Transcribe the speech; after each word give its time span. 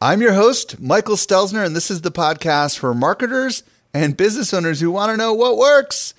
I'm 0.00 0.22
your 0.22 0.34
host, 0.34 0.78
Michael 0.78 1.16
Stelzner, 1.16 1.66
and 1.66 1.74
this 1.74 1.90
is 1.90 2.02
the 2.02 2.12
podcast 2.12 2.78
for 2.78 2.94
marketers 2.94 3.64
and 3.92 4.16
business 4.16 4.54
owners 4.54 4.78
who 4.78 4.92
want 4.92 5.10
to 5.10 5.16
know 5.16 5.34
what 5.34 5.58
works 5.58 6.14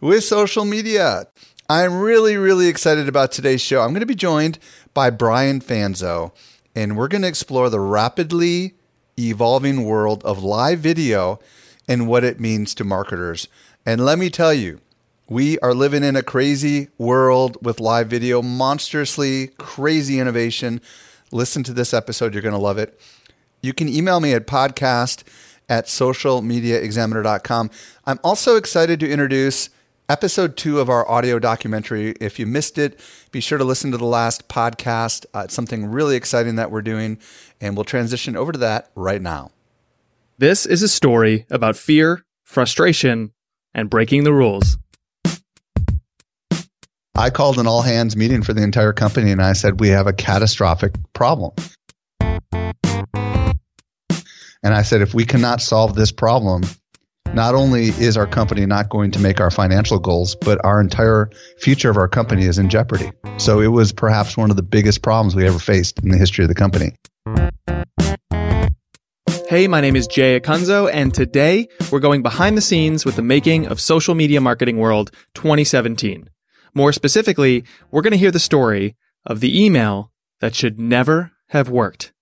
with 0.00 0.24
social 0.24 0.64
media. 0.64 1.26
I'm 1.68 2.00
really, 2.00 2.38
really 2.38 2.68
excited 2.68 3.06
about 3.06 3.30
today's 3.30 3.60
show. 3.60 3.82
I'm 3.82 3.90
going 3.90 4.00
to 4.00 4.06
be 4.06 4.14
joined 4.14 4.58
by 4.94 5.10
Brian 5.10 5.60
Fanzo, 5.60 6.32
and 6.74 6.96
we're 6.96 7.06
going 7.06 7.20
to 7.20 7.28
explore 7.28 7.68
the 7.68 7.80
rapidly 7.80 8.72
evolving 9.18 9.84
world 9.84 10.24
of 10.24 10.42
live 10.42 10.78
video 10.78 11.38
and 11.86 12.08
what 12.08 12.24
it 12.24 12.40
means 12.40 12.74
to 12.76 12.84
marketers. 12.84 13.46
And 13.84 14.06
let 14.06 14.18
me 14.18 14.30
tell 14.30 14.54
you, 14.54 14.80
we 15.28 15.58
are 15.58 15.74
living 15.74 16.02
in 16.02 16.16
a 16.16 16.22
crazy 16.22 16.88
world 16.96 17.58
with 17.60 17.78
live 17.78 18.08
video, 18.08 18.40
monstrously 18.40 19.48
crazy 19.58 20.18
innovation. 20.18 20.80
Listen 21.30 21.62
to 21.64 21.72
this 21.72 21.92
episode, 21.92 22.32
you're 22.32 22.42
going 22.42 22.52
to 22.54 22.58
love 22.58 22.78
it. 22.78 22.98
You 23.62 23.72
can 23.72 23.88
email 23.88 24.20
me 24.20 24.32
at 24.34 24.46
podcast 24.46 25.24
at 25.68 25.86
socialmediaexaminer.com. 25.86 27.70
I'm 28.06 28.20
also 28.24 28.56
excited 28.56 29.00
to 29.00 29.10
introduce 29.10 29.70
episode 30.08 30.56
two 30.56 30.80
of 30.80 30.88
our 30.88 31.08
audio 31.08 31.38
documentary. 31.38 32.12
If 32.20 32.38
you 32.38 32.46
missed 32.46 32.78
it, 32.78 32.98
be 33.30 33.40
sure 33.40 33.58
to 33.58 33.64
listen 33.64 33.90
to 33.90 33.98
the 33.98 34.06
last 34.06 34.48
podcast. 34.48 35.26
Uh, 35.34 35.40
it's 35.40 35.54
something 35.54 35.86
really 35.86 36.16
exciting 36.16 36.56
that 36.56 36.70
we're 36.70 36.82
doing, 36.82 37.18
and 37.60 37.76
we'll 37.76 37.84
transition 37.84 38.36
over 38.36 38.52
to 38.52 38.58
that 38.58 38.90
right 38.94 39.20
now. 39.20 39.50
This 40.38 40.64
is 40.64 40.82
a 40.82 40.88
story 40.88 41.46
about 41.50 41.76
fear, 41.76 42.24
frustration, 42.44 43.32
and 43.74 43.90
breaking 43.90 44.24
the 44.24 44.32
rules. 44.32 44.78
I 47.18 47.30
called 47.30 47.58
an 47.58 47.66
all 47.66 47.82
hands 47.82 48.14
meeting 48.14 48.42
for 48.42 48.52
the 48.52 48.62
entire 48.62 48.92
company 48.92 49.32
and 49.32 49.42
I 49.42 49.52
said, 49.54 49.80
We 49.80 49.88
have 49.88 50.06
a 50.06 50.12
catastrophic 50.12 50.94
problem. 51.14 51.50
And 54.62 54.72
I 54.72 54.82
said, 54.82 55.02
if 55.02 55.14
we 55.14 55.24
cannot 55.24 55.60
solve 55.60 55.96
this 55.96 56.12
problem, 56.12 56.62
not 57.34 57.56
only 57.56 57.88
is 57.88 58.16
our 58.16 58.28
company 58.28 58.66
not 58.66 58.88
going 58.88 59.10
to 59.10 59.18
make 59.18 59.40
our 59.40 59.50
financial 59.50 59.98
goals, 59.98 60.36
but 60.36 60.64
our 60.64 60.80
entire 60.80 61.28
future 61.58 61.90
of 61.90 61.96
our 61.96 62.06
company 62.06 62.44
is 62.44 62.56
in 62.56 62.70
jeopardy. 62.70 63.10
So 63.38 63.60
it 63.60 63.66
was 63.66 63.92
perhaps 63.92 64.36
one 64.36 64.50
of 64.50 64.56
the 64.56 64.62
biggest 64.62 65.02
problems 65.02 65.34
we 65.34 65.44
ever 65.44 65.58
faced 65.58 66.00
in 66.00 66.10
the 66.10 66.18
history 66.18 66.44
of 66.44 66.48
the 66.48 66.54
company. 66.54 66.94
Hey, 69.48 69.66
my 69.66 69.80
name 69.80 69.96
is 69.96 70.06
Jay 70.06 70.38
Acunzo, 70.38 70.88
and 70.92 71.12
today 71.12 71.66
we're 71.90 71.98
going 71.98 72.22
behind 72.22 72.56
the 72.56 72.62
scenes 72.62 73.04
with 73.04 73.16
the 73.16 73.22
making 73.22 73.66
of 73.66 73.80
Social 73.80 74.14
Media 74.14 74.40
Marketing 74.40 74.76
World 74.76 75.10
2017. 75.34 76.28
More 76.78 76.92
specifically, 76.92 77.64
we're 77.90 78.02
going 78.02 78.12
to 78.12 78.16
hear 78.16 78.30
the 78.30 78.38
story 78.38 78.94
of 79.26 79.40
the 79.40 79.64
email 79.64 80.12
that 80.38 80.54
should 80.54 80.78
never 80.78 81.32
have 81.48 81.68
worked. 81.68 82.12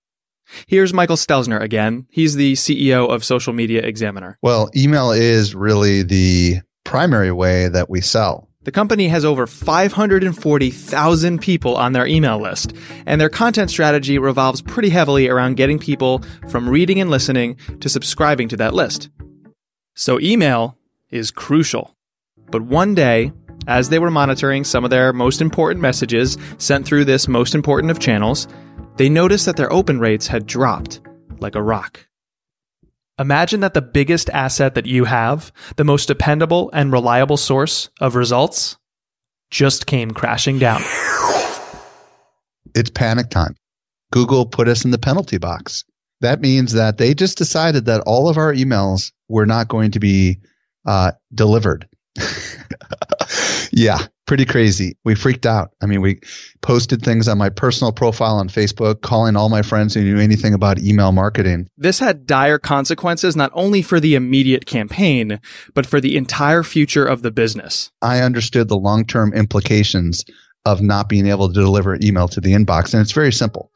Here's 0.65 0.95
Michael 0.95 1.15
Stelzner 1.15 1.61
again. 1.61 2.07
He's 2.09 2.33
the 2.33 2.53
CEO 2.53 3.07
of 3.07 3.23
Social 3.23 3.53
Media 3.53 3.83
Examiner. 3.83 4.39
Well, 4.41 4.71
email 4.75 5.11
is 5.11 5.53
really 5.53 6.01
the 6.01 6.61
primary 6.83 7.31
way 7.31 7.67
that 7.67 7.87
we 7.87 8.01
sell. 8.01 8.49
The 8.63 8.71
company 8.71 9.09
has 9.09 9.23
over 9.23 9.45
540,000 9.45 11.39
people 11.39 11.75
on 11.75 11.91
their 11.91 12.07
email 12.07 12.41
list, 12.41 12.73
and 13.05 13.21
their 13.21 13.29
content 13.29 13.69
strategy 13.69 14.17
revolves 14.17 14.63
pretty 14.63 14.89
heavily 14.89 15.29
around 15.29 15.57
getting 15.57 15.77
people 15.77 16.23
from 16.49 16.67
reading 16.67 16.99
and 16.99 17.11
listening 17.11 17.57
to 17.79 17.89
subscribing 17.89 18.49
to 18.49 18.57
that 18.57 18.73
list. 18.73 19.09
So 19.93 20.19
email 20.19 20.79
is 21.11 21.29
crucial. 21.29 21.95
But 22.49 22.63
one 22.63 22.95
day, 22.95 23.33
as 23.67 23.89
they 23.89 23.99
were 23.99 24.09
monitoring 24.09 24.63
some 24.63 24.83
of 24.83 24.89
their 24.89 25.13
most 25.13 25.41
important 25.41 25.81
messages 25.81 26.37
sent 26.57 26.85
through 26.85 27.05
this 27.05 27.27
most 27.27 27.53
important 27.53 27.91
of 27.91 27.99
channels, 27.99 28.47
they 28.95 29.09
noticed 29.09 29.45
that 29.45 29.57
their 29.57 29.71
open 29.71 29.99
rates 29.99 30.27
had 30.27 30.47
dropped 30.47 31.01
like 31.39 31.55
a 31.55 31.61
rock. 31.61 32.07
Imagine 33.19 33.59
that 33.61 33.73
the 33.73 33.81
biggest 33.81 34.29
asset 34.29 34.75
that 34.75 34.85
you 34.85 35.05
have, 35.05 35.51
the 35.75 35.83
most 35.83 36.07
dependable 36.07 36.69
and 36.71 36.91
reliable 36.91 37.37
source 37.37 37.89
of 37.99 38.15
results, 38.15 38.77
just 39.49 39.87
came 39.87 40.11
crashing 40.11 40.59
down. 40.59 40.81
It's 42.75 42.89
panic 42.91 43.29
time. 43.29 43.55
Google 44.11 44.45
put 44.45 44.67
us 44.67 44.85
in 44.85 44.91
the 44.91 44.99
penalty 44.99 45.37
box. 45.37 45.83
That 46.21 46.41
means 46.41 46.73
that 46.73 46.97
they 46.97 47.13
just 47.13 47.37
decided 47.37 47.85
that 47.85 48.01
all 48.01 48.29
of 48.29 48.37
our 48.37 48.53
emails 48.53 49.11
were 49.27 49.45
not 49.45 49.67
going 49.67 49.91
to 49.91 49.99
be 49.99 50.39
uh, 50.85 51.11
delivered. 51.33 51.87
yeah, 53.71 53.99
pretty 54.25 54.45
crazy. 54.45 54.97
We 55.03 55.15
freaked 55.15 55.45
out. 55.45 55.71
I 55.81 55.85
mean, 55.85 56.01
we 56.01 56.19
posted 56.61 57.01
things 57.01 57.27
on 57.27 57.37
my 57.37 57.49
personal 57.49 57.91
profile 57.91 58.35
on 58.35 58.49
Facebook, 58.49 59.01
calling 59.01 59.35
all 59.35 59.49
my 59.49 59.61
friends 59.61 59.93
who 59.93 60.03
knew 60.03 60.19
anything 60.19 60.53
about 60.53 60.79
email 60.79 61.11
marketing. 61.11 61.67
This 61.77 61.99
had 61.99 62.25
dire 62.25 62.59
consequences 62.59 63.35
not 63.35 63.51
only 63.53 63.81
for 63.81 63.99
the 63.99 64.15
immediate 64.15 64.65
campaign, 64.65 65.39
but 65.73 65.85
for 65.85 65.99
the 66.01 66.17
entire 66.17 66.63
future 66.63 67.05
of 67.05 67.21
the 67.21 67.31
business. 67.31 67.91
I 68.01 68.19
understood 68.19 68.67
the 68.67 68.77
long 68.77 69.05
term 69.05 69.33
implications 69.33 70.25
of 70.65 70.81
not 70.81 71.07
being 71.07 71.27
able 71.27 71.47
to 71.47 71.53
deliver 71.53 71.97
email 72.01 72.27
to 72.27 72.41
the 72.41 72.51
inbox. 72.53 72.93
And 72.93 73.01
it's 73.01 73.13
very 73.13 73.31
simple. 73.31 73.71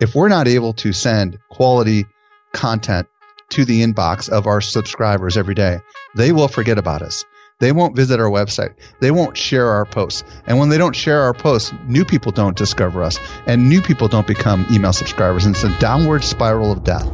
If 0.00 0.16
we're 0.16 0.28
not 0.28 0.48
able 0.48 0.72
to 0.74 0.92
send 0.92 1.38
quality 1.50 2.04
content 2.52 3.06
to 3.50 3.64
the 3.64 3.82
inbox 3.82 4.28
of 4.28 4.46
our 4.46 4.60
subscribers 4.60 5.36
every 5.36 5.54
day, 5.54 5.78
they 6.16 6.32
will 6.32 6.48
forget 6.48 6.78
about 6.78 7.02
us. 7.02 7.24
They 7.62 7.70
won't 7.70 7.94
visit 7.94 8.18
our 8.18 8.28
website. 8.28 8.74
They 8.98 9.12
won't 9.12 9.36
share 9.36 9.68
our 9.68 9.84
posts. 9.84 10.24
And 10.48 10.58
when 10.58 10.68
they 10.68 10.78
don't 10.78 10.96
share 10.96 11.20
our 11.20 11.32
posts, 11.32 11.72
new 11.86 12.04
people 12.04 12.32
don't 12.32 12.56
discover 12.56 13.04
us 13.04 13.20
and 13.46 13.68
new 13.68 13.80
people 13.80 14.08
don't 14.08 14.26
become 14.26 14.66
email 14.72 14.92
subscribers. 14.92 15.46
And 15.46 15.54
it's 15.54 15.62
a 15.62 15.78
downward 15.78 16.24
spiral 16.24 16.72
of 16.72 16.82
death. 16.82 17.08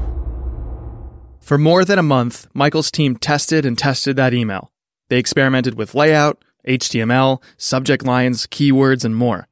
For 1.38 1.58
more 1.58 1.84
than 1.84 1.98
a 1.98 2.02
month, 2.02 2.46
Michael's 2.54 2.90
team 2.90 3.14
tested 3.14 3.66
and 3.66 3.76
tested 3.76 4.16
that 4.16 4.32
email. 4.32 4.72
They 5.10 5.18
experimented 5.18 5.76
with 5.76 5.94
layout, 5.94 6.42
HTML, 6.66 7.42
subject 7.58 8.06
lines, 8.06 8.46
keywords, 8.46 9.04
and 9.04 9.14
more. 9.14 9.48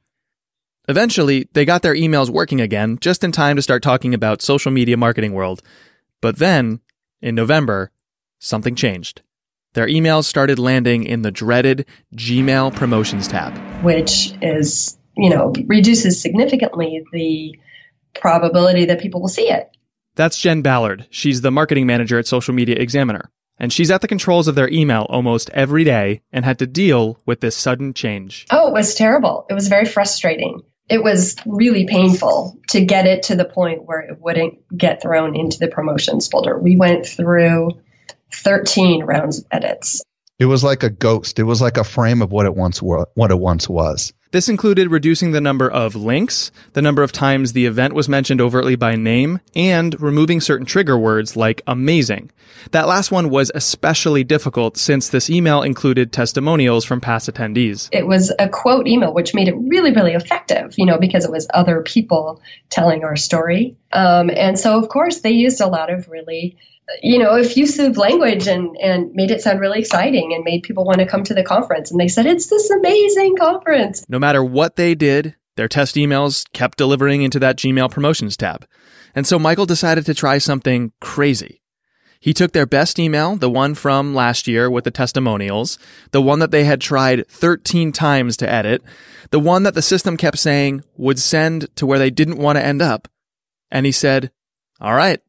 Eventually, 0.88 1.46
they 1.52 1.66
got 1.66 1.82
their 1.82 1.94
emails 1.94 2.30
working 2.30 2.62
again 2.62 2.96
just 3.02 3.22
in 3.22 3.32
time 3.32 3.56
to 3.56 3.62
start 3.62 3.82
talking 3.82 4.14
about 4.14 4.40
social 4.40 4.72
media 4.72 4.96
marketing 4.96 5.34
world. 5.34 5.60
But 6.22 6.38
then, 6.38 6.80
in 7.20 7.34
November, 7.34 7.90
something 8.38 8.74
changed 8.74 9.20
their 9.76 9.86
emails 9.86 10.24
started 10.24 10.58
landing 10.58 11.04
in 11.04 11.20
the 11.20 11.30
dreaded 11.30 11.84
Gmail 12.16 12.74
promotions 12.74 13.28
tab, 13.28 13.54
which 13.84 14.32
is, 14.40 14.96
you 15.16 15.28
know, 15.28 15.52
reduces 15.66 16.18
significantly 16.20 17.04
the 17.12 17.54
probability 18.18 18.86
that 18.86 19.00
people 19.00 19.20
will 19.20 19.28
see 19.28 19.50
it. 19.50 19.68
That's 20.14 20.40
Jen 20.40 20.62
Ballard. 20.62 21.06
She's 21.10 21.42
the 21.42 21.50
marketing 21.50 21.86
manager 21.86 22.18
at 22.18 22.26
Social 22.26 22.54
Media 22.54 22.76
Examiner. 22.76 23.30
And 23.58 23.70
she's 23.70 23.90
at 23.90 24.00
the 24.00 24.08
controls 24.08 24.48
of 24.48 24.54
their 24.54 24.70
email 24.70 25.06
almost 25.10 25.50
every 25.50 25.84
day 25.84 26.22
and 26.32 26.46
had 26.46 26.58
to 26.60 26.66
deal 26.66 27.18
with 27.26 27.40
this 27.40 27.54
sudden 27.54 27.92
change. 27.92 28.46
Oh, 28.50 28.68
it 28.68 28.72
was 28.72 28.94
terrible. 28.94 29.44
It 29.50 29.54
was 29.54 29.68
very 29.68 29.84
frustrating. 29.84 30.62
It 30.88 31.02
was 31.02 31.36
really 31.44 31.86
painful 31.86 32.58
to 32.68 32.82
get 32.82 33.06
it 33.06 33.24
to 33.24 33.36
the 33.36 33.44
point 33.44 33.84
where 33.84 34.00
it 34.00 34.22
wouldn't 34.22 34.58
get 34.74 35.02
thrown 35.02 35.36
into 35.36 35.58
the 35.58 35.68
promotions 35.68 36.28
folder. 36.28 36.58
We 36.58 36.76
went 36.76 37.06
through 37.06 37.72
13 38.32 39.04
rounds 39.04 39.38
of 39.38 39.46
edits. 39.50 40.02
It 40.38 40.46
was 40.46 40.62
like 40.62 40.82
a 40.82 40.90
ghost. 40.90 41.38
It 41.38 41.44
was 41.44 41.62
like 41.62 41.78
a 41.78 41.84
frame 41.84 42.20
of 42.20 42.30
what 42.30 42.44
it 42.44 42.54
once 42.54 42.82
wa- 42.82 43.06
what 43.14 43.30
it 43.30 43.38
once 43.38 43.68
was. 43.68 44.12
This 44.32 44.50
included 44.50 44.90
reducing 44.90 45.30
the 45.30 45.40
number 45.40 45.70
of 45.70 45.94
links, 45.94 46.50
the 46.74 46.82
number 46.82 47.02
of 47.02 47.10
times 47.10 47.52
the 47.52 47.64
event 47.64 47.94
was 47.94 48.06
mentioned 48.06 48.40
overtly 48.40 48.76
by 48.76 48.96
name, 48.96 49.40
and 49.54 49.98
removing 49.98 50.42
certain 50.42 50.66
trigger 50.66 50.98
words 50.98 51.36
like 51.36 51.62
amazing. 51.66 52.30
That 52.72 52.86
last 52.86 53.10
one 53.10 53.30
was 53.30 53.50
especially 53.54 54.24
difficult 54.24 54.76
since 54.76 55.08
this 55.08 55.30
email 55.30 55.62
included 55.62 56.12
testimonials 56.12 56.84
from 56.84 57.00
past 57.00 57.32
attendees. 57.32 57.88
It 57.92 58.06
was 58.06 58.30
a 58.38 58.48
quote 58.48 58.86
email, 58.86 59.14
which 59.14 59.32
made 59.32 59.48
it 59.48 59.56
really, 59.56 59.92
really 59.92 60.12
effective, 60.12 60.74
you 60.76 60.84
know, 60.84 60.98
because 60.98 61.24
it 61.24 61.30
was 61.30 61.46
other 61.54 61.80
people 61.80 62.42
telling 62.68 63.04
our 63.04 63.16
story. 63.16 63.76
Um, 63.92 64.28
and 64.28 64.58
so, 64.58 64.78
of 64.78 64.90
course, 64.90 65.20
they 65.20 65.30
used 65.30 65.62
a 65.62 65.66
lot 65.66 65.90
of 65.90 66.08
really 66.08 66.58
you 67.02 67.18
know, 67.18 67.34
effusive 67.34 67.96
language 67.96 68.46
and, 68.46 68.76
and 68.76 69.12
made 69.12 69.30
it 69.30 69.40
sound 69.40 69.60
really 69.60 69.80
exciting 69.80 70.32
and 70.34 70.44
made 70.44 70.62
people 70.62 70.84
want 70.84 70.98
to 70.98 71.06
come 71.06 71.24
to 71.24 71.34
the 71.34 71.42
conference. 71.42 71.90
And 71.90 72.00
they 72.00 72.08
said, 72.08 72.26
it's 72.26 72.46
this 72.46 72.70
amazing 72.70 73.36
conference. 73.36 74.04
No 74.08 74.18
matter 74.18 74.44
what 74.44 74.76
they 74.76 74.94
did, 74.94 75.36
their 75.56 75.68
test 75.68 75.96
emails 75.96 76.44
kept 76.52 76.78
delivering 76.78 77.22
into 77.22 77.38
that 77.40 77.56
Gmail 77.56 77.90
promotions 77.90 78.36
tab. 78.36 78.66
And 79.14 79.26
so 79.26 79.38
Michael 79.38 79.66
decided 79.66 80.06
to 80.06 80.14
try 80.14 80.38
something 80.38 80.92
crazy. 81.00 81.62
He 82.20 82.32
took 82.32 82.52
their 82.52 82.66
best 82.66 82.98
email, 82.98 83.36
the 83.36 83.50
one 83.50 83.74
from 83.74 84.14
last 84.14 84.48
year 84.48 84.70
with 84.70 84.84
the 84.84 84.90
testimonials, 84.90 85.78
the 86.10 86.22
one 86.22 86.38
that 86.38 86.50
they 86.50 86.64
had 86.64 86.80
tried 86.80 87.28
13 87.28 87.92
times 87.92 88.36
to 88.38 88.50
edit, 88.50 88.82
the 89.30 89.38
one 89.40 89.62
that 89.64 89.74
the 89.74 89.82
system 89.82 90.16
kept 90.16 90.38
saying 90.38 90.82
would 90.96 91.18
send 91.18 91.74
to 91.76 91.86
where 91.86 91.98
they 91.98 92.10
didn't 92.10 92.38
want 92.38 92.56
to 92.56 92.64
end 92.64 92.82
up. 92.82 93.08
And 93.70 93.86
he 93.86 93.92
said, 93.92 94.30
all 94.80 94.94
right, 94.94 95.20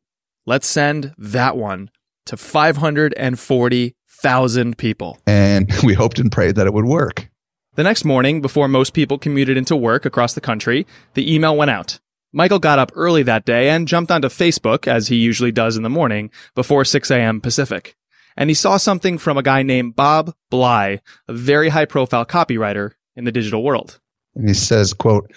Let's 0.47 0.65
send 0.65 1.13
that 1.17 1.57
one 1.57 1.91
to 2.25 2.38
540,000 2.38 4.77
people. 4.77 5.19
And 5.27 5.69
we 5.83 5.94
hoped 5.94 6.19
and 6.19 6.31
prayed 6.31 6.55
that 6.55 6.65
it 6.65 6.73
would 6.73 6.85
work. 6.85 7.29
The 7.75 7.83
next 7.83 8.05
morning, 8.05 8.41
before 8.41 8.69
most 8.69 8.94
people 8.94 9.17
commuted 9.17 9.57
into 9.57 9.75
work 9.75 10.05
across 10.05 10.33
the 10.33 10.41
country, 10.41 10.88
the 11.15 11.35
email 11.35 11.57
went 11.57 11.71
out. 11.71 11.99
Michael 12.31 12.59
got 12.59 12.79
up 12.79 12.94
early 12.95 13.23
that 13.23 13.44
day 13.44 13.69
and 13.69 13.89
jumped 13.89 14.09
onto 14.09 14.29
Facebook, 14.29 14.88
as 14.88 15.09
he 15.09 15.17
usually 15.17 15.51
does 15.51 15.75
in 15.75 15.83
the 15.83 15.89
morning, 15.89 16.31
before 16.55 16.85
6 16.85 17.11
a.m. 17.11 17.41
Pacific. 17.41 17.97
And 18.38 18.49
he 18.49 18.53
saw 18.53 18.77
something 18.77 19.17
from 19.17 19.38
a 19.38 19.44
guy 19.44 19.63
named 19.63 19.97
Bob 19.97 20.33
Bly, 20.49 21.01
a 21.27 21.33
very 21.33 21.67
high 21.67 21.83
profile 21.83 22.25
copywriter 22.25 22.91
in 23.17 23.25
the 23.25 23.33
digital 23.33 23.63
world. 23.63 23.99
And 24.33 24.47
he 24.47 24.53
says, 24.53 24.94
quote, 24.94 25.29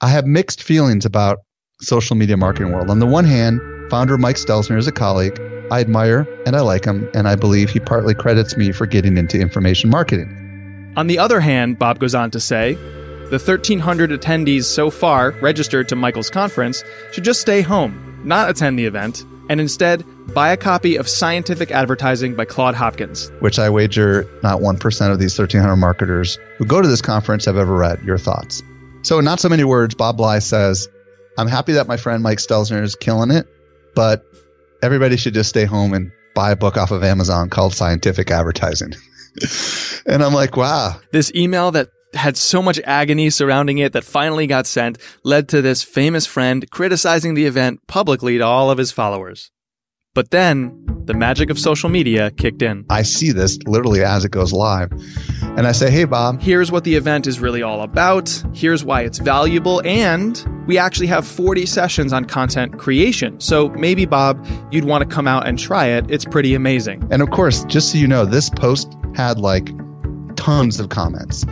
I 0.00 0.08
have 0.08 0.24
mixed 0.24 0.62
feelings 0.62 1.04
about 1.04 1.40
social 1.82 2.16
media 2.16 2.38
marketing 2.38 2.72
world. 2.72 2.88
On 2.88 2.98
the 2.98 3.06
one 3.06 3.26
hand, 3.26 3.60
Founder 3.90 4.18
Mike 4.18 4.36
Stelzner 4.36 4.78
is 4.78 4.86
a 4.86 4.92
colleague. 4.92 5.40
I 5.70 5.80
admire 5.80 6.26
and 6.46 6.56
I 6.56 6.60
like 6.60 6.84
him, 6.84 7.08
and 7.14 7.26
I 7.28 7.36
believe 7.36 7.70
he 7.70 7.80
partly 7.80 8.14
credits 8.14 8.56
me 8.56 8.72
for 8.72 8.86
getting 8.86 9.16
into 9.16 9.38
information 9.38 9.90
marketing. 9.90 10.92
On 10.96 11.06
the 11.06 11.18
other 11.18 11.40
hand, 11.40 11.78
Bob 11.78 11.98
goes 11.98 12.14
on 12.14 12.30
to 12.32 12.40
say, 12.40 12.74
the 13.30 13.38
1,300 13.38 14.10
attendees 14.10 14.64
so 14.64 14.90
far 14.90 15.32
registered 15.40 15.88
to 15.88 15.96
Michael's 15.96 16.30
conference 16.30 16.84
should 17.12 17.24
just 17.24 17.40
stay 17.40 17.62
home, 17.62 18.20
not 18.24 18.50
attend 18.50 18.78
the 18.78 18.84
event, 18.84 19.24
and 19.48 19.60
instead 19.60 20.04
buy 20.34 20.50
a 20.50 20.56
copy 20.56 20.96
of 20.96 21.08
Scientific 21.08 21.70
Advertising 21.70 22.34
by 22.34 22.44
Claude 22.44 22.74
Hopkins. 22.74 23.30
Which 23.40 23.58
I 23.58 23.70
wager 23.70 24.28
not 24.42 24.60
1% 24.60 25.12
of 25.12 25.18
these 25.18 25.38
1,300 25.38 25.76
marketers 25.76 26.38
who 26.58 26.64
go 26.64 26.80
to 26.80 26.88
this 26.88 27.02
conference 27.02 27.44
have 27.46 27.56
ever 27.56 27.74
read. 27.74 28.02
Your 28.04 28.18
thoughts? 28.18 28.62
So, 29.02 29.18
in 29.18 29.24
not 29.24 29.40
so 29.40 29.48
many 29.48 29.64
words, 29.64 29.94
Bob 29.94 30.16
Bly 30.16 30.38
says, 30.38 30.88
I'm 31.36 31.48
happy 31.48 31.72
that 31.72 31.88
my 31.88 31.96
friend 31.96 32.22
Mike 32.22 32.38
Stelzner 32.38 32.82
is 32.82 32.94
killing 32.94 33.30
it, 33.30 33.46
but 33.94 34.24
everybody 34.82 35.16
should 35.16 35.34
just 35.34 35.48
stay 35.48 35.64
home 35.64 35.94
and 35.94 36.12
buy 36.34 36.50
a 36.50 36.56
book 36.56 36.76
off 36.76 36.90
of 36.90 37.04
Amazon 37.04 37.48
called 37.48 37.74
Scientific 37.74 38.30
Advertising. 38.30 38.94
and 40.06 40.22
I'm 40.22 40.34
like, 40.34 40.56
wow. 40.56 41.00
This 41.12 41.32
email 41.34 41.70
that 41.72 41.88
had 42.14 42.36
so 42.36 42.62
much 42.62 42.80
agony 42.84 43.30
surrounding 43.30 43.78
it 43.78 43.92
that 43.92 44.04
finally 44.04 44.46
got 44.46 44.66
sent 44.66 44.98
led 45.24 45.48
to 45.48 45.60
this 45.62 45.82
famous 45.82 46.26
friend 46.26 46.70
criticizing 46.70 47.34
the 47.34 47.46
event 47.46 47.80
publicly 47.88 48.38
to 48.38 48.44
all 48.44 48.70
of 48.70 48.78
his 48.78 48.92
followers. 48.92 49.50
But 50.14 50.30
then 50.30 50.93
the 51.06 51.14
magic 51.14 51.50
of 51.50 51.58
social 51.58 51.88
media 51.88 52.30
kicked 52.30 52.62
in. 52.62 52.84
I 52.90 53.02
see 53.02 53.32
this 53.32 53.58
literally 53.66 54.02
as 54.02 54.24
it 54.24 54.30
goes 54.30 54.52
live. 54.52 54.92
And 55.42 55.66
I 55.66 55.72
say, 55.72 55.90
hey, 55.90 56.04
Bob. 56.04 56.40
Here's 56.40 56.72
what 56.72 56.84
the 56.84 56.96
event 56.96 57.26
is 57.26 57.38
really 57.40 57.62
all 57.62 57.82
about. 57.82 58.42
Here's 58.52 58.84
why 58.84 59.02
it's 59.02 59.18
valuable. 59.18 59.82
And 59.84 60.64
we 60.66 60.78
actually 60.78 61.06
have 61.08 61.26
40 61.26 61.66
sessions 61.66 62.12
on 62.12 62.24
content 62.24 62.78
creation. 62.78 63.40
So 63.40 63.68
maybe, 63.70 64.06
Bob, 64.06 64.44
you'd 64.70 64.84
want 64.84 65.08
to 65.08 65.14
come 65.14 65.28
out 65.28 65.46
and 65.46 65.58
try 65.58 65.86
it. 65.86 66.06
It's 66.10 66.24
pretty 66.24 66.54
amazing. 66.54 67.06
And 67.10 67.22
of 67.22 67.30
course, 67.30 67.64
just 67.66 67.92
so 67.92 67.98
you 67.98 68.08
know, 68.08 68.24
this 68.24 68.50
post 68.50 68.96
had 69.14 69.38
like 69.38 69.68
tons 70.36 70.80
of 70.80 70.88
comments. 70.88 71.44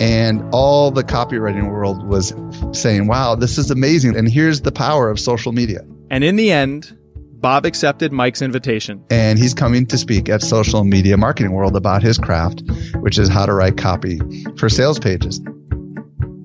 And 0.00 0.42
all 0.52 0.92
the 0.92 1.02
copywriting 1.02 1.70
world 1.70 2.06
was 2.06 2.32
saying, 2.72 3.08
wow, 3.08 3.34
this 3.34 3.58
is 3.58 3.70
amazing. 3.70 4.16
And 4.16 4.30
here's 4.30 4.60
the 4.60 4.70
power 4.70 5.10
of 5.10 5.18
social 5.18 5.50
media. 5.50 5.80
And 6.10 6.22
in 6.22 6.36
the 6.36 6.52
end, 6.52 6.96
Bob 7.40 7.64
accepted 7.64 8.12
Mike's 8.12 8.42
invitation. 8.42 9.04
And 9.10 9.38
he's 9.38 9.54
coming 9.54 9.86
to 9.86 9.98
speak 9.98 10.28
at 10.28 10.42
Social 10.42 10.82
Media 10.82 11.16
Marketing 11.16 11.52
World 11.52 11.76
about 11.76 12.02
his 12.02 12.18
craft, 12.18 12.64
which 12.96 13.16
is 13.16 13.28
how 13.28 13.46
to 13.46 13.52
write 13.52 13.76
copy 13.76 14.18
for 14.56 14.68
sales 14.68 14.98
pages. 14.98 15.40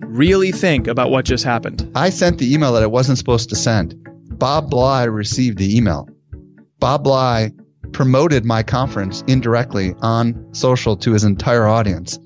Really 0.06 0.52
think 0.52 0.86
about 0.86 1.10
what 1.10 1.26
just 1.26 1.44
happened. 1.44 1.92
I 1.96 2.12
sent 2.12 2.38
the 2.38 2.54
email 2.54 2.74
that 2.74 2.84
I 2.84 2.88
wasn't 2.88 3.18
supposed 3.18 3.50
to 3.50 3.56
send. 3.56 3.96
Bob 4.38 4.70
Bly 4.70 5.06
received 5.06 5.58
the 5.58 5.76
email. 5.76 6.08
Bob 6.80 7.04
Bly 7.04 7.52
promoted 7.92 8.46
my 8.46 8.62
conference 8.62 9.24
indirectly 9.28 9.96
on 10.02 10.54
social 10.54 10.96
to 10.98 11.14
his 11.14 11.24
entire 11.24 11.66
audience. 11.66 12.20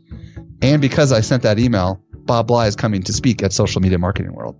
And 0.61 0.81
because 0.81 1.13
I 1.13 1.21
sent 1.21 1.43
that 1.43 1.57
email, 1.57 2.03
Bob 2.11 2.47
Bly 2.47 2.67
is 2.67 2.75
coming 2.75 3.03
to 3.03 3.13
speak 3.13 3.43
at 3.43 3.53
Social 3.53 3.79
Media 3.79 3.97
Marketing 3.97 4.33
World. 4.33 4.57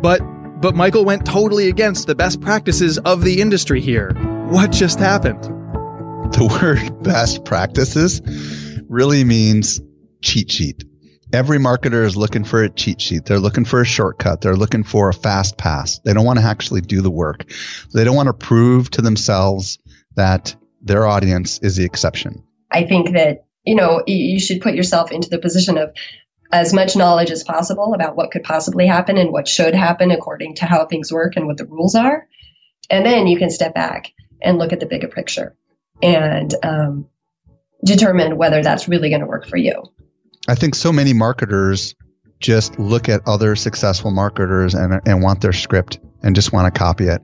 But 0.00 0.20
but 0.60 0.74
Michael 0.74 1.04
went 1.04 1.24
totally 1.24 1.68
against 1.68 2.06
the 2.06 2.14
best 2.14 2.40
practices 2.40 2.98
of 2.98 3.22
the 3.22 3.40
industry 3.40 3.80
here. 3.80 4.12
What 4.48 4.72
just 4.72 4.98
happened? 4.98 5.42
The 5.44 6.58
word 6.60 7.02
best 7.02 7.44
practices 7.44 8.20
really 8.88 9.24
means 9.24 9.80
cheat 10.20 10.50
sheet. 10.50 10.84
Every 11.32 11.58
marketer 11.58 12.04
is 12.04 12.16
looking 12.16 12.44
for 12.44 12.62
a 12.62 12.70
cheat 12.70 13.00
sheet. 13.00 13.26
They're 13.26 13.38
looking 13.38 13.64
for 13.64 13.82
a 13.82 13.84
shortcut. 13.84 14.40
They're 14.40 14.56
looking 14.56 14.82
for 14.82 15.10
a 15.10 15.14
fast 15.14 15.58
pass. 15.58 15.98
They 16.00 16.14
don't 16.14 16.24
want 16.24 16.38
to 16.38 16.44
actually 16.44 16.80
do 16.80 17.02
the 17.02 17.10
work. 17.10 17.44
They 17.92 18.04
don't 18.04 18.16
want 18.16 18.28
to 18.28 18.32
prove 18.32 18.90
to 18.92 19.02
themselves 19.02 19.78
that 20.16 20.56
their 20.80 21.06
audience 21.06 21.58
is 21.58 21.76
the 21.76 21.84
exception. 21.84 22.44
I 22.70 22.84
think 22.84 23.12
that, 23.12 23.44
you 23.64 23.74
know, 23.74 24.02
you 24.06 24.40
should 24.40 24.62
put 24.62 24.74
yourself 24.74 25.12
into 25.12 25.28
the 25.28 25.38
position 25.38 25.76
of 25.76 25.92
as 26.50 26.72
much 26.72 26.96
knowledge 26.96 27.30
as 27.30 27.44
possible 27.44 27.94
about 27.94 28.16
what 28.16 28.30
could 28.30 28.42
possibly 28.42 28.86
happen 28.86 29.18
and 29.18 29.32
what 29.32 29.46
should 29.46 29.74
happen 29.74 30.10
according 30.10 30.54
to 30.56 30.66
how 30.66 30.86
things 30.86 31.12
work 31.12 31.36
and 31.36 31.46
what 31.46 31.56
the 31.56 31.66
rules 31.66 31.94
are. 31.94 32.26
And 32.90 33.04
then 33.04 33.26
you 33.26 33.38
can 33.38 33.50
step 33.50 33.74
back 33.74 34.12
and 34.40 34.58
look 34.58 34.72
at 34.72 34.80
the 34.80 34.86
bigger 34.86 35.08
picture 35.08 35.56
and 36.02 36.54
um, 36.62 37.08
determine 37.84 38.36
whether 38.36 38.62
that's 38.62 38.88
really 38.88 39.10
going 39.10 39.20
to 39.20 39.26
work 39.26 39.46
for 39.46 39.56
you. 39.56 39.82
I 40.48 40.54
think 40.54 40.74
so 40.74 40.92
many 40.92 41.12
marketers 41.12 41.94
just 42.40 42.78
look 42.78 43.08
at 43.08 43.26
other 43.26 43.56
successful 43.56 44.10
marketers 44.10 44.74
and, 44.74 45.00
and 45.06 45.22
want 45.22 45.40
their 45.40 45.52
script 45.52 45.98
and 46.22 46.34
just 46.34 46.52
want 46.52 46.72
to 46.72 46.78
copy 46.78 47.08
it. 47.08 47.20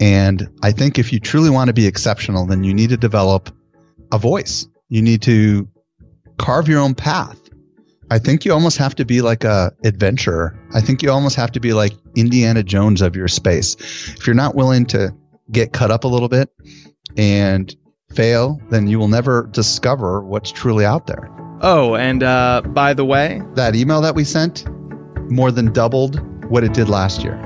And 0.00 0.48
I 0.62 0.72
think 0.72 0.98
if 0.98 1.12
you 1.12 1.18
truly 1.18 1.50
want 1.50 1.68
to 1.68 1.74
be 1.74 1.86
exceptional, 1.86 2.46
then 2.46 2.62
you 2.62 2.72
need 2.72 2.90
to 2.90 2.96
develop 2.96 3.50
a 4.12 4.18
voice. 4.18 4.68
You 4.88 5.02
need 5.02 5.22
to 5.22 5.68
carve 6.38 6.68
your 6.68 6.80
own 6.80 6.94
path. 6.94 7.40
I 8.10 8.18
think 8.18 8.46
you 8.46 8.54
almost 8.54 8.78
have 8.78 8.94
to 8.94 9.04
be 9.04 9.20
like 9.20 9.44
a 9.44 9.72
adventurer. 9.84 10.58
I 10.72 10.80
think 10.80 11.02
you 11.02 11.10
almost 11.10 11.36
have 11.36 11.52
to 11.52 11.60
be 11.60 11.74
like 11.74 11.92
Indiana 12.16 12.62
Jones 12.62 13.02
of 13.02 13.14
your 13.14 13.28
space. 13.28 13.76
If 14.16 14.26
you're 14.26 14.34
not 14.34 14.54
willing 14.54 14.86
to 14.86 15.14
get 15.52 15.74
cut 15.74 15.90
up 15.90 16.04
a 16.04 16.08
little 16.08 16.30
bit 16.30 16.50
and 17.18 17.74
fail, 18.14 18.60
then 18.70 18.86
you 18.86 18.98
will 18.98 19.08
never 19.08 19.46
discover 19.52 20.22
what's 20.22 20.50
truly 20.50 20.86
out 20.86 21.06
there. 21.06 21.28
Oh, 21.60 21.96
and 21.96 22.22
uh, 22.22 22.62
by 22.64 22.94
the 22.94 23.04
way, 23.04 23.42
that 23.54 23.74
email 23.76 24.00
that 24.00 24.14
we 24.14 24.24
sent 24.24 24.64
more 25.30 25.50
than 25.50 25.70
doubled 25.70 26.18
what 26.50 26.64
it 26.64 26.72
did 26.72 26.88
last 26.88 27.22
year. 27.22 27.38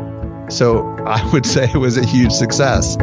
So 0.49 0.87
I 1.07 1.29
would 1.33 1.45
say 1.45 1.65
it 1.65 1.79
was 1.79 1.97
a 1.97 2.07
huge 2.07 2.31
success. 2.31 2.97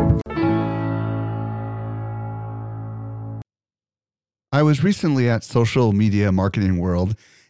I 4.54 4.64
was 4.64 4.82
recently 4.82 5.30
at 5.30 5.44
Social 5.44 5.92
Media 5.92 6.32
Marketing 6.32 6.78
World 6.80 7.16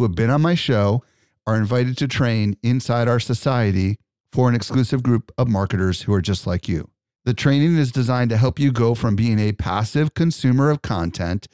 who 0.00 0.04
have 0.04 0.14
been 0.14 0.30
on 0.30 0.40
my 0.40 0.54
show 0.54 1.04
are 1.46 1.56
invited 1.56 1.98
to 1.98 2.08
train 2.08 2.56
inside 2.62 3.06
our 3.06 3.20
society 3.20 3.98
for 4.32 4.48
an 4.48 4.54
exclusive 4.54 5.02
group 5.02 5.30
of 5.36 5.46
marketers 5.46 6.00
who 6.02 6.14
are 6.14 6.22
just 6.22 6.46
like 6.46 6.66
you. 6.66 6.88
The 7.26 7.34
training 7.34 7.76
is 7.76 7.92
designed 7.92 8.30
to 8.30 8.38
help 8.38 8.58
you 8.58 8.72
go 8.72 8.94
from 8.94 9.14
being 9.14 9.38
a 9.38 9.52
passive 9.52 10.14
consumer 10.14 10.70
of 10.70 10.80
content 10.80 11.48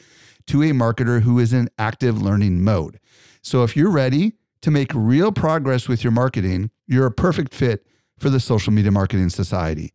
to 0.46 0.62
a 0.62 0.70
marketer 0.70 1.22
who 1.22 1.40
is 1.40 1.52
in 1.52 1.68
active 1.76 2.22
learning 2.22 2.62
mode. 2.62 3.00
So 3.42 3.64
if 3.64 3.76
you're 3.76 3.90
ready 3.90 4.34
to 4.62 4.70
make 4.70 4.92
real 4.94 5.32
progress 5.32 5.88
with 5.88 6.04
your 6.04 6.12
marketing, 6.12 6.70
you're 6.86 7.06
a 7.06 7.10
perfect 7.10 7.52
fit 7.52 7.84
for 8.16 8.30
the 8.30 8.38
Social 8.38 8.72
Media 8.72 8.92
Marketing 8.92 9.28
Society. 9.28 9.92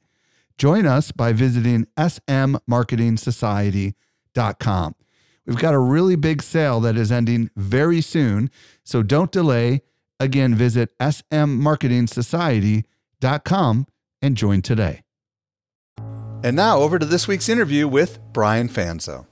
Join 0.57 0.85
us 0.85 1.13
by 1.13 1.31
visiting 1.31 1.87
smmarketingsociety.com. 1.97 4.95
We've 5.45 5.57
got 5.57 5.73
a 5.73 5.79
really 5.79 6.15
big 6.15 6.41
sale 6.43 6.79
that 6.81 6.97
is 6.97 7.11
ending 7.11 7.49
very 7.55 8.01
soon, 8.01 8.51
so 8.83 9.03
don't 9.03 9.31
delay. 9.31 9.81
Again, 10.19 10.53
visit 10.53 10.91
smmarketingsociety.com 10.99 13.87
and 14.21 14.37
join 14.37 14.61
today. 14.61 15.01
And 16.43 16.55
now 16.55 16.77
over 16.79 16.97
to 16.99 17.05
this 17.05 17.27
week's 17.27 17.49
interview 17.49 17.87
with 17.87 18.19
Brian 18.33 18.69
Fanzo. 18.69 19.25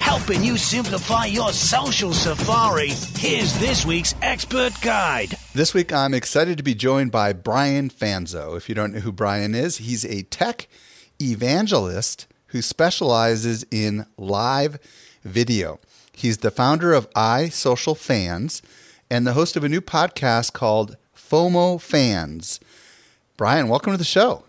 Helping 0.00 0.42
you 0.42 0.56
simplify 0.56 1.26
your 1.26 1.52
social 1.52 2.12
safari, 2.12 2.88
here's 3.16 3.56
this 3.60 3.86
week's 3.86 4.12
expert 4.20 4.72
guide. 4.82 5.36
This 5.54 5.74
week, 5.74 5.92
I'm 5.92 6.12
excited 6.12 6.58
to 6.58 6.64
be 6.64 6.74
joined 6.74 7.12
by 7.12 7.32
Brian 7.32 7.88
Fanzo. 7.88 8.56
If 8.56 8.68
you 8.68 8.74
don't 8.74 8.92
know 8.92 8.98
who 9.00 9.12
Brian 9.12 9.54
is, 9.54 9.76
he's 9.78 10.04
a 10.04 10.24
tech 10.24 10.66
evangelist 11.20 12.26
who 12.52 12.62
specializes 12.62 13.64
in 13.70 14.06
live 14.16 14.78
video. 15.24 15.80
He's 16.12 16.38
the 16.38 16.50
founder 16.50 16.92
of 16.92 17.10
iSocialFans 17.10 18.60
and 19.10 19.26
the 19.26 19.32
host 19.32 19.56
of 19.56 19.64
a 19.64 19.68
new 19.68 19.80
podcast 19.80 20.52
called 20.52 20.96
FOMO 21.16 21.80
Fans. 21.80 22.60
Brian, 23.38 23.68
welcome 23.68 23.92
to 23.92 23.98
the 23.98 24.04
show. 24.04 24.44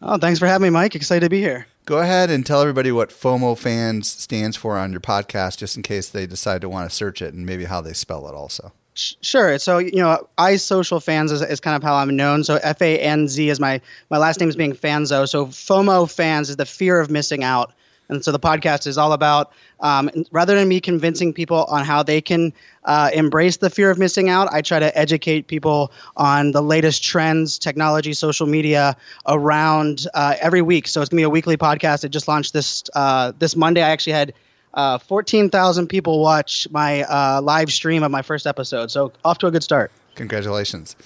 Oh, 0.00 0.18
thanks 0.18 0.38
for 0.38 0.46
having 0.46 0.66
me, 0.66 0.70
Mike. 0.70 0.94
Excited 0.94 1.26
to 1.26 1.30
be 1.30 1.40
here. 1.40 1.66
Go 1.84 1.98
ahead 1.98 2.30
and 2.30 2.46
tell 2.46 2.60
everybody 2.60 2.92
what 2.92 3.10
FOMO 3.10 3.58
Fans 3.58 4.08
stands 4.08 4.56
for 4.56 4.78
on 4.78 4.92
your 4.92 5.00
podcast, 5.00 5.58
just 5.58 5.76
in 5.76 5.82
case 5.82 6.08
they 6.08 6.26
decide 6.26 6.60
to 6.60 6.68
want 6.68 6.88
to 6.88 6.94
search 6.94 7.20
it 7.20 7.34
and 7.34 7.44
maybe 7.44 7.64
how 7.64 7.80
they 7.80 7.92
spell 7.92 8.28
it 8.28 8.34
also. 8.34 8.72
Sure. 8.94 9.58
So 9.58 9.78
you 9.78 9.96
know, 9.96 10.28
iSocialFans 10.38 11.30
is, 11.32 11.40
is 11.40 11.60
kind 11.60 11.76
of 11.76 11.82
how 11.82 11.94
I'm 11.94 12.14
known. 12.14 12.44
So 12.44 12.58
F 12.62 12.82
A 12.82 12.98
N 12.98 13.26
Z 13.26 13.48
is 13.48 13.58
my 13.58 13.80
my 14.10 14.18
last 14.18 14.38
name 14.38 14.50
is 14.50 14.56
being 14.56 14.74
Fanzo. 14.74 15.26
So 15.26 15.46
FOMO 15.46 16.10
fans 16.10 16.50
is 16.50 16.56
the 16.56 16.66
fear 16.66 17.00
of 17.00 17.10
missing 17.10 17.42
out. 17.42 17.72
And 18.10 18.22
so 18.22 18.30
the 18.30 18.38
podcast 18.38 18.86
is 18.86 18.98
all 18.98 19.14
about 19.14 19.52
um, 19.80 20.10
rather 20.30 20.54
than 20.54 20.68
me 20.68 20.80
convincing 20.80 21.32
people 21.32 21.64
on 21.70 21.86
how 21.86 22.02
they 22.02 22.20
can 22.20 22.52
uh, 22.84 23.08
embrace 23.14 23.56
the 23.56 23.70
fear 23.70 23.90
of 23.90 23.98
missing 23.98 24.28
out, 24.28 24.52
I 24.52 24.60
try 24.60 24.78
to 24.78 24.96
educate 24.98 25.46
people 25.46 25.90
on 26.18 26.50
the 26.52 26.60
latest 26.62 27.02
trends, 27.02 27.58
technology, 27.58 28.12
social 28.12 28.46
media 28.46 28.94
around 29.26 30.06
uh, 30.12 30.34
every 30.42 30.60
week. 30.60 30.86
So 30.86 31.00
it's 31.00 31.08
gonna 31.08 31.20
be 31.20 31.24
a 31.24 31.30
weekly 31.30 31.56
podcast. 31.56 32.04
It 32.04 32.10
just 32.10 32.28
launched 32.28 32.52
this 32.52 32.84
uh, 32.94 33.32
this 33.38 33.56
Monday. 33.56 33.82
I 33.82 33.88
actually 33.88 34.12
had. 34.12 34.34
Uh, 34.74 34.98
14,000 34.98 35.86
people 35.88 36.20
watch 36.20 36.66
my 36.70 37.02
uh, 37.02 37.40
live 37.42 37.72
stream 37.72 38.02
of 38.02 38.10
my 38.10 38.22
first 38.22 38.46
episode. 38.46 38.90
So, 38.90 39.12
off 39.24 39.38
to 39.38 39.46
a 39.46 39.50
good 39.50 39.62
start. 39.62 39.90
Congratulations. 40.14 40.96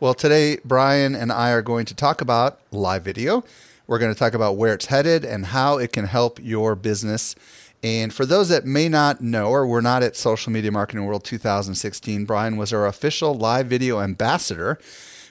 Well, 0.00 0.14
today, 0.14 0.58
Brian 0.64 1.16
and 1.16 1.32
I 1.32 1.50
are 1.50 1.62
going 1.62 1.84
to 1.86 1.94
talk 1.94 2.20
about 2.20 2.60
live 2.70 3.02
video. 3.02 3.42
We're 3.88 3.98
going 3.98 4.12
to 4.12 4.18
talk 4.18 4.34
about 4.34 4.56
where 4.56 4.74
it's 4.74 4.86
headed 4.86 5.24
and 5.24 5.46
how 5.46 5.78
it 5.78 5.92
can 5.92 6.04
help 6.04 6.38
your 6.40 6.76
business. 6.76 7.34
And 7.82 8.12
for 8.12 8.26
those 8.26 8.48
that 8.48 8.64
may 8.64 8.88
not 8.88 9.20
know 9.20 9.48
or 9.48 9.66
were 9.66 9.82
not 9.82 10.02
at 10.02 10.14
Social 10.16 10.52
Media 10.52 10.70
Marketing 10.70 11.04
World 11.04 11.24
2016, 11.24 12.24
Brian 12.24 12.56
was 12.56 12.72
our 12.72 12.86
official 12.86 13.34
live 13.34 13.66
video 13.66 14.00
ambassador, 14.00 14.78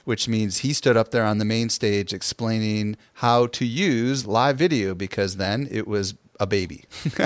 which 0.04 0.28
means 0.28 0.58
he 0.58 0.72
stood 0.72 0.96
up 0.96 1.10
there 1.10 1.24
on 1.24 1.38
the 1.38 1.44
main 1.44 1.68
stage 1.68 2.12
explaining 2.12 2.96
how 3.14 3.46
to 3.46 3.64
use 3.64 4.26
live 4.26 4.56
video 4.58 4.94
because 4.94 5.36
then 5.36 5.68
it 5.70 5.86
was 5.86 6.14
a 6.40 6.46
baby. 6.46 6.84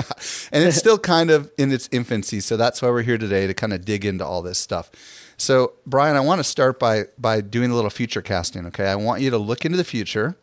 and 0.51 0.63
it's 0.63 0.77
still 0.77 0.97
kind 0.97 1.29
of 1.29 1.51
in 1.57 1.71
its 1.71 1.87
infancy. 1.91 2.39
So 2.39 2.57
that's 2.57 2.81
why 2.81 2.89
we're 2.89 3.03
here 3.03 3.17
today 3.17 3.47
to 3.47 3.53
kind 3.53 3.73
of 3.73 3.85
dig 3.85 4.05
into 4.05 4.25
all 4.25 4.41
this 4.41 4.57
stuff. 4.57 4.91
So, 5.37 5.73
Brian, 5.85 6.15
I 6.15 6.19
want 6.19 6.39
to 6.39 6.43
start 6.43 6.79
by 6.79 7.05
by 7.17 7.41
doing 7.41 7.71
a 7.71 7.75
little 7.75 7.89
future 7.89 8.21
casting, 8.21 8.65
okay? 8.67 8.87
I 8.87 8.95
want 8.95 9.21
you 9.21 9.29
to 9.29 9.37
look 9.37 9.65
into 9.65 9.77
the 9.77 9.83
future. 9.83 10.37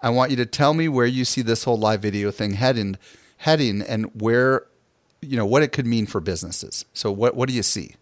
I 0.00 0.10
want 0.10 0.30
you 0.30 0.36
to 0.38 0.46
tell 0.46 0.74
me 0.74 0.88
where 0.88 1.06
you 1.06 1.24
see 1.24 1.42
this 1.42 1.64
whole 1.64 1.78
live 1.78 2.02
video 2.02 2.30
thing 2.30 2.54
heading 2.54 2.96
heading 3.38 3.82
and 3.82 4.06
where 4.20 4.66
you 5.20 5.36
know 5.36 5.46
what 5.46 5.62
it 5.62 5.72
could 5.72 5.86
mean 5.86 6.06
for 6.06 6.20
businesses. 6.20 6.84
So 6.92 7.10
what 7.10 7.34
what 7.34 7.48
do 7.48 7.54
you 7.54 7.62
see? 7.62 7.96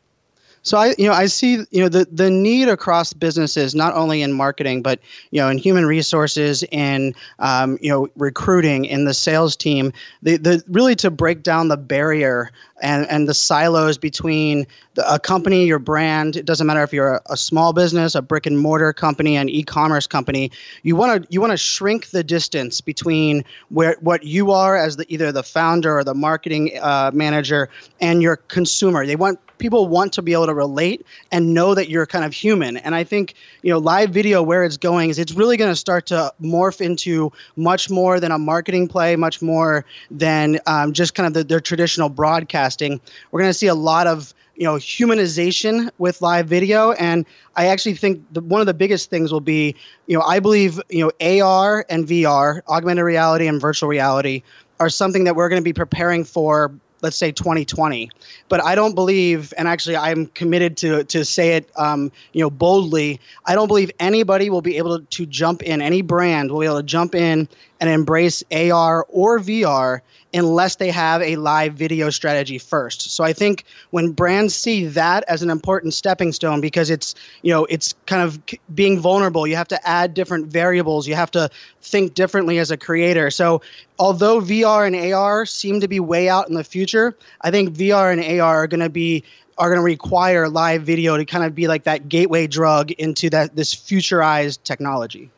So 0.63 0.79
I, 0.79 0.95
you 0.97 1.07
know, 1.09 1.13
I 1.13 1.27
see, 1.27 1.65
you 1.71 1.83
know, 1.83 1.89
the 1.89 2.07
the 2.11 2.31
need 2.31 2.69
across 2.69 3.13
businesses, 3.13 3.75
not 3.75 3.95
only 3.95 4.23
in 4.23 4.33
marketing, 4.33 4.83
but 4.83 5.01
you 5.31 5.41
know, 5.41 5.49
in 5.49 5.59
human 5.59 5.87
resources, 5.87 6.63
in 6.71 7.15
um, 7.41 7.79
you 7.83 7.91
know, 7.91 8.09
recruiting, 8.17 8.85
in 8.85 9.05
the 9.05 9.15
sales 9.15 9.57
team, 9.57 9.93
the 10.23 10.37
the 10.37 10.63
really 10.69 10.95
to 10.97 11.11
break 11.11 11.43
down 11.43 11.69
the 11.69 11.77
barrier 11.77 12.51
and 12.81 13.09
and 13.11 13.29
the 13.29 13.35
silos 13.35 13.99
between 13.99 14.67
the, 14.95 15.13
a 15.13 15.19
company, 15.19 15.65
your 15.65 15.81
brand. 15.81 16.37
It 16.37 16.45
doesn't 16.45 16.67
matter 16.67 16.83
if 16.85 16.93
you're 16.93 17.15
a, 17.15 17.23
a 17.31 17.37
small 17.37 17.73
business, 17.73 18.15
a 18.15 18.23
brick 18.23 18.47
and 18.47 18.59
mortar 18.59 18.93
company, 18.93 19.37
an 19.37 19.49
e-commerce 19.49 20.07
company. 20.07 20.53
You 20.85 20.95
want 20.95 21.25
to 21.25 21.33
you 21.33 21.41
want 21.41 21.53
to 21.53 21.57
shrink 21.57 22.11
the 22.11 22.23
distance 22.23 22.81
between 22.81 23.45
where 23.71 23.97
what 24.01 24.23
you 24.23 24.53
are 24.53 24.77
as 24.77 24.97
the 24.97 25.13
either 25.13 25.33
the 25.33 25.43
founder 25.43 25.99
or 25.99 26.05
the 26.05 26.15
marketing 26.15 26.79
uh, 26.81 27.11
manager 27.13 27.69
and 28.01 28.23
your 28.23 28.37
consumer. 28.37 29.07
They 29.07 29.17
want 29.17 29.41
people 29.63 29.87
want 29.87 30.13
to 30.15 30.23
be 30.23 30.33
able 30.33 30.47
to 30.47 30.55
relate 30.55 31.07
and 31.31 31.55
know 31.55 31.73
that 31.75 31.89
you're 31.89 32.05
kind 32.05 32.25
of 32.25 32.35
human. 32.35 32.77
And 32.77 32.97
I 32.97 33.05
think, 33.05 33.35
you 33.63 33.73
know, 33.73 33.79
live 33.79 34.11
video 34.11 34.43
where 34.43 34.65
it's 34.65 34.77
going 34.77 35.09
is 35.09 35.21
it's 35.21 35.33
really 35.33 35.57
going 35.57 35.71
to 35.71 35.77
start 35.77 36.07
to 36.07 36.35
morph 36.43 36.81
into 36.81 37.31
much 37.55 37.89
more 37.89 38.19
than 38.19 38.33
a 38.33 38.39
marketing 38.39 38.89
play, 38.89 39.15
much 39.15 39.41
more 39.41 39.85
than 40.11 40.59
um, 40.67 40.93
just 40.93 41.15
kind 41.15 41.29
of 41.29 41.35
the, 41.35 41.45
their 41.45 41.61
traditional 41.61 42.09
broadcasting. 42.09 43.01
We're 43.31 43.41
going 43.41 43.51
to 43.51 43.59
see 43.59 43.69
a 43.69 43.75
lot 43.75 44.09
of 44.09 44.35
you 44.57 44.65
know 44.65 44.75
humanization 44.75 45.91
with 45.97 46.21
live 46.21 46.47
video 46.47 46.93
and 46.93 47.25
i 47.57 47.69
actually 47.69 47.95
think 47.95 48.23
the, 48.33 48.43
one 48.43 48.61
of 48.61 48.67
the 48.67 48.75
biggest 48.75 49.09
things 49.09 49.33
will 49.33 49.41
be 49.41 49.75
you 50.07 50.17
know 50.17 50.23
i 50.25 50.41
believe 50.41 50.79
you 50.91 51.03
know 51.03 51.43
ar 51.43 51.87
and 51.89 52.07
vr 52.07 52.61
augmented 52.69 53.03
reality 53.03 53.47
and 53.47 53.63
virtual 53.63 53.89
reality 53.89 54.43
are 54.79 54.91
something 54.91 55.25
that 55.25 55.37
we're 55.37 55.49
going 55.49 55.61
to 55.61 55.65
be 55.65 55.73
preparing 55.73 56.23
for 56.23 56.71
let's 57.03 57.17
say 57.17 57.33
2020 57.33 58.11
but 58.49 58.63
i 58.65 58.75
don't 58.75 58.95
believe 58.95 59.53
and 59.59 59.69
actually 59.69 59.97
i'm 59.97 60.27
committed 60.27 60.77
to 60.77 61.05
to 61.05 61.25
say 61.25 61.57
it 61.57 61.71
um, 61.77 62.11
you 62.33 62.41
know 62.41 62.51
boldly 62.51 63.21
i 63.47 63.55
don't 63.55 63.69
believe 63.69 63.91
anybody 64.01 64.49
will 64.51 64.63
be 64.63 64.79
able 64.79 65.01
to 65.01 65.27
jump 65.27 65.63
in 65.63 65.83
any 65.83 66.03
brand 66.03 66.51
will 66.51 66.61
be 66.61 66.67
able 66.67 66.77
to 66.79 66.83
jump 66.83 67.15
in 67.15 67.49
and 67.83 67.91
embrace 67.91 68.45
ar 68.53 69.05
or 69.09 69.41
vr 69.41 70.01
unless 70.33 70.77
they 70.77 70.91
have 70.91 71.21
a 71.21 71.37
live 71.37 71.75
video 71.75 72.09
strategy 72.11 72.57
first. 72.57 73.11
So 73.11 73.25
i 73.25 73.33
think 73.33 73.65
when 73.91 74.13
brands 74.13 74.55
see 74.55 74.87
that 74.87 75.25
as 75.27 75.43
an 75.43 75.51
important 75.51 75.93
stepping 75.93 76.33
stone 76.33 76.61
because 76.61 76.91
it's 76.91 77.17
you 77.43 77.53
know 77.53 77.65
it's 77.65 77.93
kind 78.07 78.23
of 78.23 78.41
being 78.73 79.01
vulnerable 79.01 79.49
you 79.49 79.57
have 79.57 79.67
to 79.69 79.89
add 79.89 80.15
different 80.15 80.47
variables 80.47 81.09
you 81.09 81.17
have 81.17 81.33
to 81.33 81.51
think 81.83 82.15
differently 82.15 82.59
as 82.59 82.71
a 82.71 82.77
creator. 82.77 83.31
So 83.33 83.61
although 83.99 84.41
vr 84.41 84.87
and 84.87 85.13
ar 85.13 85.45
seem 85.45 85.81
to 85.81 85.89
be 85.89 85.99
way 85.99 86.29
out 86.29 86.49
in 86.49 86.55
the 86.55 86.65
future 86.65 87.17
i 87.41 87.51
think 87.51 87.71
vr 87.71 88.13
and 88.13 88.41
ar 88.41 88.63
are 88.63 88.67
going 88.69 88.81
to 88.81 88.91
be 88.91 89.25
are 89.59 89.69
going 89.69 89.81
to 89.81 89.85
require 89.85 90.49
live 90.49 90.83
video 90.83 91.17
to 91.17 91.25
kind 91.25 91.45
of 91.45 91.53
be 91.55 91.67
like 91.67 91.83
that 91.83 92.09
gateway 92.09 92.47
drug 92.47 92.93
into 92.93 93.29
that 93.29 93.57
this 93.57 93.75
futurized 93.75 94.63
technology 94.63 95.31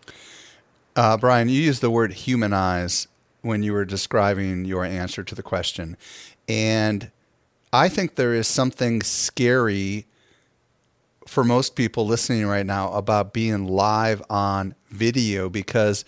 uh, 0.97 1.17
brian 1.17 1.49
you 1.49 1.61
used 1.61 1.81
the 1.81 1.91
word 1.91 2.13
humanize 2.13 3.09
when 3.45 3.63
you 3.63 3.75
were 3.75 3.85
describing 3.85 4.65
your 4.65 4.85
answer 4.85 5.23
to 5.23 5.35
the 5.35 5.43
question. 5.43 5.97
And 6.49 7.11
I 7.73 7.89
think 7.89 8.15
there 8.15 8.35
is 8.35 8.49
something 8.49 9.03
scary 9.03 10.07
for 11.29 11.45
most 11.45 11.77
people 11.77 12.07
listening 12.07 12.47
right 12.47 12.65
now 12.65 12.93
about 12.93 13.35
being 13.35 13.67
live 13.67 14.23
on 14.31 14.75
video 14.91 15.51
because 15.51 16.07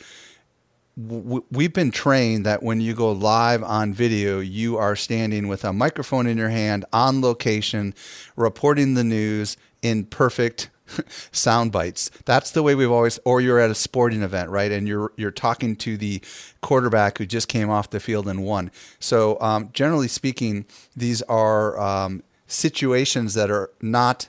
w- 0.97 1.45
we've 1.51 1.73
been 1.73 1.91
trained 1.91 2.47
that 2.47 2.63
when 2.63 2.81
you 2.81 2.95
go 2.95 3.13
live 3.13 3.63
on 3.63 3.93
video, 3.93 4.41
you 4.41 4.79
are 4.79 4.97
standing 4.97 5.47
with 5.47 5.65
a 5.65 5.73
microphone 5.73 6.27
in 6.27 6.39
your 6.39 6.51
hand 6.51 6.87
on 6.93 7.21
location, 7.21 7.95
reporting 8.35 8.95
the 8.95 9.05
news 9.05 9.59
in 9.83 10.05
perfect 10.05 10.71
sound 11.33 11.73
bites. 11.73 12.11
That's 12.25 12.51
the 12.51 12.63
way 12.63 12.75
we've 12.75 12.91
always 12.91 13.19
or 13.25 13.41
you're 13.41 13.61
at 13.61 13.71
a 13.71 13.75
sporting 13.75 14.23
event, 14.23 14.51
right? 14.51 14.71
And 14.71 14.87
you're 14.87 15.13
you're 15.17 15.31
talking 15.31 15.77
to 15.77 15.97
the 15.97 16.21
quarterback 16.61 17.19
who 17.19 17.27
just 17.27 17.49
came 17.49 17.71
off 17.71 17.91
the 17.91 18.01
field 18.01 18.29
and 18.29 18.43
won. 18.45 18.71
So 18.99 19.41
um, 19.41 19.71
generally 19.73 20.09
speaking, 20.09 20.67
these 20.97 21.23
are 21.23 21.79
um, 21.79 22.23
situations 22.47 23.35
that 23.35 23.51
are 23.51 23.71
not 23.81 24.29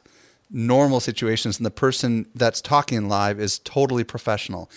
normal 0.49 0.99
situations 0.99 1.57
and 1.57 1.65
the 1.65 1.71
person 1.71 2.25
that's 2.33 2.61
talking 2.61 3.09
live 3.09 3.39
is 3.39 3.59
totally 3.59 4.03
professional. 4.03 4.69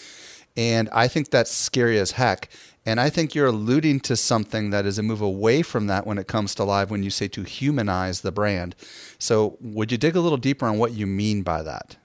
And 0.56 0.88
I 0.92 1.06
think 1.08 1.30
that's 1.30 1.50
scary 1.50 1.98
as 1.98 2.12
heck. 2.12 2.50
And 2.86 2.98
I 2.98 3.10
think 3.10 3.34
you're 3.34 3.46
alluding 3.46 4.00
to 4.00 4.16
something 4.16 4.70
that 4.70 4.86
is 4.86 4.98
a 4.98 5.02
move 5.02 5.20
away 5.20 5.62
from 5.62 5.86
that 5.88 6.06
when 6.06 6.16
it 6.18 6.26
comes 6.26 6.54
to 6.54 6.64
live 6.64 6.90
when 6.90 7.02
you 7.02 7.10
say 7.10 7.28
to 7.28 7.42
humanize 7.42 8.22
the 8.22 8.32
brand. 8.32 8.74
So, 9.18 9.58
would 9.60 9.92
you 9.92 9.98
dig 9.98 10.16
a 10.16 10.20
little 10.20 10.38
deeper 10.38 10.66
on 10.66 10.78
what 10.78 10.92
you 10.92 11.06
mean 11.06 11.42
by 11.42 11.62
that? 11.62 11.96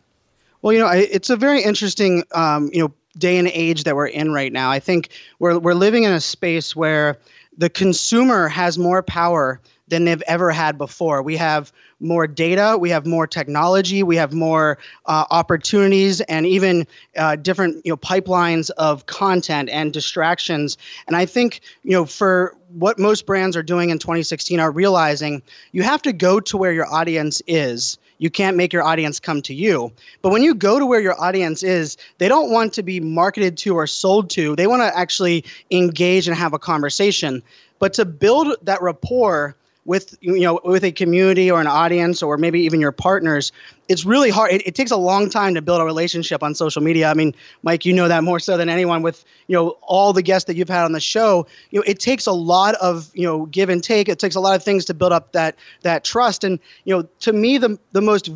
Well, 0.62 0.74
you 0.74 0.80
know, 0.80 0.90
it's 0.90 1.30
a 1.30 1.38
very 1.38 1.62
interesting, 1.62 2.24
um, 2.34 2.70
you 2.74 2.82
know, 2.82 2.94
day 3.18 3.38
and 3.38 3.48
age 3.48 3.84
that 3.86 3.96
we're 3.96 4.08
in 4.08 4.34
right 4.34 4.52
now. 4.52 4.70
I 4.70 4.80
think 4.80 5.10
we're 5.40 5.58
we're 5.60 5.74
living 5.74 6.04
in 6.04 6.12
a 6.12 6.20
space 6.20 6.76
where 6.76 7.18
the 7.58 7.70
consumer 7.70 8.48
has 8.50 8.78
more 8.78 9.02
power 9.02 9.62
than 9.88 10.06
they've 10.06 10.24
ever 10.24 10.52
had 10.52 10.78
before. 10.78 11.22
We 11.22 11.38
have 11.38 11.72
more 12.00 12.28
data, 12.28 12.78
we 12.80 12.90
have 12.90 13.06
more 13.06 13.26
technology, 13.26 14.04
we 14.04 14.16
have 14.16 14.34
more 14.34 14.78
uh, 15.06 15.26
opportunities, 15.32 16.22
and 16.22 16.46
even 16.46 16.86
uh, 17.18 17.36
different 17.38 17.86
you 17.86 17.92
know 17.92 17.98
pipelines 17.98 18.70
of 18.72 19.06
content 19.06 19.70
and 19.70 19.94
distractions. 19.94 20.78
And 21.08 21.16
I 21.16 21.26
think 21.26 21.62
you 21.84 21.92
know 21.92 22.06
for 22.06 22.56
what 22.70 23.00
most 23.00 23.26
brands 23.26 23.56
are 23.56 23.64
doing 23.64 23.90
in 23.90 24.00
2016 24.00 24.60
are 24.60 24.72
realizing 24.72 25.42
you 25.72 25.84
have 25.84 26.02
to 26.02 26.12
go 26.14 26.40
to 26.42 26.58
where 26.58 26.74
your 26.74 26.92
audience 26.94 27.42
is. 27.48 27.98
You 28.18 28.30
can't 28.30 28.56
make 28.56 28.72
your 28.72 28.84
audience 28.84 29.20
come 29.20 29.42
to 29.42 29.54
you. 29.54 29.92
But 30.22 30.30
when 30.30 30.42
you 30.42 30.56
go 30.56 30.80
to 30.80 30.86
where 30.86 31.02
your 31.02 31.20
audience 31.22 31.64
is, 31.64 31.98
they 32.18 32.30
don't 32.30 32.50
want 32.50 32.72
to 32.74 32.84
be 32.84 33.02
marketed 33.02 33.58
to 33.60 33.76
or 33.76 33.88
sold 33.88 34.30
to. 34.32 34.56
They 34.56 34.68
want 34.68 34.82
to 34.82 34.98
actually 34.98 35.44
engage 35.70 36.28
and 36.28 36.36
have 36.36 36.54
a 36.54 36.60
conversation. 36.60 37.44
But 37.80 37.94
to 37.94 38.06
build 38.06 38.56
that 38.62 38.82
rapport 38.82 39.56
with 39.86 40.18
you 40.22 40.42
know 40.42 40.60
with 40.64 40.84
a 40.84 40.92
community 40.92 41.50
or 41.50 41.62
an 41.62 41.68
audience 41.68 42.22
or 42.22 42.38
maybe 42.38 42.62
even 42.62 42.82
your 42.82 42.92
partners 42.92 43.52
it's 43.88 44.06
really 44.06 44.30
hard. 44.30 44.52
It, 44.52 44.68
it, 44.68 44.76
takes 44.76 44.92
a 44.92 44.98
long 44.98 45.30
time 45.30 45.54
to 45.54 45.62
build 45.62 45.80
a 45.80 45.84
relationship 45.84 46.42
on 46.42 46.56
social 46.56 46.82
media. 46.82 47.10
I 47.10 47.14
mean 47.14 47.36
mike 47.64 47.86
you 47.86 47.94
know 47.94 48.08
that 48.08 48.24
more 48.24 48.40
so 48.40 48.58
than 48.58 48.70
anyone 48.70 49.02
with 49.02 49.24
you 49.48 49.56
know 49.56 49.78
all 49.82 50.14
the 50.14 50.22
guests 50.22 50.48
that 50.48 50.56
you've 50.56 50.70
had 50.70 50.86
on 50.86 50.92
the 50.92 51.00
show. 51.00 51.46
You 51.70 51.80
know 51.80 51.84
it 51.86 52.00
takes 52.00 52.26
a 52.26 52.32
lot 52.32 52.76
of 52.76 53.12
you 53.14 53.24
know 53.24 53.46
give 53.46 53.70
and 53.70 53.84
take. 53.84 54.10
It 54.10 54.20
takes 54.20 54.36
a 54.36 54.40
lot 54.40 54.56
of 54.56 54.64
things 54.64 54.86
to 54.86 54.94
build 54.94 55.12
up 55.12 55.32
that 55.34 55.56
that 55.82 56.04
trust. 56.04 56.44
And 56.44 56.60
you 56.84 56.96
know 56.96 57.08
to 57.20 57.34
me 57.34 57.58
the 57.58 57.78
the 57.92 58.02
most 58.02 58.30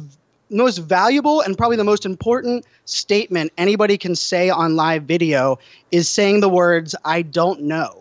most 0.51 0.77
valuable 0.77 1.41
and 1.41 1.57
probably 1.57 1.77
the 1.77 1.83
most 1.83 2.05
important 2.05 2.65
statement 2.85 3.51
anybody 3.57 3.97
can 3.97 4.15
say 4.15 4.49
on 4.49 4.75
live 4.75 5.03
video 5.03 5.59
is 5.91 6.09
saying 6.09 6.39
the 6.39 6.49
words 6.49 6.95
i 7.05 7.21
don't 7.21 7.61
know 7.61 7.98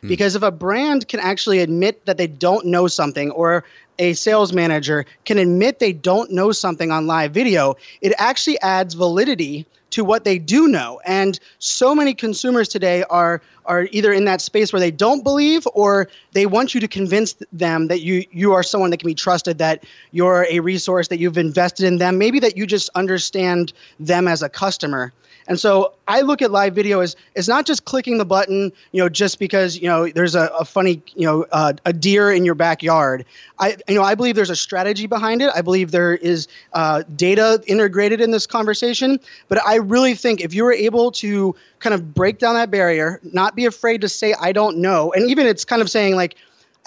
Hmm. 0.00 0.08
Because 0.08 0.36
if 0.36 0.42
a 0.42 0.50
brand 0.50 1.08
can 1.08 1.20
actually 1.20 1.60
admit 1.60 2.06
that 2.06 2.16
they 2.16 2.26
don't 2.26 2.66
know 2.66 2.86
something, 2.86 3.30
or 3.32 3.64
a 3.98 4.14
sales 4.14 4.52
manager 4.52 5.04
can 5.24 5.38
admit 5.38 5.78
they 5.78 5.92
don't 5.92 6.30
know 6.30 6.52
something 6.52 6.90
on 6.90 7.06
live 7.06 7.32
video, 7.32 7.76
it 8.00 8.12
actually 8.18 8.60
adds 8.60 8.94
validity 8.94 9.66
to 9.90 10.04
what 10.04 10.24
they 10.24 10.38
do 10.38 10.68
know. 10.68 11.00
And 11.04 11.38
so 11.58 11.94
many 11.94 12.14
consumers 12.14 12.68
today 12.68 13.04
are 13.10 13.42
are 13.66 13.88
either 13.92 14.12
in 14.12 14.24
that 14.24 14.40
space 14.40 14.72
where 14.72 14.80
they 14.80 14.90
don't 14.90 15.22
believe 15.22 15.66
or 15.74 16.08
they 16.32 16.46
want 16.46 16.74
you 16.74 16.80
to 16.80 16.88
convince 16.88 17.36
them 17.52 17.88
that 17.88 18.00
you 18.00 18.24
you 18.30 18.52
are 18.52 18.62
someone 18.62 18.90
that 18.90 18.98
can 18.98 19.06
be 19.06 19.14
trusted, 19.14 19.58
that 19.58 19.84
you're 20.12 20.46
a 20.48 20.60
resource, 20.60 21.08
that 21.08 21.18
you've 21.18 21.38
invested 21.38 21.86
in 21.86 21.98
them, 21.98 22.18
maybe 22.18 22.40
that 22.40 22.56
you 22.56 22.66
just 22.66 22.88
understand 22.94 23.72
them 23.98 24.26
as 24.26 24.42
a 24.42 24.48
customer. 24.48 25.12
And 25.50 25.58
so 25.58 25.94
I 26.06 26.20
look 26.20 26.42
at 26.42 26.52
live 26.52 26.76
video 26.76 27.00
as 27.00 27.16
it's 27.34 27.48
not 27.48 27.66
just 27.66 27.84
clicking 27.84 28.18
the 28.18 28.24
button, 28.24 28.72
you 28.92 29.02
know, 29.02 29.08
just 29.08 29.40
because 29.40 29.76
you 29.76 29.88
know 29.88 30.08
there's 30.08 30.36
a, 30.36 30.46
a 30.56 30.64
funny, 30.64 31.02
you 31.16 31.26
know, 31.26 31.44
uh, 31.50 31.72
a 31.84 31.92
deer 31.92 32.30
in 32.30 32.44
your 32.44 32.54
backyard. 32.54 33.24
I, 33.58 33.76
you 33.88 33.96
know, 33.96 34.04
I 34.04 34.14
believe 34.14 34.36
there's 34.36 34.48
a 34.48 34.54
strategy 34.54 35.08
behind 35.08 35.42
it. 35.42 35.50
I 35.52 35.60
believe 35.60 35.90
there 35.90 36.14
is 36.14 36.46
uh, 36.72 37.02
data 37.16 37.60
integrated 37.66 38.20
in 38.20 38.30
this 38.30 38.46
conversation. 38.46 39.18
But 39.48 39.60
I 39.66 39.78
really 39.78 40.14
think 40.14 40.40
if 40.40 40.54
you 40.54 40.62
were 40.62 40.72
able 40.72 41.10
to 41.12 41.56
kind 41.80 41.94
of 41.94 42.14
break 42.14 42.38
down 42.38 42.54
that 42.54 42.70
barrier, 42.70 43.18
not 43.24 43.56
be 43.56 43.66
afraid 43.66 44.02
to 44.02 44.08
say 44.08 44.36
I 44.40 44.52
don't 44.52 44.76
know, 44.76 45.12
and 45.12 45.28
even 45.28 45.48
it's 45.48 45.64
kind 45.64 45.82
of 45.82 45.90
saying 45.90 46.14
like. 46.14 46.36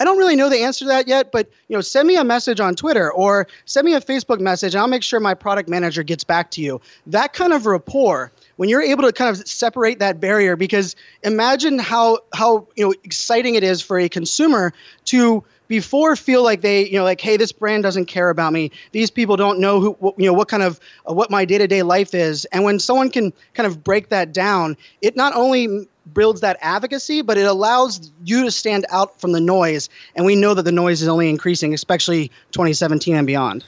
I 0.00 0.04
don't 0.04 0.18
really 0.18 0.34
know 0.34 0.50
the 0.50 0.58
answer 0.58 0.84
to 0.86 0.88
that 0.88 1.06
yet, 1.06 1.30
but 1.30 1.48
you 1.68 1.76
know, 1.76 1.80
send 1.80 2.08
me 2.08 2.16
a 2.16 2.24
message 2.24 2.58
on 2.58 2.74
Twitter 2.74 3.12
or 3.12 3.46
send 3.64 3.84
me 3.84 3.94
a 3.94 4.00
Facebook 4.00 4.40
message, 4.40 4.74
and 4.74 4.80
I'll 4.80 4.88
make 4.88 5.04
sure 5.04 5.20
my 5.20 5.34
product 5.34 5.68
manager 5.68 6.02
gets 6.02 6.24
back 6.24 6.50
to 6.50 6.60
you. 6.60 6.80
That 7.06 7.32
kind 7.32 7.52
of 7.52 7.64
rapport 7.64 8.32
when 8.56 8.68
you're 8.68 8.82
able 8.82 9.02
to 9.04 9.12
kind 9.12 9.30
of 9.30 9.46
separate 9.48 9.98
that 9.98 10.20
barrier 10.20 10.56
because 10.56 10.96
imagine 11.22 11.78
how 11.78 12.18
how 12.34 12.66
you 12.76 12.84
know 12.84 12.94
exciting 13.04 13.54
it 13.54 13.62
is 13.62 13.82
for 13.82 13.98
a 13.98 14.08
consumer 14.08 14.72
to 15.06 15.44
before 15.68 16.14
feel 16.14 16.42
like 16.42 16.60
they 16.60 16.86
you 16.86 16.98
know 16.98 17.04
like 17.04 17.20
hey 17.20 17.36
this 17.36 17.52
brand 17.52 17.82
doesn't 17.82 18.06
care 18.06 18.30
about 18.30 18.52
me. 18.52 18.70
These 18.92 19.10
people 19.10 19.36
don't 19.36 19.58
know 19.58 19.80
who 19.80 20.14
you 20.16 20.26
know 20.26 20.32
what 20.32 20.48
kind 20.48 20.62
of 20.62 20.80
uh, 21.08 21.12
what 21.12 21.30
my 21.30 21.44
day-to-day 21.44 21.82
life 21.82 22.14
is. 22.14 22.44
And 22.46 22.64
when 22.64 22.78
someone 22.78 23.10
can 23.10 23.32
kind 23.54 23.66
of 23.66 23.82
break 23.82 24.08
that 24.10 24.32
down 24.32 24.76
it 25.02 25.16
not 25.16 25.34
only 25.34 25.88
builds 26.12 26.42
that 26.42 26.58
advocacy 26.60 27.22
but 27.22 27.38
it 27.38 27.46
allows 27.46 28.10
you 28.24 28.44
to 28.44 28.50
stand 28.50 28.84
out 28.90 29.18
from 29.20 29.32
the 29.32 29.40
noise. 29.40 29.88
And 30.16 30.26
we 30.26 30.36
know 30.36 30.54
that 30.54 30.62
the 30.62 30.72
noise 30.72 31.02
is 31.02 31.08
only 31.08 31.28
increasing 31.30 31.72
especially 31.72 32.28
2017 32.52 33.16
and 33.16 33.26
beyond. 33.26 33.64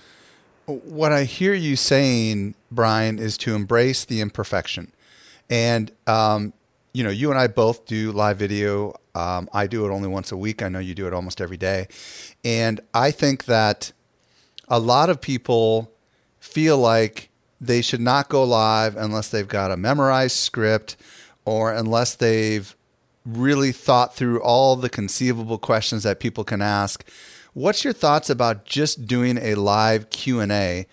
What 0.66 1.12
I 1.12 1.25
hear 1.25 1.55
you 1.55 1.77
saying, 1.77 2.57
Brian, 2.77 3.19
is 3.19 3.37
to 3.39 3.57
embrace 3.57 4.05
the 4.05 4.21
imperfection. 4.21 4.93
And, 5.51 5.91
um, 6.07 6.53
you 6.93 7.03
know, 7.03 7.11
you 7.11 7.31
and 7.31 7.39
I 7.39 7.49
both 7.49 7.87
do 7.87 8.12
live 8.12 8.37
video. 8.37 8.95
Um, 9.17 9.49
I 9.53 9.67
do 9.67 9.85
it 9.85 9.91
only 9.91 10.09
once 10.09 10.31
a 10.31 10.37
week. 10.37 10.62
I 10.62 10.69
know 10.69 10.79
you 10.79 10.95
do 10.95 11.09
it 11.09 11.12
almost 11.12 11.41
every 11.41 11.57
day. 11.57 11.89
And 12.45 12.81
I 12.95 13.11
think 13.11 13.47
that 13.47 13.93
a 14.69 14.79
lot 14.79 15.11
of 15.11 15.21
people 15.21 15.91
feel 16.39 16.79
like 16.79 17.31
they 17.61 17.83
should 17.83 18.01
not 18.01 18.29
go 18.29 18.45
live 18.45 18.97
unless 18.97 19.29
they've 19.29 19.49
got 19.49 19.73
a 19.73 19.77
memorized 19.77 20.37
script 20.37 20.97
or 21.45 21.73
unless 21.73 22.15
they've 22.15 22.77
really 23.25 23.73
thought 23.73 24.15
through 24.15 24.41
all 24.41 24.77
the 24.77 24.89
conceivable 24.89 25.59
questions 25.59 26.05
that 26.05 26.21
people 26.21 26.45
can 26.45 26.62
ask 26.62 27.05
What's 27.57 27.85
your 27.85 27.95
thoughts 27.95 28.29
about 28.29 28.67
just 28.67 29.07
doing 29.07 29.39
a 29.39 29.55
live 29.55 30.11
Q&A 30.11 30.87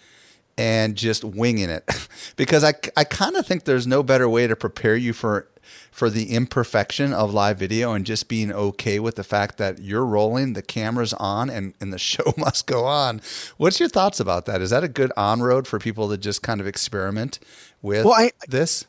and 0.58 0.96
just 0.96 1.24
winging 1.24 1.70
it? 1.70 1.84
because 2.36 2.64
I, 2.64 2.74
I 2.96 3.04
kind 3.04 3.36
of 3.36 3.46
think 3.46 3.64
there's 3.64 3.88
no 3.88 4.04
better 4.04 4.28
way 4.30 4.48
to 4.48 4.56
prepare 4.56 4.96
you 4.96 5.14
for 5.14 5.48
for 5.92 6.10
the 6.10 6.32
imperfection 6.32 7.14
of 7.14 7.34
live 7.34 7.58
video 7.58 7.94
and 7.94 8.06
just 8.06 8.28
being 8.28 8.52
okay 8.52 9.00
with 9.00 9.16
the 9.16 9.24
fact 9.24 9.58
that 9.58 9.80
you're 9.80 10.06
rolling, 10.06 10.54
the 10.54 10.62
camera's 10.62 11.14
on, 11.14 11.50
and, 11.50 11.74
and 11.80 11.94
the 11.94 11.98
show 12.00 12.34
must 12.36 12.66
go 12.68 12.86
on. 12.86 13.22
What's 13.58 13.80
your 13.80 13.90
thoughts 13.90 14.20
about 14.20 14.46
that? 14.48 14.62
Is 14.62 14.72
that 14.72 14.84
a 14.84 14.88
good 14.88 15.12
on 15.16 15.42
road 15.42 15.68
for 15.68 15.80
people 15.80 16.10
to 16.10 16.18
just 16.18 16.42
kind 16.42 16.60
of 16.60 16.68
experiment 16.68 17.40
with 17.82 18.06
well, 18.06 18.16
I, 18.16 18.32
this? 18.48 18.86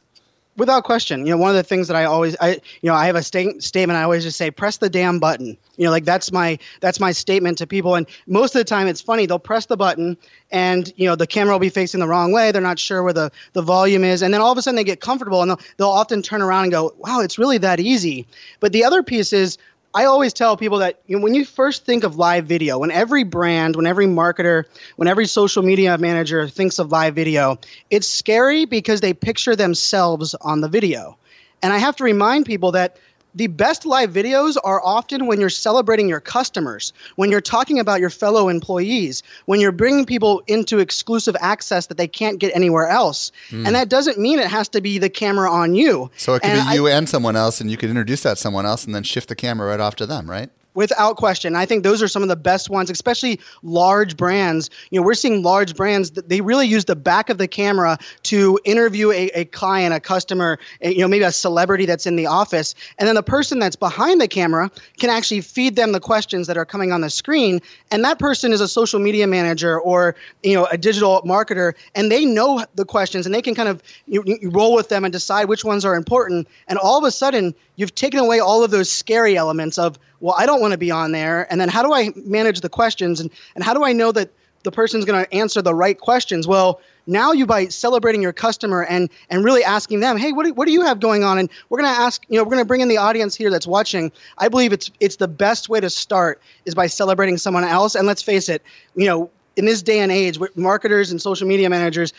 Without 0.56 0.84
question, 0.84 1.26
you 1.26 1.32
know, 1.32 1.36
one 1.36 1.50
of 1.50 1.56
the 1.56 1.64
things 1.64 1.88
that 1.88 1.96
I 1.96 2.04
always, 2.04 2.36
I, 2.40 2.50
you 2.80 2.88
know, 2.88 2.94
I 2.94 3.06
have 3.06 3.16
a 3.16 3.22
sta- 3.22 3.58
statement. 3.58 3.96
I 3.96 4.04
always 4.04 4.22
just 4.22 4.38
say, 4.38 4.52
press 4.52 4.76
the 4.76 4.88
damn 4.88 5.18
button. 5.18 5.56
You 5.76 5.84
know, 5.84 5.90
like 5.90 6.04
that's 6.04 6.30
my 6.30 6.58
that's 6.80 7.00
my 7.00 7.10
statement 7.10 7.58
to 7.58 7.66
people. 7.66 7.96
And 7.96 8.06
most 8.28 8.54
of 8.54 8.60
the 8.60 8.64
time, 8.64 8.86
it's 8.86 9.00
funny. 9.00 9.26
They'll 9.26 9.40
press 9.40 9.66
the 9.66 9.76
button, 9.76 10.16
and 10.52 10.92
you 10.96 11.08
know, 11.08 11.16
the 11.16 11.26
camera 11.26 11.54
will 11.54 11.60
be 11.60 11.70
facing 11.70 11.98
the 11.98 12.06
wrong 12.06 12.30
way. 12.30 12.52
They're 12.52 12.62
not 12.62 12.78
sure 12.78 13.02
where 13.02 13.12
the 13.12 13.32
the 13.52 13.62
volume 13.62 14.04
is, 14.04 14.22
and 14.22 14.32
then 14.32 14.40
all 14.40 14.52
of 14.52 14.58
a 14.58 14.62
sudden 14.62 14.76
they 14.76 14.84
get 14.84 15.00
comfortable, 15.00 15.42
and 15.42 15.50
they'll 15.50 15.60
they'll 15.76 15.88
often 15.88 16.22
turn 16.22 16.40
around 16.40 16.64
and 16.64 16.72
go, 16.72 16.94
"Wow, 16.98 17.20
it's 17.20 17.36
really 17.38 17.58
that 17.58 17.80
easy." 17.80 18.26
But 18.60 18.72
the 18.72 18.84
other 18.84 19.02
piece 19.02 19.32
is 19.32 19.58
I 19.94 20.06
always 20.06 20.32
tell 20.32 20.56
people 20.56 20.78
that 20.78 21.00
you 21.06 21.16
know, 21.16 21.22
when 21.22 21.34
you 21.34 21.44
first 21.44 21.84
think 21.86 22.02
of 22.02 22.16
live 22.16 22.46
video, 22.46 22.78
when 22.78 22.90
every 22.90 23.22
brand, 23.22 23.76
when 23.76 23.86
every 23.86 24.06
marketer, 24.06 24.64
when 24.96 25.06
every 25.06 25.26
social 25.26 25.62
media 25.62 25.96
manager 25.98 26.48
thinks 26.48 26.80
of 26.80 26.90
live 26.90 27.14
video, 27.14 27.58
it's 27.90 28.08
scary 28.08 28.64
because 28.64 29.00
they 29.00 29.14
picture 29.14 29.54
themselves 29.54 30.34
on 30.40 30.60
the 30.60 30.68
video. 30.68 31.16
And 31.62 31.72
I 31.72 31.78
have 31.78 31.94
to 31.96 32.04
remind 32.04 32.44
people 32.44 32.72
that 32.72 32.98
the 33.34 33.48
best 33.48 33.84
live 33.84 34.10
videos 34.10 34.56
are 34.64 34.80
often 34.84 35.26
when 35.26 35.40
you're 35.40 35.50
celebrating 35.50 36.08
your 36.08 36.20
customers, 36.20 36.92
when 37.16 37.30
you're 37.30 37.40
talking 37.40 37.78
about 37.78 38.00
your 38.00 38.10
fellow 38.10 38.48
employees, 38.48 39.22
when 39.46 39.60
you're 39.60 39.72
bringing 39.72 40.04
people 40.04 40.42
into 40.46 40.78
exclusive 40.78 41.36
access 41.40 41.86
that 41.86 41.96
they 41.96 42.08
can't 42.08 42.38
get 42.38 42.54
anywhere 42.54 42.88
else. 42.88 43.32
Mm. 43.50 43.66
And 43.66 43.74
that 43.74 43.88
doesn't 43.88 44.18
mean 44.18 44.38
it 44.38 44.48
has 44.48 44.68
to 44.70 44.80
be 44.80 44.98
the 44.98 45.10
camera 45.10 45.50
on 45.50 45.74
you. 45.74 46.10
So 46.16 46.34
it 46.34 46.42
could 46.42 46.50
and 46.50 46.68
be 46.68 46.74
you 46.76 46.88
I, 46.88 46.92
and 46.92 47.08
someone 47.08 47.36
else, 47.36 47.60
and 47.60 47.70
you 47.70 47.76
could 47.76 47.90
introduce 47.90 48.22
that 48.22 48.38
someone 48.38 48.66
else 48.66 48.84
and 48.84 48.94
then 48.94 49.02
shift 49.02 49.28
the 49.28 49.36
camera 49.36 49.68
right 49.68 49.80
off 49.80 49.96
to 49.96 50.06
them, 50.06 50.30
right? 50.30 50.50
Without 50.74 51.16
question. 51.16 51.56
I 51.56 51.66
think 51.66 51.82
those 51.82 52.02
are 52.02 52.08
some 52.08 52.22
of 52.22 52.28
the 52.28 52.36
best 52.36 52.68
ones, 52.68 52.90
especially 52.90 53.40
large 53.62 54.16
brands. 54.16 54.70
You 54.90 55.00
know, 55.00 55.06
we're 55.06 55.14
seeing 55.14 55.42
large 55.42 55.74
brands 55.76 56.10
that 56.12 56.28
they 56.28 56.40
really 56.40 56.66
use 56.66 56.84
the 56.84 56.96
back 56.96 57.30
of 57.30 57.38
the 57.38 57.48
camera 57.48 57.98
to 58.24 58.58
interview 58.64 59.10
a, 59.10 59.28
a 59.28 59.44
client, 59.46 59.94
a 59.94 60.00
customer, 60.00 60.58
a, 60.82 60.92
you 60.92 61.00
know, 61.00 61.08
maybe 61.08 61.24
a 61.24 61.32
celebrity 61.32 61.86
that's 61.86 62.06
in 62.06 62.16
the 62.16 62.26
office, 62.26 62.74
and 62.98 63.08
then 63.08 63.14
the 63.14 63.22
person 63.22 63.58
that's 63.58 63.76
behind 63.76 64.20
the 64.20 64.28
camera 64.28 64.70
can 64.98 65.10
actually 65.10 65.40
feed 65.40 65.76
them 65.76 65.92
the 65.92 66.00
questions 66.00 66.46
that 66.46 66.56
are 66.56 66.64
coming 66.66 66.92
on 66.92 67.00
the 67.00 67.10
screen, 67.10 67.60
and 67.90 68.04
that 68.04 68.18
person 68.18 68.52
is 68.52 68.60
a 68.60 68.68
social 68.68 69.00
media 69.00 69.26
manager 69.26 69.80
or 69.80 70.16
you 70.42 70.54
know 70.54 70.66
a 70.66 70.76
digital 70.76 71.22
marketer, 71.22 71.72
and 71.94 72.10
they 72.10 72.24
know 72.24 72.64
the 72.74 72.84
questions 72.84 73.26
and 73.26 73.34
they 73.34 73.42
can 73.42 73.54
kind 73.54 73.68
of 73.68 73.82
you, 74.06 74.22
you 74.26 74.50
roll 74.50 74.74
with 74.74 74.88
them 74.88 75.04
and 75.04 75.12
decide 75.12 75.48
which 75.48 75.64
ones 75.64 75.84
are 75.84 75.94
important, 75.94 76.48
and 76.68 76.78
all 76.78 76.98
of 76.98 77.04
a 77.04 77.10
sudden 77.10 77.54
you've 77.76 77.94
taken 77.94 78.18
away 78.18 78.40
all 78.40 78.62
of 78.62 78.70
those 78.70 78.90
scary 78.90 79.36
elements 79.36 79.78
of 79.78 79.98
well 80.24 80.34
i 80.38 80.46
don't 80.46 80.60
want 80.60 80.72
to 80.72 80.78
be 80.78 80.90
on 80.90 81.12
there 81.12 81.46
and 81.50 81.60
then 81.60 81.68
how 81.68 81.82
do 81.82 81.92
i 81.92 82.10
manage 82.24 82.60
the 82.60 82.68
questions 82.68 83.20
and, 83.20 83.30
and 83.54 83.62
how 83.62 83.74
do 83.74 83.84
i 83.84 83.92
know 83.92 84.10
that 84.10 84.30
the 84.64 84.72
person's 84.72 85.04
going 85.04 85.24
to 85.24 85.32
answer 85.32 85.62
the 85.62 85.74
right 85.74 85.98
questions. 85.98 86.48
Well, 86.48 86.80
now 87.06 87.32
you 87.32 87.46
by 87.46 87.68
celebrating 87.68 88.22
your 88.22 88.32
customer 88.32 88.82
and 88.82 89.10
and 89.30 89.44
really 89.44 89.62
asking 89.62 90.00
them, 90.00 90.16
hey, 90.16 90.32
what 90.32 90.46
do, 90.46 90.54
what 90.54 90.66
do 90.66 90.72
you 90.72 90.82
have 90.82 91.00
going 91.00 91.22
on? 91.22 91.38
And 91.38 91.50
we're 91.68 91.78
going 91.78 91.94
to 91.94 92.00
ask, 92.00 92.24
you 92.28 92.38
know, 92.38 92.44
we're 92.44 92.50
going 92.50 92.62
to 92.62 92.66
bring 92.66 92.80
in 92.80 92.88
the 92.88 92.96
audience 92.96 93.36
here 93.36 93.50
that's 93.50 93.66
watching. 93.66 94.10
I 94.38 94.48
believe 94.48 94.72
it's 94.72 94.90
it's 95.00 95.16
the 95.16 95.28
best 95.28 95.68
way 95.68 95.80
to 95.80 95.90
start 95.90 96.40
is 96.64 96.74
by 96.74 96.86
celebrating 96.86 97.36
someone 97.36 97.64
else. 97.64 97.94
And 97.94 98.06
let's 98.06 98.22
face 98.22 98.48
it, 98.48 98.62
you 98.96 99.06
know, 99.06 99.30
in 99.56 99.64
this 99.64 99.82
day 99.82 100.00
and 100.00 100.10
age, 100.10 100.38
marketers 100.56 101.10
and 101.10 101.20
social 101.20 101.46
media 101.46 101.70
managers, 101.70 102.12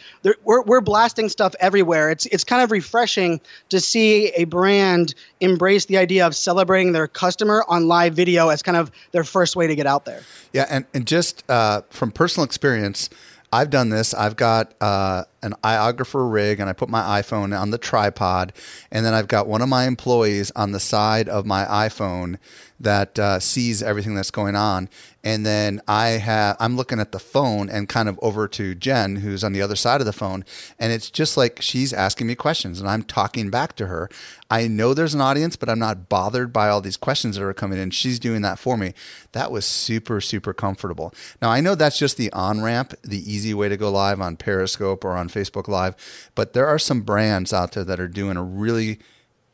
we're, 0.44 0.62
we're 0.64 0.82
blasting 0.82 1.30
stuff 1.30 1.54
everywhere. 1.60 2.10
It's 2.10 2.26
it's 2.28 2.44
kind 2.44 2.62
of 2.62 2.72
refreshing 2.72 3.42
to 3.70 3.80
see 3.80 4.28
a 4.30 4.46
brand 4.46 5.16
embrace 5.40 5.86
the 5.86 5.98
idea 5.98 6.26
of 6.26 6.36
celebrating 6.36 6.92
their 6.94 7.08
customer 7.08 7.64
on 7.68 7.88
live 7.88 8.14
video 8.14 8.50
as 8.50 8.62
kind 8.62 8.78
of 8.78 8.92
their 9.12 9.24
first 9.24 9.56
way 9.56 9.68
to 9.68 9.76
get 9.76 9.86
out 9.86 10.06
there. 10.06 10.22
Yeah, 10.54 10.66
and 10.70 10.86
and 10.94 11.06
just 11.06 11.44
uh, 11.50 11.82
from 11.90 12.12
personal 12.12 12.46
experience, 12.46 13.10
I've 13.52 13.70
done 13.70 13.90
this. 13.90 14.14
I've 14.14 14.36
got 14.36 14.74
uh, 14.82 15.24
an 15.42 15.54
iOgrapher 15.64 16.32
rig 16.32 16.60
and 16.60 16.70
I 16.70 16.74
put 16.74 16.90
my 16.90 17.22
iPhone 17.22 17.58
on 17.58 17.72
the 17.72 17.78
tripod, 17.78 18.54
and 18.92 19.06
then 19.06 19.14
I've 19.14 19.28
got 19.28 19.48
one 19.48 19.62
of 19.62 19.70
my 19.70 19.86
employees 19.86 20.52
on 20.56 20.72
the 20.72 20.80
side 20.80 21.30
of 21.30 21.46
my 21.46 21.66
iPhone 21.66 22.38
that 22.80 23.18
uh, 23.18 23.40
sees 23.40 23.82
everything 23.82 24.16
that's 24.16 24.32
going 24.32 24.56
on. 24.56 24.90
And 25.26 25.44
then 25.44 25.82
I 25.88 26.10
have 26.10 26.56
I'm 26.60 26.78
looking 26.78 27.00
at 27.00 27.12
the 27.12 27.20
phone 27.20 27.68
and 27.68 27.90
kind 27.90 28.08
of 28.08 28.20
over 28.22 28.48
to 28.50 28.76
Jen, 28.76 29.18
who's 29.18 29.44
on 29.44 29.54
the 29.54 29.62
other 29.62 29.76
side 29.76 30.00
of 30.00 30.06
the 30.06 30.14
phone, 30.14 30.46
and 30.78 30.94
it's 30.94 31.10
just 31.10 31.36
like 31.36 31.62
she's 31.62 31.92
asking 31.92 32.28
me 32.28 32.36
questions 32.36 32.80
and 32.80 32.88
I'm 32.88 33.02
talking 33.02 33.50
back 33.50 33.76
to 33.78 33.88
her. 33.88 34.08
I 34.52 34.68
know 34.68 34.94
there's 34.94 35.16
an 35.16 35.22
audience, 35.22 35.56
but 35.56 35.68
I'm 35.68 35.80
not 35.80 36.08
bothered 36.08 36.54
by 36.54 36.70
all 36.70 36.80
these 36.80 36.96
questions 36.96 37.36
that 37.36 37.44
are 37.44 37.54
coming 37.56 37.80
in. 37.80 37.90
She's 37.90 38.20
doing 38.20 38.44
that 38.44 38.60
for 38.60 38.78
me. 38.78 38.94
That 39.32 39.52
was 39.52 39.66
super, 39.66 40.22
super 40.22 40.54
comfortable. 40.54 41.12
Now 41.42 41.50
I 41.50 41.60
know 41.60 41.74
that's 41.74 41.98
just 41.98 42.18
the 42.18 42.32
on 42.32 42.62
ramp, 42.62 42.94
the 43.02 43.30
easy 43.30 43.56
way 43.56 43.68
to 43.68 43.78
go 43.78 43.90
live 43.90 44.22
on 44.22 44.38
Periscope 44.38 45.04
or 45.04 45.18
on 45.18 45.28
Facebook 45.28 45.68
Live, 45.68 45.96
but 46.36 46.54
there 46.54 46.68
are 46.68 46.80
some 46.80 47.02
brands 47.02 47.52
out 47.52 47.72
there 47.72 47.84
that 47.84 48.00
are 48.00 48.08
doing 48.08 48.38
a 48.38 48.44
really 48.44 49.00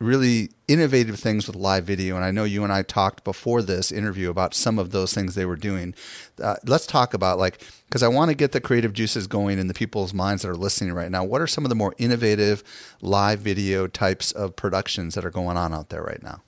really 0.01 0.49
innovative 0.67 1.19
things 1.19 1.47
with 1.47 1.55
live 1.55 1.85
video. 1.85 2.15
And 2.15 2.25
I 2.25 2.31
know 2.31 2.43
you 2.43 2.63
and 2.63 2.73
I 2.73 2.81
talked 2.81 3.23
before 3.23 3.61
this 3.61 3.91
interview 3.91 4.29
about 4.29 4.53
some 4.53 4.79
of 4.79 4.91
those 4.91 5.13
things 5.13 5.35
they 5.35 5.45
were 5.45 5.55
doing. 5.55 5.93
Uh, 6.41 6.55
let's 6.65 6.87
talk 6.87 7.13
about 7.13 7.37
like, 7.37 7.63
because 7.87 8.03
I 8.03 8.07
want 8.07 8.29
to 8.29 8.35
get 8.35 8.51
the 8.51 8.61
creative 8.61 8.93
juices 8.93 9.27
going 9.27 9.59
in 9.59 9.67
the 9.67 9.73
people's 9.73 10.13
minds 10.13 10.41
that 10.41 10.49
are 10.49 10.55
listening 10.55 10.93
right 10.93 11.11
now. 11.11 11.23
What 11.23 11.41
are 11.41 11.47
some 11.47 11.65
of 11.65 11.69
the 11.69 11.75
more 11.75 11.93
innovative 11.97 12.63
live 13.01 13.39
video 13.39 13.87
types 13.87 14.31
of 14.31 14.55
productions 14.55 15.15
that 15.15 15.25
are 15.25 15.31
going 15.31 15.57
on 15.57 15.73
out 15.73 15.89
there 15.89 16.03
right 16.03 16.23
now? 16.23 16.41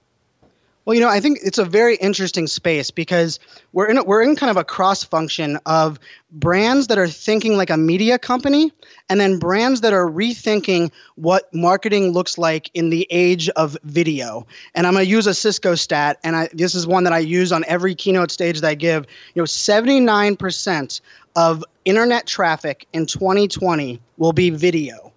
Well, 0.86 0.96
you 0.96 1.00
know, 1.00 1.10
I 1.10 1.22
think 1.22 1.40
it's 1.42 1.58
a 1.58 1.64
very 1.64 1.96
interesting 1.98 2.46
space 2.46 2.92
because 2.92 3.40
we're 3.72 3.88
in 3.88 4.04
we're 4.06 4.22
in 4.22 4.36
kind 4.36 4.50
of 4.50 4.58
a 4.58 4.66
cross 4.66 5.02
function 5.02 5.58
of 5.66 5.98
brands 6.32 6.88
that 6.88 6.98
are 6.98 7.08
thinking 7.08 7.56
like 7.56 7.70
a 7.70 7.78
media 7.78 8.20
company 8.20 8.70
and 9.10 9.18
then 9.20 9.40
brands 9.40 9.80
that 9.80 9.94
are 9.94 10.10
rethinking 10.10 10.92
what 11.16 11.54
marketing 11.54 12.12
looks 12.12 12.38
like 12.38 12.70
in 12.74 12.90
the 12.90 13.08
age 13.12 13.48
of 13.50 13.78
video. 13.84 14.46
And 14.76 14.86
I'm 14.86 14.94
going 14.94 15.06
to 15.06 15.10
use 15.10 15.26
a 15.26 15.34
Cisco 15.34 15.76
stat 15.76 16.20
and 16.24 16.36
I, 16.36 16.50
this 16.52 16.76
is 16.76 16.86
one 16.86 17.06
that 17.06 17.14
I 17.14 17.20
use 17.20 17.54
on 17.54 17.64
every 17.68 17.96
keynote 17.96 18.32
stage 18.32 18.60
that 18.60 18.68
I 18.68 18.76
give. 18.76 19.06
You 19.36 19.42
know, 19.42 19.46
79% 19.46 21.02
of 21.38 21.64
internet 21.86 22.28
traffic 22.28 22.88
in 22.92 23.06
2020 23.06 24.02
will 24.18 24.34
be 24.34 24.50
video. 24.50 25.13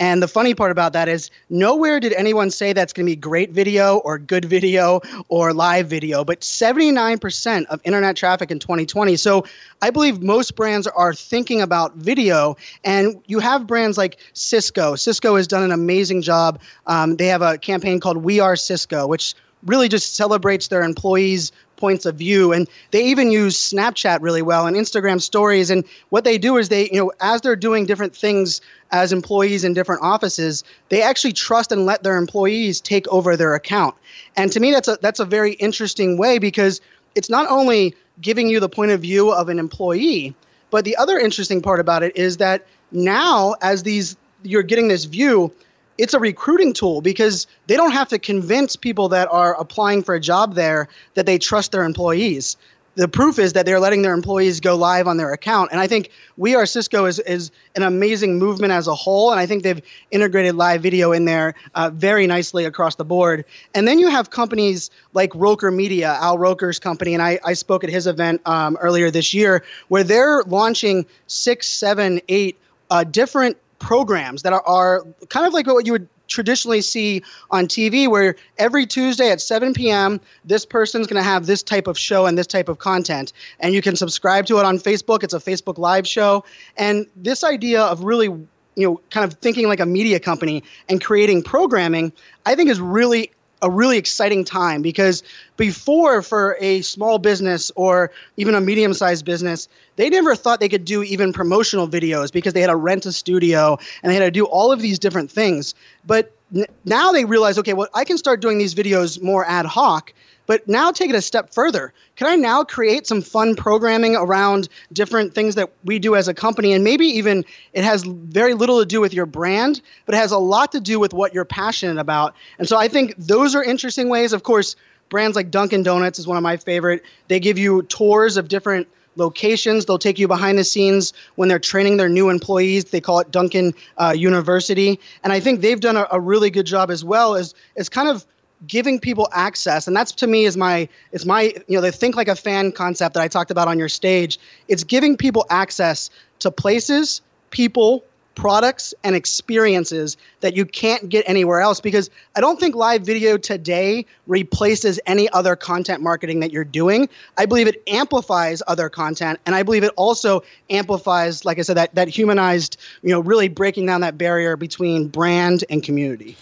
And 0.00 0.22
the 0.22 0.28
funny 0.28 0.54
part 0.54 0.72
about 0.72 0.92
that 0.94 1.08
is 1.08 1.30
nowhere 1.48 2.00
did 2.00 2.12
anyone 2.14 2.50
say 2.50 2.72
that's 2.72 2.92
going 2.92 3.06
to 3.06 3.10
be 3.12 3.16
great 3.16 3.50
video 3.50 3.98
or 3.98 4.18
good 4.18 4.44
video 4.44 5.00
or 5.28 5.52
live 5.52 5.86
video, 5.86 6.24
but 6.24 6.40
79% 6.40 7.66
of 7.66 7.80
internet 7.84 8.16
traffic 8.16 8.50
in 8.50 8.58
2020. 8.58 9.16
So 9.16 9.44
I 9.80 9.90
believe 9.90 10.22
most 10.22 10.56
brands 10.56 10.86
are 10.88 11.14
thinking 11.14 11.60
about 11.60 11.94
video. 11.96 12.56
And 12.84 13.22
you 13.26 13.38
have 13.38 13.66
brands 13.66 13.96
like 13.96 14.18
Cisco. 14.32 14.96
Cisco 14.96 15.36
has 15.36 15.46
done 15.46 15.62
an 15.62 15.70
amazing 15.70 16.22
job. 16.22 16.60
Um, 16.86 17.16
they 17.16 17.26
have 17.26 17.42
a 17.42 17.58
campaign 17.58 18.00
called 18.00 18.18
We 18.18 18.40
Are 18.40 18.56
Cisco, 18.56 19.06
which 19.06 19.34
really 19.64 19.88
just 19.88 20.16
celebrates 20.16 20.68
their 20.68 20.82
employees' 20.82 21.52
points 21.82 22.06
of 22.06 22.14
view 22.14 22.52
and 22.52 22.68
they 22.92 23.04
even 23.04 23.32
use 23.32 23.58
snapchat 23.58 24.18
really 24.20 24.40
well 24.40 24.68
and 24.68 24.76
instagram 24.76 25.20
stories 25.20 25.68
and 25.68 25.84
what 26.10 26.22
they 26.22 26.38
do 26.38 26.56
is 26.56 26.68
they 26.68 26.88
you 26.90 26.96
know 27.00 27.10
as 27.20 27.40
they're 27.40 27.56
doing 27.56 27.86
different 27.86 28.14
things 28.14 28.60
as 28.92 29.12
employees 29.12 29.64
in 29.64 29.74
different 29.74 30.00
offices 30.00 30.62
they 30.90 31.02
actually 31.02 31.32
trust 31.32 31.72
and 31.72 31.84
let 31.84 32.04
their 32.04 32.16
employees 32.16 32.80
take 32.80 33.08
over 33.08 33.36
their 33.36 33.54
account. 33.54 33.96
And 34.36 34.52
to 34.52 34.60
me 34.60 34.70
that's 34.70 34.86
a 34.86 34.96
that's 35.00 35.18
a 35.18 35.24
very 35.24 35.54
interesting 35.54 36.18
way 36.18 36.38
because 36.38 36.80
it's 37.16 37.28
not 37.28 37.50
only 37.50 37.96
giving 38.20 38.48
you 38.48 38.60
the 38.60 38.68
point 38.68 38.92
of 38.92 39.00
view 39.00 39.32
of 39.32 39.48
an 39.48 39.58
employee 39.58 40.34
but 40.70 40.84
the 40.84 40.96
other 40.96 41.18
interesting 41.18 41.60
part 41.60 41.80
about 41.80 42.02
it 42.02 42.16
is 42.16 42.36
that 42.36 42.64
now 42.92 43.54
as 43.60 43.82
these 43.82 44.16
you're 44.44 44.62
getting 44.62 44.88
this 44.88 45.04
view 45.04 45.52
it's 45.98 46.14
a 46.14 46.18
recruiting 46.18 46.72
tool 46.72 47.00
because 47.00 47.46
they 47.66 47.76
don't 47.76 47.92
have 47.92 48.08
to 48.08 48.18
convince 48.18 48.76
people 48.76 49.08
that 49.10 49.28
are 49.30 49.58
applying 49.60 50.02
for 50.02 50.14
a 50.14 50.20
job 50.20 50.54
there 50.54 50.88
that 51.14 51.26
they 51.26 51.38
trust 51.38 51.72
their 51.72 51.84
employees. 51.84 52.56
The 52.94 53.08
proof 53.08 53.38
is 53.38 53.54
that 53.54 53.64
they're 53.64 53.80
letting 53.80 54.02
their 54.02 54.12
employees 54.12 54.60
go 54.60 54.76
live 54.76 55.06
on 55.06 55.16
their 55.16 55.32
account. 55.32 55.70
And 55.72 55.80
I 55.80 55.86
think 55.86 56.10
We 56.36 56.54
Are 56.54 56.66
Cisco 56.66 57.06
is, 57.06 57.20
is 57.20 57.50
an 57.74 57.82
amazing 57.82 58.38
movement 58.38 58.72
as 58.74 58.86
a 58.86 58.94
whole. 58.94 59.30
And 59.30 59.40
I 59.40 59.46
think 59.46 59.62
they've 59.62 59.80
integrated 60.10 60.56
live 60.56 60.82
video 60.82 61.12
in 61.12 61.24
there 61.24 61.54
uh, 61.74 61.90
very 61.94 62.26
nicely 62.26 62.66
across 62.66 62.96
the 62.96 63.04
board. 63.04 63.46
And 63.74 63.88
then 63.88 63.98
you 63.98 64.08
have 64.08 64.28
companies 64.28 64.90
like 65.14 65.34
Roker 65.34 65.70
Media, 65.70 66.18
Al 66.20 66.36
Roker's 66.36 66.78
company. 66.78 67.14
And 67.14 67.22
I, 67.22 67.38
I 67.46 67.54
spoke 67.54 67.82
at 67.82 67.88
his 67.88 68.06
event 68.06 68.42
um, 68.46 68.76
earlier 68.82 69.10
this 69.10 69.32
year 69.32 69.64
where 69.88 70.04
they're 70.04 70.42
launching 70.42 71.06
six, 71.28 71.68
seven, 71.68 72.20
eight 72.28 72.58
uh, 72.90 73.04
different 73.04 73.56
programs 73.82 74.42
that 74.42 74.54
are, 74.54 74.66
are 74.66 75.04
kind 75.28 75.46
of 75.46 75.52
like 75.52 75.66
what 75.66 75.84
you 75.84 75.92
would 75.92 76.08
traditionally 76.28 76.80
see 76.80 77.22
on 77.50 77.66
TV, 77.66 78.08
where 78.08 78.36
every 78.56 78.86
Tuesday 78.86 79.30
at 79.30 79.40
7 79.40 79.74
p.m., 79.74 80.20
this 80.44 80.64
person's 80.64 81.06
going 81.06 81.22
to 81.22 81.28
have 81.28 81.44
this 81.44 81.62
type 81.62 81.86
of 81.86 81.98
show 81.98 82.24
and 82.24 82.38
this 82.38 82.46
type 82.46 82.70
of 82.70 82.78
content. 82.78 83.34
And 83.60 83.74
you 83.74 83.82
can 83.82 83.96
subscribe 83.96 84.46
to 84.46 84.58
it 84.58 84.64
on 84.64 84.78
Facebook. 84.78 85.22
It's 85.22 85.34
a 85.34 85.40
Facebook 85.40 85.76
Live 85.76 86.06
show. 86.06 86.44
And 86.78 87.06
this 87.16 87.44
idea 87.44 87.82
of 87.82 88.04
really 88.04 88.28
you 88.74 88.88
know, 88.88 89.00
kind 89.10 89.30
of 89.30 89.38
thinking 89.40 89.68
like 89.68 89.80
a 89.80 89.86
media 89.86 90.18
company 90.18 90.62
and 90.88 91.04
creating 91.04 91.42
programming, 91.42 92.10
I 92.46 92.54
think 92.54 92.70
is 92.70 92.80
really 92.80 93.30
a 93.62 93.70
really 93.70 93.96
exciting 93.96 94.44
time 94.44 94.82
because 94.82 95.22
before 95.56 96.20
for 96.20 96.56
a 96.60 96.82
small 96.82 97.18
business 97.18 97.70
or 97.76 98.10
even 98.36 98.54
a 98.54 98.60
medium 98.60 98.92
sized 98.92 99.24
business, 99.24 99.68
they 99.96 100.10
never 100.10 100.34
thought 100.34 100.60
they 100.60 100.68
could 100.68 100.84
do 100.84 101.02
even 101.02 101.32
promotional 101.32 101.88
videos 101.88 102.32
because 102.32 102.52
they 102.52 102.60
had 102.60 102.66
to 102.66 102.76
rent 102.76 103.06
a 103.06 103.12
studio 103.12 103.78
and 104.02 104.10
they 104.10 104.16
had 104.16 104.24
to 104.24 104.30
do 104.30 104.44
all 104.44 104.72
of 104.72 104.80
these 104.80 104.98
different 104.98 105.30
things. 105.30 105.74
But 106.04 106.36
n- 106.54 106.66
now 106.84 107.12
they 107.12 107.24
realize, 107.24 107.58
okay, 107.58 107.72
well, 107.72 107.88
I 107.94 108.04
can 108.04 108.18
start 108.18 108.40
doing 108.40 108.58
these 108.58 108.74
videos 108.74 109.22
more 109.22 109.44
ad 109.46 109.66
hoc 109.66 110.12
but 110.46 110.66
now 110.68 110.90
take 110.90 111.10
it 111.10 111.16
a 111.16 111.22
step 111.22 111.52
further. 111.52 111.92
Can 112.16 112.26
I 112.26 112.36
now 112.36 112.64
create 112.64 113.06
some 113.06 113.22
fun 113.22 113.56
programming 113.56 114.16
around 114.16 114.68
different 114.92 115.34
things 115.34 115.54
that 115.54 115.70
we 115.84 115.98
do 115.98 116.16
as 116.16 116.28
a 116.28 116.34
company? 116.34 116.72
And 116.72 116.84
maybe 116.84 117.06
even 117.06 117.44
it 117.72 117.84
has 117.84 118.04
very 118.04 118.54
little 118.54 118.80
to 118.80 118.86
do 118.86 119.00
with 119.00 119.14
your 119.14 119.26
brand, 119.26 119.80
but 120.06 120.14
it 120.14 120.18
has 120.18 120.32
a 120.32 120.38
lot 120.38 120.72
to 120.72 120.80
do 120.80 120.98
with 120.98 121.12
what 121.14 121.34
you're 121.34 121.44
passionate 121.44 121.98
about. 121.98 122.34
And 122.58 122.68
so 122.68 122.76
I 122.76 122.88
think 122.88 123.14
those 123.16 123.54
are 123.54 123.62
interesting 123.62 124.08
ways. 124.08 124.32
Of 124.32 124.42
course, 124.42 124.76
brands 125.08 125.36
like 125.36 125.50
Dunkin' 125.50 125.82
Donuts 125.82 126.18
is 126.18 126.26
one 126.26 126.36
of 126.36 126.42
my 126.42 126.56
favorite. 126.56 127.02
They 127.28 127.38
give 127.38 127.58
you 127.58 127.82
tours 127.82 128.36
of 128.36 128.48
different 128.48 128.88
locations. 129.16 129.84
They'll 129.84 129.98
take 129.98 130.18
you 130.18 130.26
behind 130.26 130.58
the 130.58 130.64
scenes 130.64 131.12
when 131.34 131.48
they're 131.48 131.58
training 131.58 131.98
their 131.98 132.08
new 132.08 132.30
employees. 132.30 132.86
They 132.86 133.00
call 133.00 133.20
it 133.20 133.30
Dunkin' 133.30 133.74
uh, 133.98 134.14
University, 134.16 134.98
and 135.22 135.32
I 135.32 135.40
think 135.40 135.60
they've 135.60 135.80
done 135.80 135.96
a, 135.96 136.06
a, 136.10 136.20
really 136.20 136.50
good 136.50 136.66
job 136.66 136.90
as 136.90 137.04
well 137.04 137.34
as 137.34 137.54
as 137.76 137.88
kind 137.88 138.08
of 138.08 138.24
giving 138.66 139.00
people 139.00 139.28
access 139.32 139.86
and 139.86 139.96
that's 139.96 140.12
to 140.12 140.26
me 140.26 140.44
is 140.44 140.56
my 140.56 140.88
is 141.12 141.26
my 141.26 141.42
you 141.66 141.76
know 141.76 141.80
the 141.80 141.92
think 141.92 142.16
like 142.16 142.28
a 142.28 142.36
fan 142.36 142.70
concept 142.72 143.14
that 143.14 143.22
i 143.22 143.28
talked 143.28 143.50
about 143.50 143.68
on 143.68 143.78
your 143.78 143.88
stage. 143.88 144.38
It's 144.68 144.84
giving 144.84 145.16
people 145.16 145.46
access 145.50 146.10
to 146.40 146.50
places 146.50 147.20
people 147.50 148.04
products 148.34 148.94
and 149.04 149.14
experiences 149.14 150.16
that 150.40 150.56
you 150.56 150.64
can't 150.64 151.10
get 151.10 151.22
anywhere 151.28 151.60
else 151.60 151.80
because 151.80 152.08
i 152.34 152.40
don't 152.40 152.58
think 152.58 152.74
live 152.74 153.02
video 153.02 153.36
today 153.36 154.06
replaces 154.26 154.98
any 155.06 155.28
other 155.30 155.54
content 155.54 156.02
marketing 156.02 156.40
that 156.40 156.50
you're 156.50 156.64
doing. 156.64 157.08
I 157.36 157.44
believe 157.44 157.66
it 157.66 157.82
amplifies 157.86 158.62
other 158.66 158.88
content 158.88 159.38
and 159.44 159.54
i 159.54 159.62
believe 159.62 159.84
it 159.84 159.92
also 159.96 160.42
amplifies 160.70 161.44
like 161.44 161.58
i 161.58 161.62
said 161.62 161.76
that 161.76 161.94
that 161.94 162.08
humanized 162.08 162.78
you 163.02 163.10
know 163.10 163.20
really 163.20 163.48
breaking 163.48 163.86
down 163.86 164.00
that 164.00 164.16
barrier 164.16 164.56
between 164.56 165.08
brand 165.08 165.64
and 165.68 165.82
community 165.82 166.36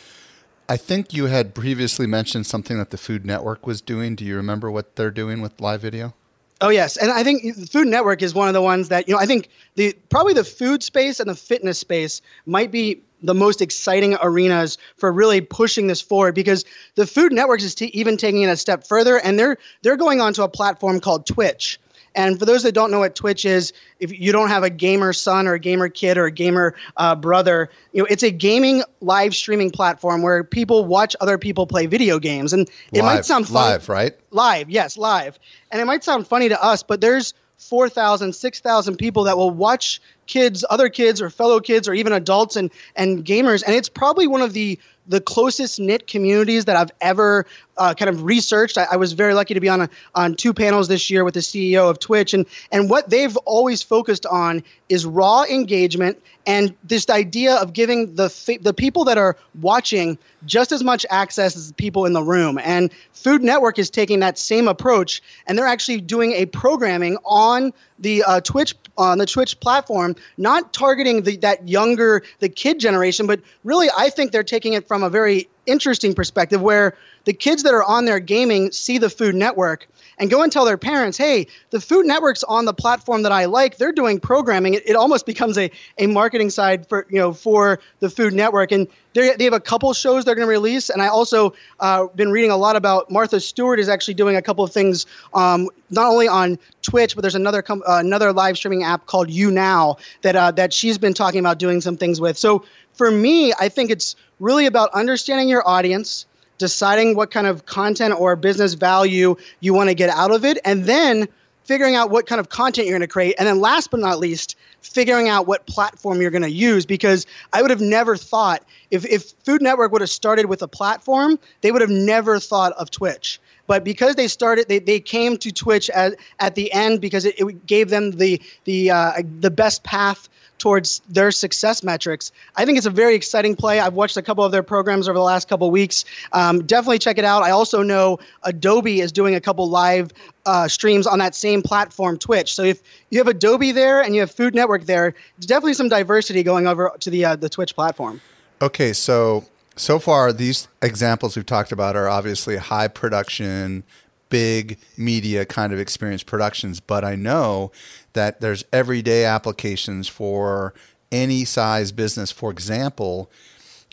I 0.70 0.76
think 0.76 1.12
you 1.12 1.26
had 1.26 1.52
previously 1.52 2.06
mentioned 2.06 2.46
something 2.46 2.78
that 2.78 2.90
the 2.90 2.96
Food 2.96 3.26
Network 3.26 3.66
was 3.66 3.80
doing. 3.80 4.14
Do 4.14 4.24
you 4.24 4.36
remember 4.36 4.70
what 4.70 4.94
they're 4.94 5.10
doing 5.10 5.40
with 5.40 5.60
live 5.60 5.80
video? 5.80 6.14
Oh 6.60 6.68
yes, 6.68 6.96
and 6.96 7.10
I 7.10 7.24
think 7.24 7.56
the 7.56 7.66
Food 7.66 7.88
Network 7.88 8.22
is 8.22 8.34
one 8.34 8.46
of 8.46 8.54
the 8.54 8.62
ones 8.62 8.88
that 8.88 9.08
you 9.08 9.14
know. 9.14 9.18
I 9.18 9.26
think 9.26 9.48
the 9.74 9.96
probably 10.10 10.32
the 10.32 10.44
food 10.44 10.84
space 10.84 11.18
and 11.18 11.28
the 11.28 11.34
fitness 11.34 11.80
space 11.80 12.22
might 12.46 12.70
be 12.70 13.02
the 13.20 13.34
most 13.34 13.60
exciting 13.60 14.16
arenas 14.22 14.78
for 14.96 15.10
really 15.10 15.40
pushing 15.40 15.88
this 15.88 16.00
forward 16.00 16.36
because 16.36 16.64
the 16.94 17.06
Food 17.06 17.32
Network 17.32 17.62
is 17.62 17.74
t- 17.74 17.86
even 17.86 18.16
taking 18.16 18.42
it 18.42 18.46
a 18.48 18.56
step 18.56 18.86
further, 18.86 19.18
and 19.18 19.36
they're 19.36 19.56
they're 19.82 19.96
going 19.96 20.20
onto 20.20 20.42
a 20.44 20.48
platform 20.48 21.00
called 21.00 21.26
Twitch. 21.26 21.80
And 22.14 22.38
for 22.38 22.44
those 22.44 22.62
that 22.64 22.72
don't 22.72 22.90
know 22.90 22.98
what 22.98 23.14
Twitch 23.14 23.44
is, 23.44 23.72
if 23.98 24.18
you 24.18 24.32
don't 24.32 24.48
have 24.48 24.62
a 24.62 24.70
gamer 24.70 25.12
son 25.12 25.46
or 25.46 25.54
a 25.54 25.58
gamer 25.58 25.88
kid 25.88 26.18
or 26.18 26.26
a 26.26 26.32
gamer 26.32 26.74
uh, 26.96 27.14
brother, 27.14 27.70
you 27.92 28.02
know 28.02 28.06
it's 28.10 28.22
a 28.22 28.30
gaming 28.30 28.82
live 29.00 29.34
streaming 29.34 29.70
platform 29.70 30.22
where 30.22 30.42
people 30.42 30.84
watch 30.84 31.14
other 31.20 31.38
people 31.38 31.66
play 31.66 31.86
video 31.86 32.18
games. 32.18 32.52
And 32.52 32.68
it 32.92 33.02
live, 33.02 33.04
might 33.04 33.24
sound 33.24 33.46
fun- 33.46 33.54
live, 33.54 33.88
right? 33.88 34.14
Live, 34.30 34.70
yes, 34.70 34.96
live. 34.96 35.38
And 35.70 35.80
it 35.80 35.84
might 35.84 36.04
sound 36.04 36.26
funny 36.26 36.48
to 36.48 36.62
us, 36.62 36.82
but 36.82 37.00
there's 37.00 37.34
4,000, 37.60 38.34
6,000 38.34 38.96
people 38.96 39.24
that 39.24 39.36
will 39.36 39.50
watch 39.50 40.00
kids, 40.26 40.64
other 40.70 40.88
kids, 40.88 41.20
or 41.20 41.28
fellow 41.28 41.60
kids, 41.60 41.86
or 41.88 41.94
even 41.94 42.12
adults 42.12 42.56
and, 42.56 42.70
and 42.96 43.24
gamers. 43.24 43.62
And 43.64 43.74
it's 43.74 43.88
probably 43.88 44.26
one 44.26 44.40
of 44.40 44.54
the 44.54 44.78
the 45.10 45.20
closest 45.20 45.78
knit 45.80 46.06
communities 46.06 46.64
that 46.64 46.76
I've 46.76 46.92
ever 47.00 47.44
uh, 47.76 47.94
kind 47.94 48.08
of 48.08 48.22
researched. 48.22 48.78
I, 48.78 48.86
I, 48.92 48.96
was 48.96 49.12
very 49.12 49.34
lucky 49.34 49.54
to 49.54 49.60
be 49.60 49.68
on 49.68 49.82
a, 49.82 49.90
on 50.14 50.34
two 50.34 50.54
panels 50.54 50.86
this 50.86 51.10
year 51.10 51.24
with 51.24 51.34
the 51.34 51.40
CEO 51.40 51.90
of 51.90 51.98
Twitch, 51.98 52.32
and 52.32 52.46
and 52.70 52.88
what 52.88 53.10
they've 53.10 53.36
always 53.38 53.82
focused 53.82 54.24
on 54.26 54.62
is 54.88 55.04
raw 55.04 55.42
engagement 55.44 56.22
and 56.46 56.74
this 56.84 57.08
idea 57.10 57.54
of 57.56 57.72
giving 57.72 58.14
the 58.14 58.58
the 58.62 58.72
people 58.72 59.04
that 59.04 59.18
are 59.18 59.36
watching 59.60 60.18
just 60.46 60.72
as 60.72 60.82
much 60.82 61.04
access 61.10 61.56
as 61.56 61.68
the 61.68 61.74
people 61.74 62.06
in 62.06 62.12
the 62.12 62.22
room. 62.22 62.58
And 62.58 62.90
Food 63.12 63.42
Network 63.42 63.78
is 63.78 63.90
taking 63.90 64.20
that 64.20 64.38
same 64.38 64.68
approach, 64.68 65.22
and 65.46 65.58
they're 65.58 65.66
actually 65.66 66.00
doing 66.00 66.32
a 66.32 66.46
programming 66.46 67.18
on 67.24 67.72
the 67.98 68.22
uh, 68.24 68.40
Twitch 68.40 68.74
on 68.96 69.18
the 69.18 69.26
Twitch 69.26 69.58
platform, 69.60 70.16
not 70.36 70.72
targeting 70.72 71.22
the, 71.22 71.36
that 71.38 71.68
younger 71.68 72.22
the 72.40 72.48
kid 72.48 72.78
generation, 72.78 73.26
but 73.26 73.40
really 73.64 73.88
I 73.96 74.10
think 74.10 74.32
they're 74.32 74.42
taking 74.42 74.74
it 74.74 74.86
from 74.86 74.99
a 75.02 75.10
very 75.10 75.48
interesting 75.66 76.14
perspective 76.14 76.60
where 76.60 76.96
the 77.24 77.32
kids 77.32 77.62
that 77.62 77.74
are 77.74 77.84
on 77.84 78.04
there 78.04 78.18
gaming 78.18 78.72
see 78.72 78.98
the 78.98 79.10
Food 79.10 79.34
Network 79.34 79.86
and 80.18 80.30
go 80.30 80.42
and 80.42 80.52
tell 80.52 80.64
their 80.64 80.78
parents, 80.78 81.16
hey, 81.16 81.46
the 81.70 81.80
Food 81.80 82.06
Network's 82.06 82.42
on 82.44 82.64
the 82.64 82.74
platform 82.74 83.22
that 83.22 83.32
I 83.32 83.46
like. 83.46 83.76
They're 83.76 83.92
doing 83.92 84.20
programming. 84.20 84.74
It, 84.74 84.88
it 84.88 84.96
almost 84.96 85.26
becomes 85.26 85.56
a, 85.56 85.70
a 85.98 86.06
marketing 86.06 86.50
side 86.50 86.86
for 86.88 87.06
you 87.08 87.18
know 87.18 87.32
for 87.32 87.80
the 88.00 88.10
Food 88.10 88.34
Network. 88.34 88.72
And 88.72 88.86
they 89.14 89.44
have 89.44 89.52
a 89.52 89.60
couple 89.60 89.92
shows 89.92 90.24
they're 90.24 90.34
going 90.34 90.46
to 90.46 90.50
release. 90.50 90.88
And 90.88 91.02
I 91.02 91.08
also 91.08 91.52
uh, 91.80 92.06
been 92.14 92.30
reading 92.30 92.50
a 92.50 92.56
lot 92.56 92.76
about 92.76 93.10
Martha 93.10 93.40
Stewart 93.40 93.80
is 93.80 93.88
actually 93.88 94.14
doing 94.14 94.36
a 94.36 94.42
couple 94.42 94.62
of 94.62 94.72
things, 94.72 95.06
um, 95.34 95.68
not 95.90 96.06
only 96.06 96.28
on 96.28 96.58
Twitch, 96.82 97.14
but 97.14 97.22
there's 97.22 97.34
another 97.34 97.62
com- 97.62 97.82
uh, 97.86 97.98
another 97.98 98.32
live 98.32 98.56
streaming 98.56 98.84
app 98.84 99.06
called 99.06 99.28
YouNow 99.28 99.98
that 100.22 100.36
uh, 100.36 100.50
that 100.52 100.72
she's 100.72 100.98
been 100.98 101.14
talking 101.14 101.40
about 101.40 101.58
doing 101.58 101.80
some 101.80 101.96
things 101.96 102.20
with. 102.20 102.38
So 102.38 102.64
for 103.00 103.10
me, 103.10 103.50
I 103.58 103.70
think 103.70 103.90
it's 103.90 104.14
really 104.40 104.66
about 104.66 104.92
understanding 104.92 105.48
your 105.48 105.66
audience 105.66 106.26
deciding 106.58 107.16
what 107.16 107.30
kind 107.30 107.46
of 107.46 107.64
content 107.64 108.12
or 108.12 108.36
business 108.36 108.74
value 108.74 109.36
you 109.60 109.72
want 109.72 109.88
to 109.88 109.94
get 109.94 110.10
out 110.10 110.30
of 110.30 110.44
it, 110.44 110.58
and 110.66 110.84
then 110.84 111.26
figuring 111.64 111.94
out 111.94 112.10
what 112.10 112.26
kind 112.26 112.38
of 112.38 112.50
content 112.50 112.86
you're 112.86 112.92
going 112.92 113.08
to 113.08 113.10
create. 113.10 113.36
And 113.38 113.48
then 113.48 113.58
last 113.58 113.90
but 113.90 114.00
not 114.00 114.18
least, 114.18 114.54
figuring 114.82 115.30
out 115.30 115.46
what 115.46 115.64
platform 115.64 116.20
you're 116.20 116.30
going 116.30 116.42
to 116.42 116.50
use 116.50 116.84
because 116.84 117.26
I 117.54 117.62
would 117.62 117.70
have 117.70 117.80
never 117.80 118.18
thought 118.18 118.62
if, 118.90 119.06
if 119.06 119.32
Food 119.46 119.62
Network 119.62 119.92
would 119.92 120.02
have 120.02 120.10
started 120.10 120.44
with 120.44 120.60
a 120.60 120.68
platform, 120.68 121.38
they 121.62 121.72
would 121.72 121.80
have 121.80 121.88
never 121.88 122.38
thought 122.38 122.72
of 122.72 122.90
Twitch. 122.90 123.40
But 123.66 123.82
because 123.82 124.16
they 124.16 124.28
started, 124.28 124.68
they, 124.68 124.78
they 124.78 125.00
came 125.00 125.38
to 125.38 125.50
Twitch 125.50 125.88
at, 125.88 126.16
at 126.38 126.54
the 126.54 126.70
end 126.70 127.00
because 127.00 127.24
it, 127.24 127.40
it 127.40 127.64
gave 127.66 127.88
them 127.88 128.10
the 128.10 128.42
the 128.64 128.90
uh, 128.90 129.22
the 129.38 129.50
best 129.50 129.84
path 129.84 130.28
towards 130.60 131.00
their 131.08 131.32
success 131.32 131.82
metrics. 131.82 132.30
I 132.54 132.64
think 132.64 132.78
it's 132.78 132.86
a 132.86 132.90
very 132.90 133.16
exciting 133.16 133.56
play. 133.56 133.80
I've 133.80 133.94
watched 133.94 134.16
a 134.16 134.22
couple 134.22 134.44
of 134.44 134.52
their 134.52 134.62
programs 134.62 135.08
over 135.08 135.18
the 135.18 135.24
last 135.24 135.48
couple 135.48 135.68
weeks. 135.70 136.04
Um, 136.32 136.64
definitely 136.64 137.00
check 137.00 137.18
it 137.18 137.24
out. 137.24 137.42
I 137.42 137.50
also 137.50 137.82
know 137.82 138.20
Adobe 138.44 139.00
is 139.00 139.10
doing 139.10 139.34
a 139.34 139.40
couple 139.40 139.68
live 139.68 140.12
uh, 140.46 140.68
streams 140.68 141.06
on 141.06 141.18
that 141.18 141.34
same 141.34 141.62
platform, 141.62 142.18
Twitch. 142.18 142.54
So 142.54 142.62
if 142.62 142.80
you 143.10 143.18
have 143.18 143.26
Adobe 143.26 143.72
there 143.72 144.00
and 144.00 144.14
you 144.14 144.20
have 144.20 144.30
Food 144.30 144.54
Network 144.54 144.84
there, 144.84 145.14
there's 145.36 145.46
definitely 145.46 145.74
some 145.74 145.88
diversity 145.88 146.42
going 146.42 146.66
over 146.66 146.92
to 147.00 147.10
the 147.10 147.24
uh, 147.24 147.36
the 147.36 147.48
Twitch 147.48 147.74
platform. 147.74 148.20
Okay, 148.62 148.92
so 148.92 149.44
so 149.76 149.98
far 149.98 150.32
these 150.32 150.68
examples 150.82 151.36
we've 151.36 151.46
talked 151.46 151.72
about 151.72 151.96
are 151.96 152.08
obviously 152.08 152.56
high 152.56 152.88
production 152.88 153.82
big 154.30 154.78
media 154.96 155.44
kind 155.44 155.72
of 155.72 155.78
experience 155.78 156.22
productions, 156.22 156.80
but 156.80 157.04
I 157.04 157.14
know 157.14 157.70
that 158.14 158.40
there's 158.40 158.64
everyday 158.72 159.24
applications 159.24 160.08
for 160.08 160.72
any 161.12 161.44
size 161.44 161.92
business. 161.92 162.30
For 162.32 162.50
example, 162.50 163.30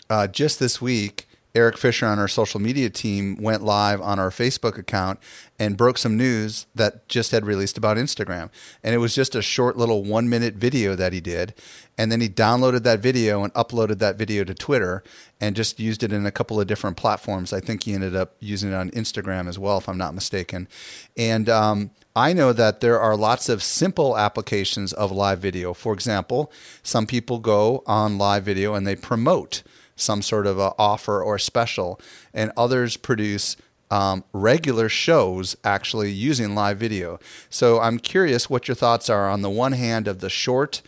uh, 0.08 0.26
just 0.26 0.58
this 0.58 0.80
week, 0.80 1.27
Erik 1.54 1.78
Fisher 1.78 2.06
on 2.06 2.18
our 2.18 2.28
social 2.28 2.60
media 2.60 2.90
team 2.90 3.36
went 3.36 3.64
live 3.64 4.00
on 4.00 4.18
our 4.18 4.30
Facebook 4.30 4.76
account 4.76 5.18
and 5.58 5.76
broke 5.76 5.98
some 5.98 6.16
news 6.16 6.66
that 6.74 7.08
just 7.08 7.32
had 7.32 7.46
released 7.46 7.78
about 7.78 7.96
Instagram. 7.96 8.50
And 8.82 8.94
it 8.94 8.98
was 8.98 9.14
just 9.14 9.34
a 9.34 9.42
short 9.42 9.76
little 9.76 10.04
one 10.04 10.28
minute 10.28 10.54
video 10.54 10.94
that 10.94 11.12
he 11.12 11.20
did. 11.20 11.54
And 11.96 12.12
then 12.12 12.20
he 12.20 12.28
downloaded 12.28 12.84
that 12.84 13.00
video 13.00 13.42
and 13.42 13.52
uploaded 13.54 13.98
that 13.98 14.16
video 14.16 14.44
to 14.44 14.54
Twitter 14.54 15.02
and 15.40 15.56
just 15.56 15.80
used 15.80 16.02
it 16.02 16.12
in 16.12 16.26
a 16.26 16.30
couple 16.30 16.60
of 16.60 16.66
different 16.66 16.96
platforms. 16.96 17.52
I 17.52 17.60
think 17.60 17.84
he 17.84 17.94
ended 17.94 18.14
up 18.14 18.36
using 18.40 18.70
it 18.70 18.74
on 18.74 18.90
Instagram 18.90 19.48
as 19.48 19.58
well, 19.58 19.78
if 19.78 19.88
I'm 19.88 19.98
not 19.98 20.14
mistaken. 20.14 20.68
And 21.16 21.48
um, 21.48 21.90
I 22.14 22.32
know 22.34 22.52
that 22.52 22.80
there 22.80 23.00
are 23.00 23.16
lots 23.16 23.48
of 23.48 23.62
simple 23.62 24.16
applications 24.16 24.92
of 24.92 25.10
live 25.10 25.40
video. 25.40 25.74
For 25.74 25.92
example, 25.92 26.52
some 26.82 27.06
people 27.06 27.38
go 27.38 27.82
on 27.86 28.18
live 28.18 28.44
video 28.44 28.74
and 28.74 28.86
they 28.86 28.96
promote 28.96 29.62
some 29.98 30.22
sort 30.22 30.46
of 30.46 30.58
a 30.58 30.72
offer 30.78 31.22
or 31.22 31.38
special, 31.38 32.00
and 32.32 32.52
others 32.56 32.96
produce 32.96 33.56
um, 33.90 34.24
regular 34.32 34.88
shows 34.88 35.56
actually 35.64 36.10
using 36.10 36.54
live 36.54 36.78
video. 36.78 37.18
So 37.50 37.80
I'm 37.80 37.98
curious 37.98 38.48
what 38.48 38.68
your 38.68 38.74
thoughts 38.74 39.10
are 39.10 39.28
on 39.28 39.42
the 39.42 39.50
one 39.50 39.72
hand 39.72 40.08
of 40.08 40.20
the 40.20 40.30
short 40.30 40.82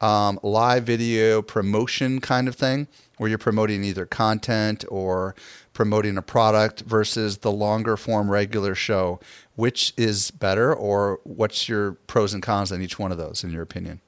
um, 0.00 0.38
live 0.42 0.84
video 0.84 1.42
promotion 1.42 2.20
kind 2.20 2.48
of 2.48 2.54
thing, 2.54 2.88
where 3.18 3.28
you're 3.28 3.38
promoting 3.38 3.84
either 3.84 4.06
content 4.06 4.84
or 4.88 5.34
promoting 5.72 6.16
a 6.16 6.22
product 6.22 6.80
versus 6.82 7.38
the 7.38 7.52
longer 7.52 7.96
form 7.96 8.30
regular 8.30 8.74
show. 8.74 9.20
Which 9.56 9.92
is 9.96 10.32
better, 10.32 10.74
or 10.74 11.20
what's 11.22 11.68
your 11.68 11.92
pros 11.92 12.34
and 12.34 12.42
cons 12.42 12.72
on 12.72 12.82
each 12.82 12.98
one 12.98 13.12
of 13.12 13.18
those, 13.18 13.44
in 13.44 13.50
your 13.50 13.62
opinion? 13.62 14.00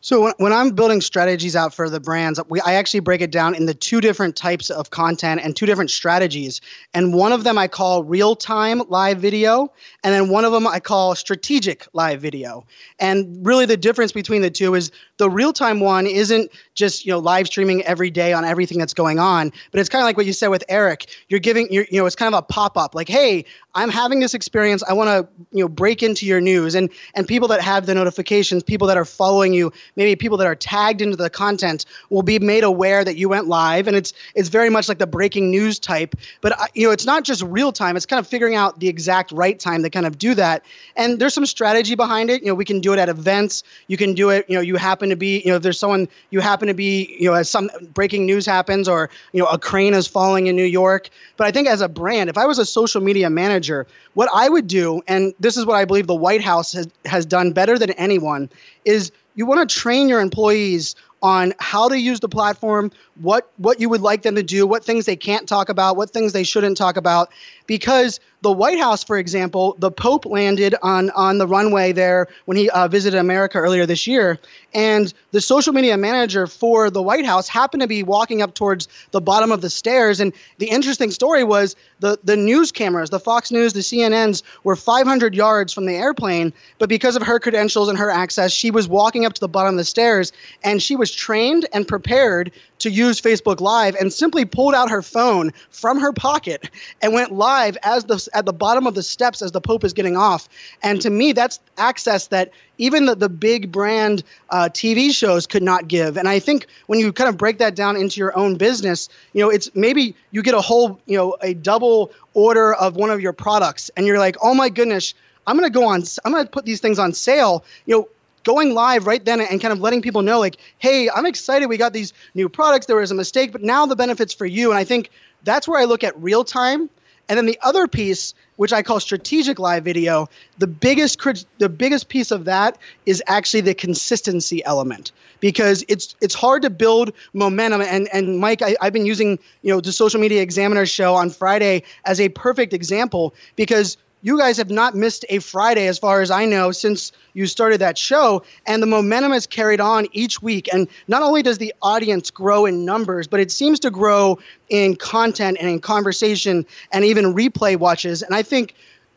So 0.00 0.22
when, 0.22 0.32
when 0.38 0.52
I'm 0.52 0.70
building 0.70 1.00
strategies 1.00 1.56
out 1.56 1.74
for 1.74 1.90
the 1.90 1.98
brands, 1.98 2.38
we, 2.48 2.60
I 2.60 2.74
actually 2.74 3.00
break 3.00 3.20
it 3.20 3.32
down 3.32 3.56
into 3.56 3.74
two 3.74 4.00
different 4.00 4.36
types 4.36 4.70
of 4.70 4.90
content 4.90 5.40
and 5.42 5.56
two 5.56 5.66
different 5.66 5.90
strategies. 5.90 6.60
And 6.94 7.12
one 7.12 7.32
of 7.32 7.42
them 7.42 7.58
I 7.58 7.66
call 7.66 8.04
real-time 8.04 8.82
live 8.88 9.18
video, 9.18 9.72
and 10.04 10.14
then 10.14 10.28
one 10.28 10.44
of 10.44 10.52
them 10.52 10.68
I 10.68 10.78
call 10.78 11.16
strategic 11.16 11.86
live 11.94 12.20
video. 12.20 12.64
And 13.00 13.44
really 13.44 13.66
the 13.66 13.76
difference 13.76 14.12
between 14.12 14.42
the 14.42 14.50
two 14.50 14.76
is 14.76 14.92
the 15.16 15.28
real-time 15.28 15.80
one 15.80 16.06
isn't 16.06 16.52
just 16.78 17.04
you 17.04 17.12
know 17.12 17.18
live 17.18 17.46
streaming 17.46 17.82
every 17.82 18.10
day 18.10 18.32
on 18.32 18.44
everything 18.44 18.78
that's 18.78 18.94
going 18.94 19.18
on, 19.18 19.52
but 19.70 19.80
it's 19.80 19.88
kind 19.88 20.02
of 20.02 20.06
like 20.06 20.16
what 20.16 20.26
you 20.26 20.32
said 20.32 20.48
with 20.48 20.64
Erik. 20.68 21.06
You're 21.28 21.40
giving 21.40 21.70
you're, 21.70 21.86
you 21.90 22.00
know 22.00 22.06
it's 22.06 22.16
kind 22.16 22.32
of 22.34 22.38
a 22.38 22.42
pop-up 22.42 22.94
like, 22.94 23.08
hey, 23.08 23.44
I'm 23.74 23.90
having 23.90 24.20
this 24.20 24.34
experience. 24.34 24.82
I 24.88 24.92
want 24.92 25.08
to 25.08 25.28
you 25.52 25.62
know 25.64 25.68
break 25.68 26.02
into 26.02 26.26
your 26.26 26.40
news. 26.40 26.74
And 26.74 26.90
and 27.14 27.26
people 27.26 27.48
that 27.48 27.60
have 27.60 27.86
the 27.86 27.94
notifications, 27.94 28.62
people 28.62 28.86
that 28.88 28.96
are 28.96 29.04
following 29.04 29.52
you 29.52 29.72
maybe 29.96 30.16
people 30.16 30.38
that 30.38 30.46
are 30.46 30.54
tagged 30.54 31.02
into 31.02 31.16
the 31.16 31.30
content 31.30 31.84
will 32.10 32.22
be 32.22 32.38
made 32.38 32.64
aware 32.64 33.04
that 33.04 33.16
you 33.16 33.28
went 33.28 33.46
live. 33.46 33.86
And 33.86 33.96
it's 33.96 34.12
it's 34.34 34.48
very 34.48 34.70
much 34.70 34.88
like 34.88 34.98
the 34.98 35.06
breaking 35.06 35.50
news 35.50 35.78
type. 35.78 36.14
But 36.40 36.58
uh, 36.58 36.66
you 36.74 36.86
know 36.86 36.92
it's 36.92 37.06
not 37.06 37.24
just 37.24 37.42
real 37.42 37.72
time. 37.72 37.96
It's 37.96 38.06
kind 38.06 38.18
of 38.18 38.26
figuring 38.26 38.54
out 38.54 38.80
the 38.80 38.88
exact 38.88 39.32
right 39.32 39.58
time 39.58 39.82
to 39.82 39.90
kind 39.90 40.06
of 40.06 40.16
do 40.18 40.34
that. 40.34 40.64
And 40.96 41.18
there's 41.18 41.34
some 41.34 41.46
strategy 41.46 41.94
behind 41.94 42.30
it. 42.30 42.42
You 42.42 42.48
know 42.48 42.54
we 42.54 42.64
can 42.64 42.80
do 42.80 42.92
it 42.92 42.98
at 42.98 43.08
events. 43.08 43.62
You 43.88 43.96
can 43.96 44.14
do 44.14 44.30
it 44.30 44.48
you 44.48 44.54
know 44.54 44.60
you 44.60 44.76
happen 44.76 45.08
to 45.10 45.16
be 45.16 45.40
you 45.40 45.50
know 45.50 45.56
if 45.56 45.62
there's 45.62 45.78
someone 45.78 46.08
you 46.30 46.40
happen 46.40 46.67
to 46.68 46.74
be 46.74 47.16
you 47.18 47.28
know 47.28 47.34
as 47.34 47.50
some 47.50 47.70
breaking 47.92 48.26
news 48.26 48.46
happens 48.46 48.88
or 48.88 49.10
you 49.32 49.40
know 49.40 49.46
a 49.46 49.58
crane 49.58 49.94
is 49.94 50.06
falling 50.06 50.46
in 50.46 50.56
New 50.56 50.64
York. 50.64 51.10
But 51.36 51.46
I 51.46 51.50
think 51.50 51.68
as 51.68 51.80
a 51.80 51.88
brand 51.88 52.30
if 52.30 52.38
I 52.38 52.46
was 52.46 52.58
a 52.58 52.66
social 52.66 53.00
media 53.00 53.30
manager 53.30 53.86
what 54.14 54.28
I 54.34 54.48
would 54.48 54.66
do 54.66 55.02
and 55.08 55.34
this 55.40 55.56
is 55.56 55.66
what 55.66 55.76
I 55.76 55.84
believe 55.84 56.06
the 56.06 56.14
White 56.14 56.42
House 56.42 56.72
has 56.72 56.88
has 57.04 57.26
done 57.26 57.52
better 57.52 57.78
than 57.78 57.90
anyone 57.92 58.48
is 58.84 59.12
you 59.34 59.46
want 59.46 59.68
to 59.68 59.74
train 59.74 60.08
your 60.08 60.20
employees 60.20 60.96
on 61.22 61.52
how 61.58 61.88
to 61.88 61.98
use 61.98 62.20
the 62.20 62.28
platform, 62.28 62.90
what 63.20 63.50
what 63.56 63.80
you 63.80 63.88
would 63.88 64.00
like 64.00 64.22
them 64.22 64.34
to 64.34 64.42
do, 64.42 64.66
what 64.66 64.84
things 64.84 65.06
they 65.06 65.16
can't 65.16 65.48
talk 65.48 65.68
about, 65.68 65.96
what 65.96 66.10
things 66.10 66.32
they 66.32 66.44
shouldn't 66.44 66.76
talk 66.76 66.96
about 66.96 67.30
because 67.68 68.18
the 68.40 68.50
White 68.52 68.78
House, 68.78 69.04
for 69.04 69.18
example, 69.18 69.76
the 69.78 69.90
Pope 69.90 70.24
landed 70.24 70.74
on 70.82 71.10
on 71.10 71.38
the 71.38 71.46
runway 71.46 71.92
there 71.92 72.26
when 72.46 72.56
he 72.56 72.70
uh, 72.70 72.88
visited 72.88 73.18
America 73.18 73.58
earlier 73.58 73.84
this 73.84 74.06
year, 74.06 74.38
and 74.74 75.12
the 75.32 75.40
social 75.40 75.72
media 75.72 75.96
manager 75.96 76.46
for 76.46 76.90
the 76.90 77.02
White 77.02 77.26
House 77.26 77.48
happened 77.48 77.82
to 77.82 77.88
be 77.88 78.02
walking 78.02 78.40
up 78.40 78.54
towards 78.54 78.88
the 79.10 79.20
bottom 79.20 79.52
of 79.52 79.60
the 79.60 79.70
stairs. 79.70 80.20
And 80.20 80.32
the 80.58 80.66
interesting 80.66 81.10
story 81.10 81.44
was 81.44 81.76
the 82.00 82.18
the 82.24 82.36
news 82.36 82.72
cameras, 82.72 83.10
the 83.10 83.20
Fox 83.20 83.50
News, 83.50 83.72
the 83.72 83.80
CNNs, 83.80 84.42
were 84.64 84.76
500 84.76 85.34
yards 85.34 85.72
from 85.72 85.86
the 85.86 85.94
airplane, 85.94 86.52
but 86.78 86.88
because 86.88 87.16
of 87.16 87.22
her 87.22 87.38
credentials 87.38 87.88
and 87.88 87.98
her 87.98 88.10
access, 88.10 88.52
she 88.52 88.70
was 88.70 88.88
walking 88.88 89.26
up 89.26 89.34
to 89.34 89.40
the 89.40 89.48
bottom 89.48 89.74
of 89.74 89.78
the 89.78 89.84
stairs, 89.84 90.32
and 90.62 90.82
she 90.82 90.96
was 90.96 91.12
trained 91.12 91.66
and 91.72 91.86
prepared 91.86 92.52
to 92.78 92.90
use 92.90 93.20
Facebook 93.20 93.60
Live 93.60 93.94
and 93.96 94.12
simply 94.12 94.44
pulled 94.44 94.74
out 94.74 94.90
her 94.90 95.02
phone 95.02 95.52
from 95.70 95.98
her 95.98 96.12
pocket 96.12 96.70
and 97.02 97.12
went 97.12 97.32
live 97.32 97.76
as 97.82 98.04
the 98.04 98.28
at 98.34 98.46
the 98.46 98.52
bottom 98.52 98.86
of 98.86 98.94
the 98.94 99.02
steps 99.02 99.42
as 99.42 99.52
the 99.52 99.60
Pope 99.60 99.84
is 99.84 99.92
getting 99.92 100.16
off. 100.16 100.48
And 100.82 101.00
to 101.00 101.10
me, 101.10 101.32
that's 101.32 101.60
access 101.76 102.28
that 102.28 102.50
even 102.78 103.06
the, 103.06 103.14
the 103.14 103.28
big 103.28 103.72
brand 103.72 104.22
uh, 104.50 104.68
TV 104.72 105.12
shows 105.12 105.46
could 105.46 105.62
not 105.62 105.88
give. 105.88 106.16
And 106.16 106.28
I 106.28 106.38
think 106.38 106.66
when 106.86 106.98
you 106.98 107.12
kind 107.12 107.28
of 107.28 107.36
break 107.36 107.58
that 107.58 107.74
down 107.74 107.96
into 107.96 108.20
your 108.20 108.36
own 108.38 108.56
business, 108.56 109.08
you 109.32 109.42
know, 109.42 109.50
it's 109.50 109.74
maybe 109.74 110.14
you 110.30 110.42
get 110.42 110.54
a 110.54 110.60
whole, 110.60 111.00
you 111.06 111.16
know, 111.16 111.36
a 111.42 111.54
double 111.54 112.12
order 112.34 112.74
of 112.74 112.96
one 112.96 113.10
of 113.10 113.20
your 113.20 113.32
products, 113.32 113.90
and 113.96 114.06
you're 114.06 114.18
like, 114.18 114.36
oh 114.42 114.54
my 114.54 114.68
goodness, 114.68 115.14
I'm 115.46 115.56
going 115.56 115.70
to 115.70 115.76
go 115.76 115.86
on, 115.86 116.02
I'm 116.24 116.32
going 116.32 116.44
to 116.44 116.50
put 116.50 116.64
these 116.64 116.80
things 116.80 116.98
on 116.98 117.12
sale. 117.12 117.64
You 117.86 117.96
know, 117.96 118.08
going 118.44 118.74
live 118.74 119.06
right 119.06 119.24
then 119.24 119.40
and 119.40 119.60
kind 119.60 119.72
of 119.72 119.80
letting 119.80 120.02
people 120.02 120.22
know 120.22 120.38
like 120.38 120.56
hey 120.78 121.08
i'm 121.14 121.26
excited 121.26 121.66
we 121.66 121.76
got 121.76 121.92
these 121.92 122.12
new 122.34 122.48
products. 122.48 122.86
There 122.86 122.96
was 122.96 123.10
a 123.10 123.14
mistake 123.14 123.52
but 123.52 123.62
now 123.62 123.86
the 123.86 123.96
benefits 123.96 124.32
for 124.34 124.46
you. 124.46 124.70
And 124.70 124.78
i 124.78 124.84
think 124.84 125.10
that's 125.44 125.68
where 125.68 125.80
i 125.80 125.84
look 125.84 126.04
at 126.04 126.20
real 126.20 126.44
time. 126.44 126.90
And 127.30 127.36
then 127.36 127.44
the 127.44 127.58
other 127.62 127.86
piece 127.86 128.34
which 128.56 128.72
i 128.72 128.82
call 128.82 129.00
strategic 129.00 129.58
live 129.58 129.84
video 129.84 130.28
the 130.58 130.66
biggest 130.66 131.20
the 131.58 131.68
biggest 131.68 132.08
piece 132.08 132.30
of 132.30 132.44
that 132.44 132.78
is 133.06 133.22
actually 133.26 133.60
the 133.60 133.74
consistency 133.74 134.64
element. 134.64 135.12
Because 135.40 135.84
it's 135.88 136.16
it's 136.20 136.34
hard 136.34 136.62
to 136.62 136.70
build 136.70 137.12
momentum. 137.34 137.82
And 137.82 138.08
and 138.12 138.38
mike 138.38 138.62
I, 138.62 138.76
i've 138.80 138.92
been 138.92 139.06
using 139.06 139.38
you 139.62 139.72
know 139.72 139.80
the 139.80 139.92
social 139.92 140.20
media 140.20 140.42
examiner 140.42 140.86
show 140.86 141.14
on 141.14 141.30
friday 141.30 141.82
as 142.04 142.20
a 142.20 142.28
perfect 142.30 142.72
example 142.72 143.34
because 143.56 143.96
you 144.22 144.38
guys 144.38 144.56
have 144.56 144.70
not 144.70 144.94
missed 144.94 145.24
a 145.28 145.38
Friday, 145.38 145.86
as 145.86 145.98
far 145.98 146.20
as 146.20 146.30
I 146.30 146.44
know, 146.44 146.72
since 146.72 147.12
you 147.34 147.46
started 147.46 147.80
that 147.80 147.96
show. 147.96 148.42
And 148.66 148.82
the 148.82 148.86
momentum 148.86 149.32
has 149.32 149.46
carried 149.46 149.80
on 149.80 150.06
each 150.12 150.42
week. 150.42 150.68
And 150.72 150.88
not 151.06 151.22
only 151.22 151.42
does 151.42 151.58
the 151.58 151.72
audience 151.82 152.30
grow 152.30 152.66
in 152.66 152.84
numbers, 152.84 153.26
but 153.28 153.40
it 153.40 153.50
seems 153.52 153.78
to 153.80 153.90
grow 153.90 154.38
in 154.68 154.96
content 154.96 155.58
and 155.60 155.68
in 155.68 155.80
conversation 155.80 156.66
and 156.92 157.04
even 157.04 157.34
replay 157.34 157.76
watches. 157.76 158.22
And 158.22 158.34
I 158.34 158.42
think 158.42 158.74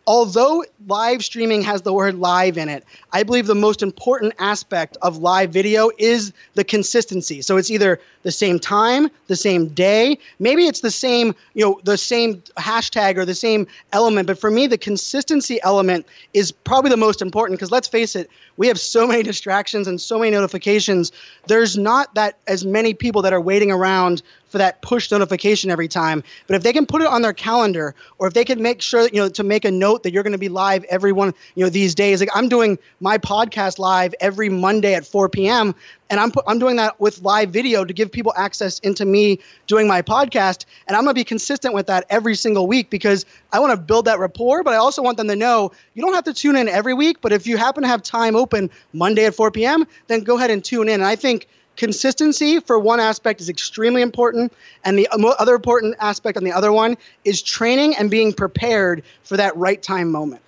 although 0.07 0.63
live 0.87 1.23
streaming 1.23 1.61
has 1.61 1.83
the 1.83 1.93
word 1.93 2.15
live 2.15 2.57
in 2.57 2.69
it, 2.69 2.83
I 3.13 3.23
believe 3.23 3.47
the 3.47 3.55
most 3.55 3.81
important 3.81 4.33
aspect 4.39 4.97
of 5.01 5.17
live 5.17 5.51
video 5.51 5.91
is 5.97 6.33
the 6.55 6.63
consistency. 6.63 7.41
So 7.41 7.57
it's 7.57 7.69
either 7.69 7.99
the 8.23 8.31
same 8.31 8.59
time, 8.59 9.09
the 9.27 9.35
same 9.35 9.67
day, 9.69 10.17
maybe 10.39 10.67
it's 10.67 10.81
the 10.81 10.91
same, 10.91 11.35
you 11.53 11.65
know, 11.65 11.79
the 11.83 11.97
same 11.97 12.41
hashtag 12.57 13.17
or 13.17 13.25
the 13.25 13.35
same 13.35 13.67
element, 13.93 14.27
but 14.27 14.39
for 14.39 14.51
me 14.51 14.67
the 14.67 14.77
consistency 14.77 15.59
element 15.63 16.05
is 16.33 16.51
probably 16.51 16.89
the 16.89 16.97
most 16.97 17.21
important 17.21 17.59
because 17.59 17.71
let's 17.71 17.87
face 17.87 18.15
it, 18.15 18.29
we 18.57 18.67
have 18.67 18.79
so 18.79 19.07
many 19.07 19.23
distractions 19.31 19.87
and 19.87 19.99
so 19.99 20.19
many 20.19 20.31
notifications. 20.31 21.11
There's 21.47 21.77
not 21.77 22.13
that 22.15 22.37
as 22.47 22.65
many 22.65 22.93
people 22.93 23.21
that 23.21 23.33
are 23.33 23.41
waiting 23.41 23.71
around 23.71 24.21
for 24.51 24.57
that 24.57 24.81
push 24.81 25.09
notification 25.09 25.71
every 25.71 25.87
time. 25.87 26.23
But 26.45 26.55
if 26.57 26.63
they 26.63 26.73
can 26.73 26.85
put 26.85 27.01
it 27.01 27.07
on 27.07 27.21
their 27.21 27.33
calendar, 27.33 27.95
or 28.19 28.27
if 28.27 28.33
they 28.33 28.45
can 28.45 28.61
make 28.61 28.81
sure 28.81 29.03
that, 29.03 29.13
you 29.13 29.21
know 29.21 29.29
to 29.29 29.43
make 29.43 29.65
a 29.65 29.71
note 29.71 30.03
that 30.03 30.11
you're 30.11 30.23
going 30.23 30.33
to 30.33 30.37
be 30.37 30.49
live 30.49 30.83
every 30.85 31.11
one 31.11 31.33
you 31.55 31.63
know 31.63 31.69
these 31.69 31.95
days. 31.95 32.19
Like 32.19 32.29
I'm 32.35 32.49
doing 32.49 32.77
my 32.99 33.17
podcast 33.17 33.79
live 33.79 34.13
every 34.19 34.49
Monday 34.49 34.93
at 34.93 35.05
4 35.05 35.29
p.m. 35.29 35.73
And 36.09 36.19
I'm, 36.19 36.31
I'm 36.45 36.59
doing 36.59 36.75
that 36.75 36.99
with 36.99 37.21
live 37.21 37.51
video 37.51 37.85
to 37.85 37.93
give 37.93 38.11
people 38.11 38.33
access 38.35 38.79
into 38.79 39.05
me 39.05 39.39
doing 39.67 39.87
my 39.87 40.01
podcast. 40.01 40.65
And 40.87 40.97
I'm 40.97 41.03
going 41.03 41.15
to 41.15 41.19
be 41.19 41.23
consistent 41.23 41.73
with 41.73 41.87
that 41.87 42.05
every 42.09 42.35
single 42.35 42.67
week 42.67 42.89
because 42.89 43.25
I 43.53 43.59
want 43.59 43.71
to 43.71 43.77
build 43.77 44.05
that 44.05 44.19
rapport, 44.19 44.61
but 44.61 44.73
I 44.73 44.77
also 44.77 45.01
want 45.01 45.15
them 45.15 45.29
to 45.29 45.37
know 45.37 45.71
you 45.93 46.03
don't 46.03 46.13
have 46.13 46.25
to 46.25 46.33
tune 46.33 46.57
in 46.57 46.67
every 46.67 46.93
week. 46.93 47.21
But 47.21 47.31
if 47.31 47.47
you 47.47 47.55
happen 47.55 47.83
to 47.83 47.87
have 47.87 48.03
time 48.03 48.35
open 48.35 48.69
Monday 48.91 49.23
at 49.25 49.33
4 49.33 49.51
p.m., 49.51 49.87
then 50.07 50.19
go 50.19 50.35
ahead 50.35 50.51
and 50.51 50.61
tune 50.61 50.89
in. 50.89 50.95
And 50.95 51.05
I 51.05 51.15
think 51.15 51.47
consistency 51.81 52.59
for 52.59 52.77
one 52.77 52.99
aspect 52.99 53.41
is 53.41 53.49
extremely 53.49 54.03
important 54.03 54.53
and 54.85 54.99
the 54.99 55.07
other 55.39 55.55
important 55.55 55.95
aspect 55.99 56.37
on 56.37 56.43
the 56.43 56.51
other 56.51 56.71
one 56.71 56.95
is 57.25 57.41
training 57.41 57.95
and 57.95 58.11
being 58.11 58.31
prepared 58.31 59.01
for 59.23 59.35
that 59.35 59.57
right 59.57 59.81
time 59.81 60.11
moment. 60.11 60.43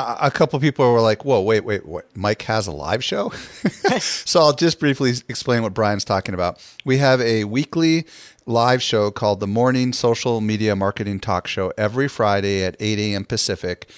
A 0.00 0.28
couple 0.28 0.58
people 0.58 0.92
were 0.92 1.00
like 1.00 1.24
whoa 1.24 1.40
wait 1.40 1.64
wait 1.64 1.86
what? 1.86 2.04
Mike 2.16 2.42
has 2.42 2.66
a 2.66 2.72
live 2.72 3.04
show? 3.04 3.32
So 4.00 4.40
i'll 4.40 4.52
just 4.52 4.80
briefly 4.80 5.12
explain 5.28 5.62
what 5.62 5.72
brian's 5.72 6.04
talking 6.04 6.34
about. 6.34 6.58
We 6.84 6.98
have 6.98 7.20
a 7.20 7.44
weekly 7.44 8.06
live 8.44 8.82
show 8.82 9.12
called 9.12 9.38
the 9.38 9.46
morning 9.46 9.92
social 9.92 10.40
media 10.40 10.74
marketing 10.74 11.20
talk 11.20 11.46
show 11.46 11.72
every 11.78 12.08
friday 12.08 12.64
at 12.64 12.74
8 12.80 12.98
a.m 12.98 13.24
pacific 13.24 13.88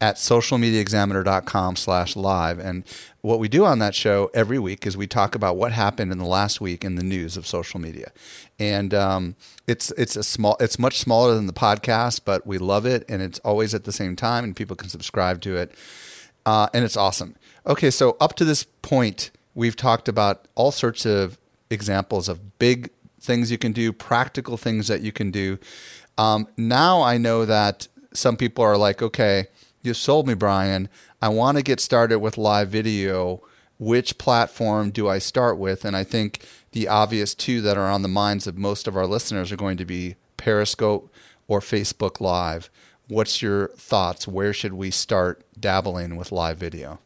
at 0.00 0.16
socialmediaexaminer.com 0.16 1.76
slash 1.76 2.16
live. 2.16 2.58
And 2.58 2.84
what 3.20 3.38
we 3.38 3.48
do 3.48 3.64
on 3.66 3.78
that 3.80 3.94
show 3.94 4.30
every 4.32 4.58
week 4.58 4.86
is 4.86 4.96
we 4.96 5.06
talk 5.06 5.34
about 5.34 5.56
what 5.56 5.72
happened 5.72 6.10
in 6.10 6.18
the 6.18 6.24
last 6.24 6.60
week 6.60 6.84
in 6.84 6.94
the 6.94 7.02
news 7.02 7.36
of 7.36 7.46
social 7.46 7.78
media. 7.78 8.10
And 8.58 8.94
um, 8.94 9.36
it's 9.66 9.90
it's 9.92 10.16
a 10.16 10.22
small 10.22 10.56
it's 10.58 10.78
much 10.78 10.98
smaller 10.98 11.34
than 11.34 11.46
the 11.46 11.52
podcast, 11.52 12.22
but 12.24 12.46
we 12.46 12.56
love 12.56 12.86
it 12.86 13.04
and 13.08 13.20
it's 13.20 13.38
always 13.40 13.74
at 13.74 13.84
the 13.84 13.92
same 13.92 14.16
time 14.16 14.44
and 14.44 14.56
people 14.56 14.76
can 14.76 14.88
subscribe 14.88 15.40
to 15.42 15.56
it. 15.56 15.74
Uh, 16.46 16.68
and 16.72 16.84
it's 16.84 16.96
awesome. 16.96 17.36
Okay, 17.66 17.90
so 17.90 18.16
up 18.20 18.34
to 18.36 18.44
this 18.44 18.64
point, 18.64 19.30
we've 19.54 19.76
talked 19.76 20.08
about 20.08 20.48
all 20.54 20.72
sorts 20.72 21.04
of 21.04 21.38
examples 21.68 22.28
of 22.28 22.58
big 22.58 22.90
things 23.20 23.50
you 23.50 23.58
can 23.58 23.72
do, 23.72 23.92
practical 23.92 24.56
things 24.56 24.88
that 24.88 25.02
you 25.02 25.12
can 25.12 25.30
do. 25.30 25.58
Um, 26.16 26.48
now 26.56 27.02
I 27.02 27.18
know 27.18 27.44
that 27.44 27.88
some 28.14 28.36
people 28.36 28.64
are 28.64 28.78
like, 28.78 29.02
okay, 29.02 29.46
you 29.82 29.94
sold 29.94 30.26
me, 30.26 30.34
Brian. 30.34 30.88
I 31.22 31.28
want 31.28 31.56
to 31.56 31.62
get 31.62 31.80
started 31.80 32.18
with 32.18 32.38
live 32.38 32.68
video. 32.68 33.42
Which 33.78 34.18
platform 34.18 34.90
do 34.90 35.08
I 35.08 35.18
start 35.18 35.58
with? 35.58 35.84
And 35.84 35.96
I 35.96 36.04
think 36.04 36.44
the 36.72 36.86
obvious 36.86 37.34
two 37.34 37.60
that 37.62 37.78
are 37.78 37.90
on 37.90 38.02
the 38.02 38.08
minds 38.08 38.46
of 38.46 38.58
most 38.58 38.86
of 38.86 38.96
our 38.96 39.06
listeners 39.06 39.50
are 39.50 39.56
going 39.56 39.78
to 39.78 39.86
be 39.86 40.16
Periscope 40.36 41.12
or 41.48 41.60
Facebook 41.60 42.20
Live. 42.20 42.70
What's 43.08 43.42
your 43.42 43.68
thoughts? 43.68 44.28
Where 44.28 44.52
should 44.52 44.74
we 44.74 44.90
start 44.90 45.44
dabbling 45.58 46.16
with 46.16 46.30
live 46.30 46.58
video? 46.58 47.00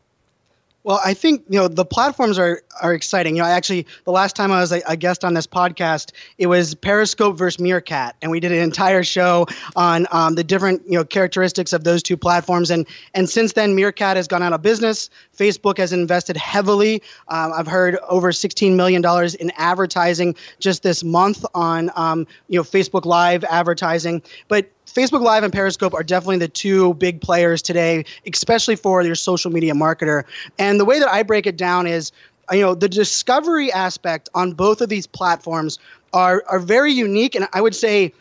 Well, 0.84 1.00
I 1.02 1.14
think 1.14 1.44
you 1.48 1.58
know 1.58 1.66
the 1.66 1.86
platforms 1.86 2.38
are 2.38 2.62
are 2.82 2.92
exciting. 2.92 3.36
You 3.36 3.42
know, 3.42 3.48
I 3.48 3.52
actually 3.52 3.86
the 4.04 4.10
last 4.12 4.36
time 4.36 4.52
I 4.52 4.60
was 4.60 4.70
a, 4.70 4.82
a, 4.86 4.96
guest 4.98 5.24
on 5.24 5.32
this 5.32 5.46
podcast, 5.46 6.12
it 6.36 6.46
was 6.46 6.74
Periscope 6.74 7.38
versus 7.38 7.58
Meerkat, 7.58 8.16
and 8.20 8.30
we 8.30 8.38
did 8.38 8.52
an 8.52 8.58
entire 8.58 9.02
show 9.02 9.46
on 9.76 10.06
um, 10.10 10.34
the 10.34 10.44
different 10.44 10.82
you 10.84 10.92
know 10.92 11.02
characteristics 11.02 11.72
of 11.72 11.84
those 11.84 12.02
two 12.02 12.18
platforms. 12.18 12.70
And 12.70 12.86
and 13.14 13.30
since 13.30 13.54
then, 13.54 13.74
Meerkat 13.74 14.18
has 14.18 14.28
gone 14.28 14.42
out 14.42 14.52
of 14.52 14.60
business. 14.60 15.08
Facebook 15.34 15.78
has 15.78 15.90
invested 15.90 16.36
heavily. 16.36 17.02
Um, 17.28 17.54
I've 17.54 17.66
heard 17.66 17.96
over 18.10 18.30
16 18.30 18.76
million 18.76 19.00
dollars 19.00 19.34
in 19.34 19.52
advertising 19.56 20.34
just 20.58 20.82
this 20.82 21.02
month 21.02 21.46
on 21.54 21.90
um, 21.96 22.26
you 22.48 22.58
know 22.58 22.62
Facebook 22.62 23.06
Live 23.06 23.42
advertising. 23.44 24.20
But 24.48 24.68
Facebook 24.86 25.22
Live 25.22 25.42
and 25.42 25.52
Periscope 25.52 25.94
are 25.94 26.02
definitely 26.02 26.38
the 26.38 26.48
two 26.48 26.94
big 26.94 27.20
players 27.20 27.62
today, 27.62 28.04
especially 28.30 28.76
for 28.76 29.02
your 29.02 29.14
social 29.14 29.50
media 29.50 29.72
marketer. 29.72 30.24
And 30.58 30.78
the 30.78 30.84
way 30.84 30.98
that 30.98 31.08
I 31.08 31.22
break 31.22 31.46
it 31.46 31.56
down 31.56 31.86
is, 31.86 32.12
you 32.52 32.60
know, 32.60 32.74
the 32.74 32.88
discovery 32.88 33.72
aspect 33.72 34.28
on 34.34 34.52
both 34.52 34.80
of 34.80 34.88
these 34.88 35.06
platforms 35.06 35.78
are 36.12 36.44
are 36.46 36.60
very 36.60 36.92
unique, 36.92 37.34
and 37.34 37.48
I 37.52 37.60
would 37.60 37.74
say 37.74 38.12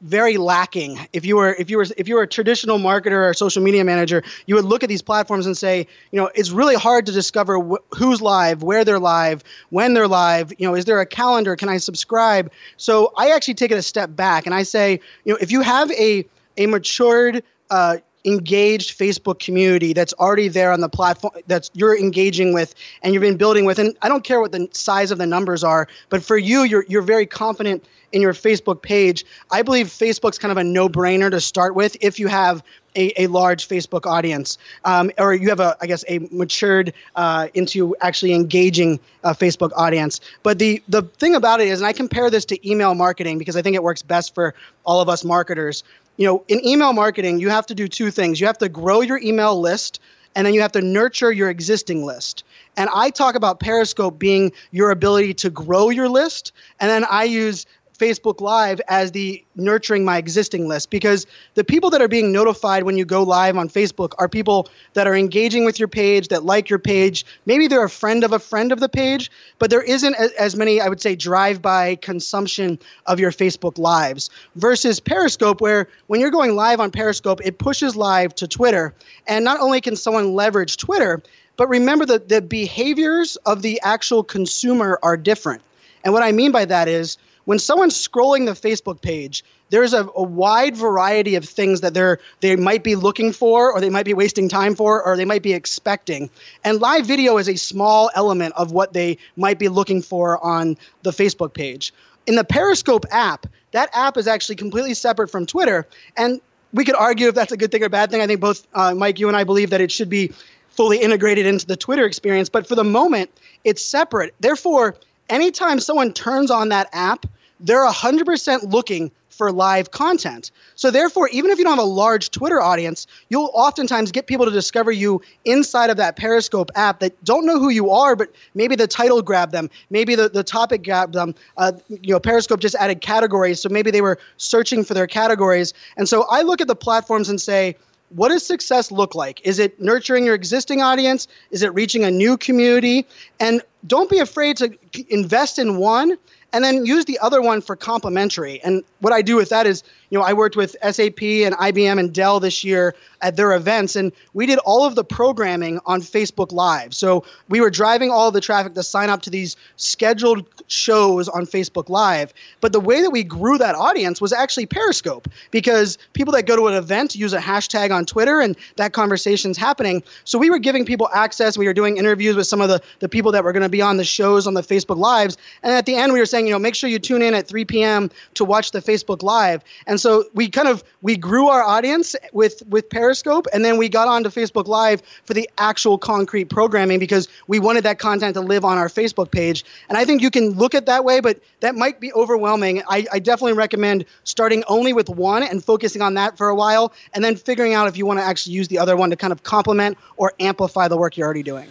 very 0.00 0.36
lacking. 0.36 0.98
If 1.12 1.24
you 1.24 1.36
were 1.36 1.54
if 1.54 1.70
you 1.70 1.78
were 1.78 1.86
if 1.96 2.08
you 2.08 2.16
were 2.16 2.22
a 2.22 2.26
traditional 2.28 2.78
marketer 2.78 3.28
or 3.28 3.34
social 3.34 3.62
media 3.62 3.84
manager, 3.84 4.22
you 4.46 4.54
would 4.54 4.64
look 4.64 4.82
at 4.82 4.88
these 4.88 5.02
platforms 5.02 5.46
and 5.46 5.56
say, 5.56 5.86
you 6.10 6.20
know, 6.20 6.30
it's 6.34 6.50
really 6.50 6.74
hard 6.74 7.06
to 7.06 7.12
discover 7.12 7.58
wh- 7.58 7.96
who's 7.96 8.20
live, 8.20 8.62
where 8.62 8.84
they're 8.84 8.98
live, 8.98 9.42
when 9.70 9.94
they're 9.94 10.08
live. 10.08 10.52
You 10.58 10.66
know, 10.68 10.74
is 10.74 10.84
there 10.84 11.00
a 11.00 11.06
calendar? 11.06 11.56
Can 11.56 11.68
I 11.68 11.78
subscribe? 11.78 12.50
So 12.76 13.12
I 13.16 13.30
actually 13.30 13.54
take 13.54 13.70
it 13.70 13.78
a 13.78 13.82
step 13.82 14.14
back 14.14 14.46
and 14.46 14.54
I 14.54 14.62
say, 14.62 15.00
you 15.24 15.32
know, 15.32 15.38
if 15.40 15.50
you 15.50 15.62
have 15.62 15.90
a 15.92 16.26
a 16.56 16.66
matured 16.66 17.42
uh, 17.70 17.98
engaged 18.26 18.98
Facebook 18.98 19.38
community 19.38 19.92
that's 19.92 20.12
already 20.14 20.48
there 20.48 20.72
on 20.72 20.80
the 20.80 20.88
platform 20.88 21.32
that's 21.46 21.70
you're 21.74 21.96
engaging 21.96 22.52
with 22.52 22.74
and 23.02 23.14
you've 23.14 23.22
been 23.22 23.36
building 23.36 23.64
with. 23.64 23.78
And 23.78 23.96
I 24.02 24.08
don't 24.08 24.24
care 24.24 24.40
what 24.40 24.52
the 24.52 24.68
size 24.72 25.10
of 25.10 25.18
the 25.18 25.26
numbers 25.26 25.62
are, 25.64 25.88
but 26.08 26.22
for 26.22 26.36
you, 26.36 26.64
you're 26.64 26.84
you're 26.88 27.02
very 27.02 27.26
confident 27.26 27.84
in 28.12 28.22
your 28.22 28.32
Facebook 28.32 28.82
page. 28.82 29.24
I 29.50 29.62
believe 29.62 29.88
Facebook's 29.88 30.38
kind 30.38 30.52
of 30.52 30.58
a 30.58 30.64
no-brainer 30.64 31.30
to 31.30 31.40
start 31.40 31.74
with 31.74 31.96
if 32.00 32.18
you 32.18 32.28
have 32.28 32.62
a, 32.94 33.12
a 33.20 33.26
large 33.26 33.68
Facebook 33.68 34.06
audience, 34.06 34.58
um, 34.84 35.10
or 35.18 35.34
you 35.34 35.48
have 35.48 35.60
a, 35.60 35.76
I 35.80 35.86
guess, 35.86 36.04
a 36.08 36.20
matured 36.30 36.92
uh, 37.14 37.48
into 37.54 37.94
actually 38.00 38.32
engaging 38.32 38.98
a 39.22 39.34
Facebook 39.34 39.70
audience. 39.76 40.20
But 40.42 40.58
the 40.58 40.82
the 40.88 41.02
thing 41.02 41.34
about 41.34 41.60
it 41.60 41.68
is, 41.68 41.80
and 41.80 41.86
I 41.86 41.92
compare 41.92 42.30
this 42.30 42.44
to 42.46 42.68
email 42.68 42.94
marketing 42.94 43.38
because 43.38 43.56
I 43.56 43.62
think 43.62 43.76
it 43.76 43.82
works 43.82 44.02
best 44.02 44.34
for 44.34 44.54
all 44.84 45.00
of 45.00 45.08
us 45.08 45.24
marketers 45.24 45.84
you 46.16 46.26
know, 46.26 46.44
in 46.48 46.64
email 46.66 46.92
marketing, 46.92 47.38
you 47.40 47.48
have 47.50 47.66
to 47.66 47.74
do 47.74 47.88
two 47.88 48.10
things. 48.10 48.40
You 48.40 48.46
have 48.46 48.58
to 48.58 48.68
grow 48.68 49.00
your 49.00 49.18
email 49.18 49.60
list 49.60 50.00
and 50.36 50.46
then 50.46 50.52
you 50.52 50.60
have 50.60 50.72
to 50.72 50.82
nurture 50.82 51.32
your 51.32 51.48
existing 51.48 52.04
list. 52.04 52.44
And 52.76 52.90
I 52.94 53.08
talk 53.08 53.34
about 53.34 53.58
Periscope 53.58 54.18
being 54.18 54.52
your 54.70 54.90
ability 54.90 55.32
to 55.34 55.50
grow 55.50 55.88
your 55.88 56.10
list, 56.10 56.52
and 56.78 56.90
then 56.90 57.06
I 57.10 57.24
use 57.24 57.64
Facebook 57.96 58.40
Live 58.40 58.80
as 58.88 59.12
the 59.12 59.42
nurturing 59.54 60.04
my 60.04 60.18
existing 60.18 60.68
list 60.68 60.90
because 60.90 61.26
the 61.54 61.64
people 61.64 61.90
that 61.90 62.00
are 62.02 62.08
being 62.08 62.32
notified 62.32 62.82
when 62.82 62.96
you 62.96 63.04
go 63.04 63.22
live 63.22 63.56
on 63.56 63.68
Facebook 63.68 64.12
are 64.18 64.28
people 64.28 64.68
that 64.92 65.06
are 65.06 65.14
engaging 65.14 65.64
with 65.64 65.78
your 65.78 65.88
page, 65.88 66.28
that 66.28 66.44
like 66.44 66.68
your 66.68 66.78
page. 66.78 67.24
Maybe 67.46 67.66
they're 67.66 67.84
a 67.84 67.90
friend 67.90 68.24
of 68.24 68.32
a 68.32 68.38
friend 68.38 68.72
of 68.72 68.80
the 68.80 68.88
page, 68.88 69.30
but 69.58 69.70
there 69.70 69.82
isn't 69.82 70.14
as 70.38 70.56
many, 70.56 70.80
I 70.80 70.88
would 70.88 71.00
say, 71.00 71.16
drive 71.16 71.62
by 71.62 71.96
consumption 71.96 72.78
of 73.06 73.18
your 73.18 73.32
Facebook 73.32 73.78
Lives 73.78 74.30
versus 74.56 75.00
Periscope, 75.00 75.60
where 75.60 75.88
when 76.06 76.20
you're 76.20 76.30
going 76.30 76.54
live 76.54 76.80
on 76.80 76.90
Periscope, 76.90 77.40
it 77.44 77.58
pushes 77.58 77.96
live 77.96 78.34
to 78.36 78.46
Twitter. 78.46 78.94
And 79.26 79.44
not 79.44 79.60
only 79.60 79.80
can 79.80 79.96
someone 79.96 80.34
leverage 80.34 80.76
Twitter, 80.76 81.22
but 81.56 81.68
remember 81.68 82.04
that 82.06 82.28
the 82.28 82.42
behaviors 82.42 83.36
of 83.46 83.62
the 83.62 83.80
actual 83.82 84.22
consumer 84.22 84.98
are 85.02 85.16
different. 85.16 85.62
And 86.04 86.12
what 86.12 86.22
I 86.22 86.32
mean 86.32 86.52
by 86.52 86.64
that 86.66 86.86
is 86.86 87.18
when 87.46 87.58
someone's 87.58 87.94
scrolling 87.94 88.44
the 88.44 88.52
Facebook 88.52 89.00
page, 89.00 89.42
there's 89.70 89.94
a, 89.94 90.08
a, 90.14 90.22
wide 90.22 90.76
variety 90.76 91.34
of 91.34 91.44
things 91.44 91.80
that 91.80 91.94
they're 91.94 92.18
they 92.40 92.54
might 92.54 92.84
be 92.84 92.94
looking 92.94 93.32
for 93.32 93.72
or 93.72 93.80
they 93.80 93.88
might 93.88 94.04
be 94.04 94.14
wasting 94.14 94.48
time 94.48 94.74
for 94.74 95.02
or 95.02 95.16
they 95.16 95.24
might 95.24 95.42
be 95.42 95.54
expecting. 95.54 96.28
And 96.64 96.80
live 96.80 97.06
video 97.06 97.38
is 97.38 97.48
a 97.48 97.56
small 97.56 98.10
element 98.14 98.52
of 98.56 98.72
what 98.72 98.92
they 98.92 99.16
might 99.36 99.58
be 99.58 99.68
looking 99.68 100.02
for 100.02 100.44
on 100.44 100.76
the 101.02 101.10
facebook 101.10 101.54
page. 101.54 101.92
In 102.26 102.34
the 102.34 102.44
periscope 102.44 103.06
app 103.10 103.46
that 103.72 103.90
app 103.92 104.16
is 104.16 104.26
actually 104.26 104.56
completely 104.56 104.94
separate 104.94 105.28
from 105.28 105.46
twitter 105.46 105.86
and 106.16 106.40
we 106.72 106.84
could 106.84 106.96
argue 106.96 107.28
if 107.28 107.34
that's 107.34 107.52
a 107.52 107.56
good 107.56 107.70
thing 107.70 107.82
or 107.82 107.88
bad 107.88 108.10
thing. 108.10 108.20
I 108.20 108.26
think 108.26 108.40
both 108.40 108.66
uh, 108.74 108.94
mike 108.94 109.18
you 109.18 109.28
and 109.28 109.36
i 109.36 109.44
believe 109.44 109.70
that 109.70 109.80
it 109.80 109.92
should 109.92 110.10
be 110.10 110.32
fully 110.68 110.98
integrated 110.98 111.46
into 111.46 111.66
the 111.66 111.76
twitter 111.76 112.04
experience 112.04 112.48
but 112.48 112.66
for 112.66 112.74
the 112.74 112.84
moment 112.84 113.30
it's 113.64 113.84
separate. 113.84 114.34
Therefore 114.40 114.96
anytime 115.28 115.80
someone 115.80 116.12
turns 116.12 116.50
on 116.50 116.68
that 116.70 116.88
app 116.92 117.26
they're 117.60 117.86
100% 117.86 118.70
looking 118.70 119.10
for 119.28 119.52
live 119.52 119.90
content. 119.90 120.50
So 120.76 120.90
therefore, 120.90 121.28
even 121.28 121.50
if 121.50 121.58
you 121.58 121.64
don't 121.64 121.76
have 121.76 121.84
a 121.84 121.88
large 121.88 122.30
Twitter 122.30 122.60
audience, 122.60 123.06
you'll 123.28 123.50
oftentimes 123.52 124.10
get 124.10 124.26
people 124.26 124.46
to 124.46 124.50
discover 124.50 124.90
you 124.90 125.20
inside 125.44 125.90
of 125.90 125.98
that 125.98 126.16
Periscope 126.16 126.70
app 126.74 127.00
that 127.00 127.22
don't 127.22 127.44
know 127.44 127.58
who 127.58 127.68
you 127.68 127.90
are, 127.90 128.16
but 128.16 128.30
maybe 128.54 128.76
the 128.76 128.86
title 128.86 129.20
grabbed 129.20 129.52
them, 129.52 129.68
maybe 129.90 130.14
the, 130.14 130.30
the 130.30 130.42
topic 130.42 130.82
grabbed 130.84 131.12
them. 131.12 131.34
Uh, 131.58 131.72
you 131.88 132.14
know, 132.14 132.20
Periscope 132.20 132.60
just 132.60 132.74
added 132.76 133.02
categories, 133.02 133.60
so 133.60 133.68
maybe 133.68 133.90
they 133.90 134.00
were 134.00 134.18
searching 134.38 134.82
for 134.82 134.94
their 134.94 135.06
categories. 135.06 135.74
And 135.98 136.08
so 136.08 136.24
I 136.30 136.40
look 136.40 136.62
at 136.62 136.68
the 136.68 136.76
platforms 136.76 137.28
and 137.28 137.38
say, 137.38 137.76
what 138.10 138.28
does 138.28 138.46
success 138.46 138.90
look 138.90 139.14
like? 139.14 139.40
Is 139.44 139.58
it 139.58 139.80
nurturing 139.80 140.24
your 140.24 140.34
existing 140.34 140.80
audience? 140.80 141.28
Is 141.50 141.62
it 141.62 141.74
reaching 141.74 142.04
a 142.04 142.10
new 142.10 142.36
community? 142.36 143.06
And 143.40 143.62
don't 143.86 144.10
be 144.10 144.18
afraid 144.18 144.56
to 144.58 144.76
invest 145.08 145.58
in 145.58 145.76
one 145.76 146.16
and 146.52 146.64
then 146.64 146.86
use 146.86 147.04
the 147.04 147.18
other 147.18 147.42
one 147.42 147.60
for 147.60 147.76
complementary. 147.76 148.62
And 148.62 148.82
what 149.00 149.12
I 149.12 149.22
do 149.22 149.36
with 149.36 149.48
that 149.50 149.66
is, 149.66 149.82
you 150.10 150.18
know, 150.18 150.24
I 150.24 150.32
worked 150.32 150.56
with 150.56 150.76
SAP 150.82 151.22
and 151.22 151.54
IBM 151.56 151.98
and 151.98 152.12
Dell 152.12 152.40
this 152.40 152.62
year 152.64 152.94
at 153.22 153.36
their 153.36 153.52
events, 153.54 153.96
and 153.96 154.12
we 154.34 154.46
did 154.46 154.58
all 154.60 154.84
of 154.84 154.94
the 154.94 155.04
programming 155.04 155.80
on 155.86 156.00
Facebook 156.00 156.52
Live. 156.52 156.94
So 156.94 157.24
we 157.48 157.60
were 157.60 157.70
driving 157.70 158.10
all 158.10 158.30
the 158.30 158.40
traffic 158.40 158.74
to 158.74 158.82
sign 158.82 159.10
up 159.10 159.22
to 159.22 159.30
these 159.30 159.56
scheduled 159.76 160.46
shows 160.68 161.28
on 161.28 161.46
Facebook 161.46 161.88
Live. 161.88 162.32
But 162.60 162.72
the 162.72 162.80
way 162.80 163.02
that 163.02 163.10
we 163.10 163.24
grew 163.24 163.58
that 163.58 163.74
audience 163.74 164.20
was 164.20 164.32
actually 164.32 164.66
Periscope, 164.66 165.28
because 165.50 165.98
people 166.12 166.32
that 166.34 166.46
go 166.46 166.56
to 166.56 166.66
an 166.68 166.74
event 166.74 167.14
use 167.14 167.32
a 167.32 167.38
hashtag 167.38 167.90
on 167.90 168.04
Twitter, 168.04 168.40
and 168.40 168.56
that 168.76 168.92
conversation's 168.92 169.56
happening. 169.56 170.02
So 170.24 170.38
we 170.38 170.50
were 170.50 170.58
giving 170.58 170.84
people 170.84 171.08
access. 171.14 171.56
We 171.56 171.66
were 171.66 171.74
doing 171.74 171.96
interviews 171.96 172.36
with 172.36 172.46
some 172.46 172.60
of 172.60 172.68
the, 172.68 172.80
the 173.00 173.08
people 173.08 173.32
that 173.32 173.44
were 173.44 173.52
going 173.52 173.62
to 173.62 173.68
be 173.68 173.82
on 173.82 173.96
the 173.96 174.04
shows 174.04 174.46
on 174.46 174.54
the 174.54 174.62
Facebook 174.62 174.98
Lives. 174.98 175.36
And 175.62 175.72
at 175.72 175.86
the 175.86 175.94
end, 175.94 176.12
we 176.12 176.18
were 176.18 176.26
saying, 176.26 176.46
you 176.46 176.52
know, 176.52 176.58
make 176.58 176.74
sure 176.74 176.90
you 176.90 176.98
tune 176.98 177.22
in 177.22 177.34
at 177.34 177.48
3 177.48 177.64
p.m. 177.64 178.10
to 178.34 178.44
watch 178.44 178.70
the 178.70 178.80
Facebook 178.80 179.22
Live. 179.22 179.62
And 179.86 179.95
so 180.00 180.24
we 180.34 180.48
kind 180.48 180.68
of 180.68 180.84
we 181.02 181.16
grew 181.16 181.48
our 181.48 181.62
audience 181.62 182.14
with 182.32 182.62
with 182.68 182.88
Periscope 182.88 183.16
Periscope, 183.16 183.46
and 183.52 183.64
then 183.64 183.78
we 183.78 183.88
got 183.88 184.08
onto 184.08 184.30
Facebook 184.30 184.66
Live 184.66 185.02
for 185.24 185.34
the 185.34 185.48
actual 185.58 185.98
concrete 185.98 186.46
programming 186.46 186.98
because 186.98 187.28
we 187.46 187.58
wanted 187.58 187.84
that 187.84 187.98
content 187.98 188.34
to 188.34 188.40
live 188.40 188.64
on 188.64 188.78
our 188.78 188.88
Facebook 188.88 189.30
page. 189.30 189.64
And 189.88 189.96
I 189.98 190.04
think 190.04 190.22
you 190.22 190.30
can 190.30 190.50
look 190.50 190.74
at 190.74 190.86
that 190.86 191.04
way, 191.04 191.20
but 191.20 191.40
that 191.60 191.74
might 191.74 192.00
be 192.00 192.12
overwhelming. 192.12 192.82
I, 192.88 193.06
I 193.12 193.18
definitely 193.18 193.54
recommend 193.54 194.04
starting 194.24 194.64
only 194.68 194.92
with 194.92 195.08
one 195.08 195.42
and 195.42 195.64
focusing 195.64 196.02
on 196.02 196.14
that 196.14 196.36
for 196.36 196.48
a 196.48 196.54
while, 196.54 196.92
and 197.14 197.24
then 197.24 197.36
figuring 197.36 197.74
out 197.74 197.88
if 197.88 197.96
you 197.96 198.06
want 198.06 198.18
to 198.18 198.24
actually 198.24 198.54
use 198.54 198.68
the 198.68 198.78
other 198.78 198.96
one 198.96 199.10
to 199.10 199.16
kind 199.16 199.32
of 199.32 199.42
complement 199.42 199.98
or 200.16 200.32
amplify 200.40 200.88
the 200.88 200.96
work 200.96 201.16
you're 201.16 201.24
already 201.24 201.42
doing. 201.42 201.68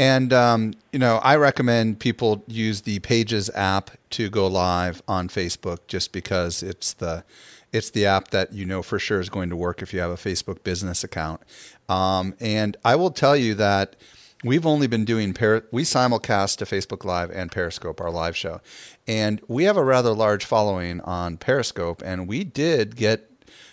And 0.00 0.32
um, 0.32 0.72
you 0.94 0.98
know, 0.98 1.18
I 1.18 1.36
recommend 1.36 1.98
people 2.00 2.42
use 2.46 2.80
the 2.80 3.00
Pages 3.00 3.50
app 3.54 3.90
to 4.10 4.30
go 4.30 4.46
live 4.46 5.02
on 5.06 5.28
Facebook, 5.28 5.80
just 5.88 6.10
because 6.10 6.62
it's 6.62 6.94
the 6.94 7.22
it's 7.70 7.90
the 7.90 8.06
app 8.06 8.28
that 8.28 8.54
you 8.54 8.64
know 8.64 8.80
for 8.80 8.98
sure 8.98 9.20
is 9.20 9.28
going 9.28 9.50
to 9.50 9.56
work 9.56 9.82
if 9.82 9.92
you 9.92 10.00
have 10.00 10.10
a 10.10 10.14
Facebook 10.14 10.64
business 10.64 11.04
account. 11.04 11.42
Um, 11.90 12.32
and 12.40 12.78
I 12.82 12.96
will 12.96 13.10
tell 13.10 13.36
you 13.36 13.54
that 13.56 13.94
we've 14.42 14.64
only 14.64 14.86
been 14.86 15.04
doing 15.04 15.36
we 15.70 15.82
simulcast 15.82 16.56
to 16.56 16.64
Facebook 16.64 17.04
Live 17.04 17.30
and 17.30 17.52
Periscope 17.52 18.00
our 18.00 18.10
live 18.10 18.34
show, 18.34 18.62
and 19.06 19.42
we 19.48 19.64
have 19.64 19.76
a 19.76 19.84
rather 19.84 20.14
large 20.14 20.46
following 20.46 21.02
on 21.02 21.36
Periscope, 21.36 22.00
and 22.02 22.26
we 22.26 22.42
did 22.42 22.96
get 22.96 23.30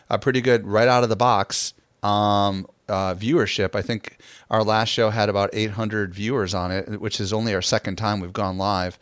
a 0.09 0.19
pretty 0.19 0.41
good 0.41 0.67
right 0.67 0.89
out 0.89 1.03
of 1.03 1.09
the 1.09 1.15
box 1.15 1.73
um, 2.03 2.67
uh, 2.87 3.15
viewership. 3.15 3.75
I 3.75 3.81
think 3.81 4.17
our 4.49 4.63
last 4.63 4.89
show 4.89 5.09
had 5.09 5.29
about 5.29 5.49
800 5.53 6.13
viewers 6.13 6.53
on 6.53 6.71
it, 6.71 7.01
which 7.01 7.19
is 7.19 7.33
only 7.33 7.53
our 7.53 7.61
second 7.61 7.97
time 7.97 8.19
we've 8.19 8.33
gone 8.33 8.57
live 8.57 8.97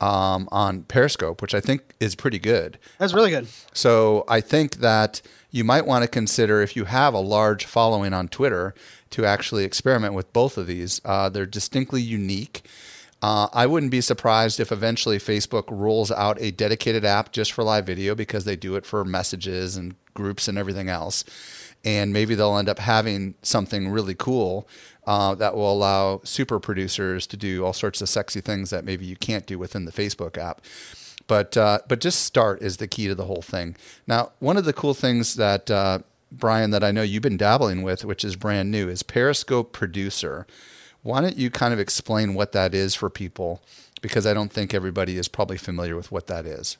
um, 0.00 0.48
on 0.50 0.82
Periscope, 0.84 1.42
which 1.42 1.54
I 1.54 1.60
think 1.60 1.94
is 2.00 2.14
pretty 2.14 2.38
good. 2.38 2.78
That's 2.98 3.12
really 3.12 3.30
good. 3.30 3.48
So 3.72 4.24
I 4.28 4.40
think 4.40 4.76
that 4.76 5.20
you 5.50 5.64
might 5.64 5.86
want 5.86 6.02
to 6.02 6.08
consider 6.08 6.62
if 6.62 6.76
you 6.76 6.84
have 6.84 7.12
a 7.12 7.20
large 7.20 7.64
following 7.64 8.12
on 8.12 8.28
Twitter 8.28 8.74
to 9.10 9.24
actually 9.24 9.64
experiment 9.64 10.14
with 10.14 10.32
both 10.32 10.56
of 10.56 10.66
these. 10.66 11.00
Uh, 11.04 11.28
they're 11.28 11.46
distinctly 11.46 12.00
unique. 12.00 12.62
Uh, 13.22 13.48
I 13.52 13.66
wouldn't 13.66 13.92
be 13.92 14.00
surprised 14.00 14.60
if 14.60 14.72
eventually 14.72 15.18
Facebook 15.18 15.64
rolls 15.68 16.10
out 16.10 16.40
a 16.40 16.50
dedicated 16.50 17.04
app 17.04 17.32
just 17.32 17.52
for 17.52 17.62
live 17.62 17.84
video 17.84 18.14
because 18.14 18.44
they 18.44 18.56
do 18.56 18.76
it 18.76 18.86
for 18.86 19.04
messages 19.04 19.76
and 19.76 19.94
groups 20.14 20.48
and 20.48 20.56
everything 20.56 20.88
else. 20.88 21.24
And 21.84 22.12
maybe 22.12 22.34
they'll 22.34 22.58
end 22.58 22.68
up 22.68 22.78
having 22.78 23.34
something 23.42 23.88
really 23.88 24.14
cool 24.14 24.68
uh, 25.06 25.34
that 25.36 25.56
will 25.56 25.72
allow 25.72 26.20
super 26.24 26.60
producers 26.60 27.26
to 27.28 27.36
do 27.36 27.64
all 27.64 27.72
sorts 27.72 28.02
of 28.02 28.08
sexy 28.08 28.40
things 28.40 28.70
that 28.70 28.84
maybe 28.84 29.06
you 29.06 29.16
can't 29.16 29.46
do 29.46 29.58
within 29.58 29.86
the 29.86 29.92
Facebook 29.92 30.36
app. 30.36 30.60
But 31.26 31.56
uh, 31.56 31.78
but 31.88 32.00
just 32.00 32.24
start 32.24 32.60
is 32.60 32.78
the 32.78 32.88
key 32.88 33.06
to 33.08 33.14
the 33.14 33.24
whole 33.24 33.42
thing. 33.42 33.76
Now, 34.06 34.32
one 34.40 34.56
of 34.56 34.64
the 34.64 34.72
cool 34.72 34.94
things 34.94 35.36
that 35.36 35.70
uh, 35.70 36.00
Brian 36.32 36.70
that 36.70 36.84
I 36.84 36.90
know 36.90 37.02
you've 37.02 37.22
been 37.22 37.36
dabbling 37.36 37.82
with, 37.82 38.04
which 38.04 38.24
is 38.24 38.36
brand 38.36 38.70
new, 38.70 38.88
is 38.88 39.02
Periscope 39.02 39.72
Producer. 39.72 40.46
Why 41.02 41.20
don't 41.20 41.36
you 41.36 41.50
kind 41.50 41.72
of 41.72 41.80
explain 41.80 42.34
what 42.34 42.52
that 42.52 42.74
is 42.74 42.94
for 42.94 43.08
people? 43.08 43.62
Because 44.02 44.26
I 44.26 44.34
don't 44.34 44.52
think 44.52 44.74
everybody 44.74 45.18
is 45.18 45.28
probably 45.28 45.56
familiar 45.56 45.96
with 45.96 46.12
what 46.12 46.26
that 46.26 46.46
is. 46.46 46.76